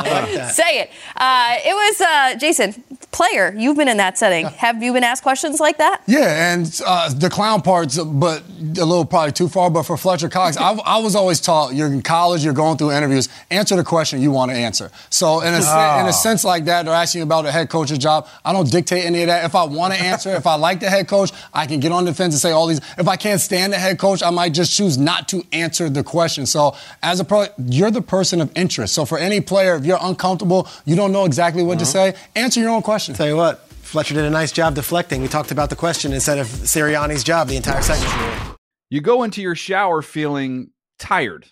say 0.53 0.80
it. 0.82 0.89
Uh, 1.16 1.55
it 1.66 1.74
was 1.74 2.01
uh, 2.01 2.36
Jason, 2.38 2.84
player. 3.12 3.53
You've 3.57 3.76
been 3.78 3.88
in 3.88 3.97
that 3.97 4.18
setting. 4.18 4.45
Have 4.47 4.82
you 4.82 4.93
been 4.93 5.03
asked 5.03 5.24
questions 5.24 5.60
like 5.60 5.78
that? 5.78 6.01
Yeah, 6.07 6.53
and 6.53 6.80
uh, 6.86 7.10
the 7.14 7.30
clown 7.30 7.62
parts, 7.62 7.97
but 8.01 8.41
a 8.47 8.86
little 8.86 9.05
probably 9.05 9.32
too 9.32 9.47
far. 9.49 9.70
But 9.70 9.84
for 9.84 9.97
Fletcher 9.97 10.30
Cox, 10.30 10.57
I, 10.57 10.72
I 10.74 10.97
was 10.99 11.16
always 11.16 11.41
taught 11.41 11.74
you're 11.76 11.88
in 11.88 12.01
college, 12.01 12.43
you're 12.43 12.53
going 12.53 12.78
through 12.78 12.91
interviews, 12.91 13.30
answer 13.51 13.76
the 13.76 13.84
question 13.84 14.22
you 14.22 14.32
want 14.32 14.51
to 14.51 14.57
answer. 14.57 14.91
So 15.10 15.41
in 15.41 15.53
a, 15.53 15.62
sen- 15.62 15.99
in 15.99 16.05
Ah. 16.05 16.10
a 16.10 16.14
sense 16.14 16.43
like 16.43 16.66
that, 16.66 16.86
they're 16.86 16.93
asking 16.93 17.20
you 17.20 17.24
about 17.24 17.45
a 17.45 17.51
head 17.51 17.70
coach's 17.70 17.97
job. 17.97 18.28
I 18.45 18.53
don't 18.53 18.70
dictate 18.70 19.05
any 19.05 19.22
of 19.22 19.28
that. 19.28 19.45
If 19.45 19.55
I 19.55 19.64
want 19.66 19.93
to 19.93 19.99
answer, 19.99 20.30
if 20.36 20.47
I 20.47 20.55
like 20.55 20.80
the 20.80 20.89
head 20.89 21.07
coach, 21.07 21.32
I 21.53 21.66
can 21.66 21.80
get 21.80 21.91
on 21.91 22.05
the 22.05 22.14
fence 22.14 22.34
and 22.34 22.41
say 22.41 22.51
all 22.51 22.68
these. 22.68 22.80
If 22.97 23.07
I 23.07 23.16
can't 23.16 23.41
stand 23.41 23.74
the 23.74 23.78
head 23.80 23.97
coach, 23.99 24.24
I 24.24 24.30
might 24.30 24.53
just 24.53 24.76
choose 24.76 24.97
not 24.97 25.28
to 25.30 25.43
answer 25.51 25.89
the 25.89 26.03
question. 26.03 26.45
So 26.45 26.76
as 27.03 27.20
a 27.20 27.26
pro, 27.26 27.45
you're 27.57 27.91
the 27.91 28.01
person 28.01 28.39
of 28.41 28.51
interest. 28.55 28.93
So 28.93 29.05
for 29.05 29.18
any 29.18 29.41
player, 29.50 29.76
if 29.76 29.84
you're 29.86 30.00
uncomfortable, 30.00 30.68
you 30.86 30.95
don't 30.95 31.12
know 31.12 31.26
exactly 31.26 31.64
what 31.64 31.80
to 31.80 31.84
uh-huh. 31.84 32.14
say, 32.14 32.16
answer 32.36 32.62
your 32.62 32.70
own 32.70 32.82
question. 32.82 33.14
Tell 33.14 33.28
you 33.28 33.36
what, 33.36 33.68
Fletcher 33.82 34.14
did 34.14 34.24
a 34.24 34.30
nice 34.30 34.52
job 34.52 34.76
deflecting. 34.76 35.22
We 35.22 35.28
talked 35.28 35.52
about 35.52 35.70
the 35.70 35.76
question 35.76 36.14
instead 36.14 36.38
of 36.38 36.47
Sirianni's 36.47 37.24
job 37.24 37.50
the 37.50 37.58
entire 37.58 37.82
segment. 37.82 38.58
You 38.89 39.02
go 39.02 39.24
into 39.24 39.41
your 39.41 39.56
shower 39.56 40.02
feeling 40.02 40.70
tired, 40.97 41.47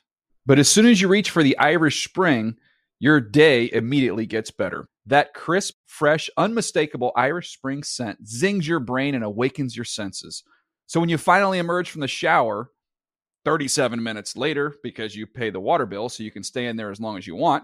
but 0.46 0.60
as 0.60 0.70
soon 0.70 0.86
as 0.86 1.02
you 1.02 1.08
reach 1.08 1.30
for 1.30 1.44
the 1.44 1.58
Irish 1.58 2.08
Spring, 2.08 2.56
your 3.00 3.20
day 3.20 3.70
immediately 3.72 4.26
gets 4.26 4.52
better. 4.52 4.88
That 5.06 5.34
crisp, 5.34 5.76
fresh, 5.86 6.30
unmistakable 6.38 7.12
Irish 7.16 7.54
Spring 7.54 7.84
scent 7.84 8.28
zings 8.28 8.68
your 8.68 8.80
brain 8.80 9.16
and 9.16 9.24
awakens 9.24 9.76
your 9.76 9.86
senses. 9.86 10.44
So 10.86 11.00
when 11.00 11.10
you 11.10 11.18
finally 11.18 11.60
emerge 11.60 11.90
from 11.90 12.02
the 12.02 12.08
shower, 12.08 12.72
37 13.46 14.04
minutes 14.04 14.36
later, 14.36 14.76
because 14.84 15.16
you 15.16 15.26
pay 15.26 15.50
the 15.50 15.60
water 15.60 15.86
bill 15.86 16.10
so 16.10 16.24
you 16.24 16.32
can 16.32 16.44
stay 16.44 16.66
in 16.66 16.76
there 16.76 16.92
as 16.92 17.00
long 17.00 17.18
as 17.18 17.26
you 17.26 17.36
want, 17.36 17.64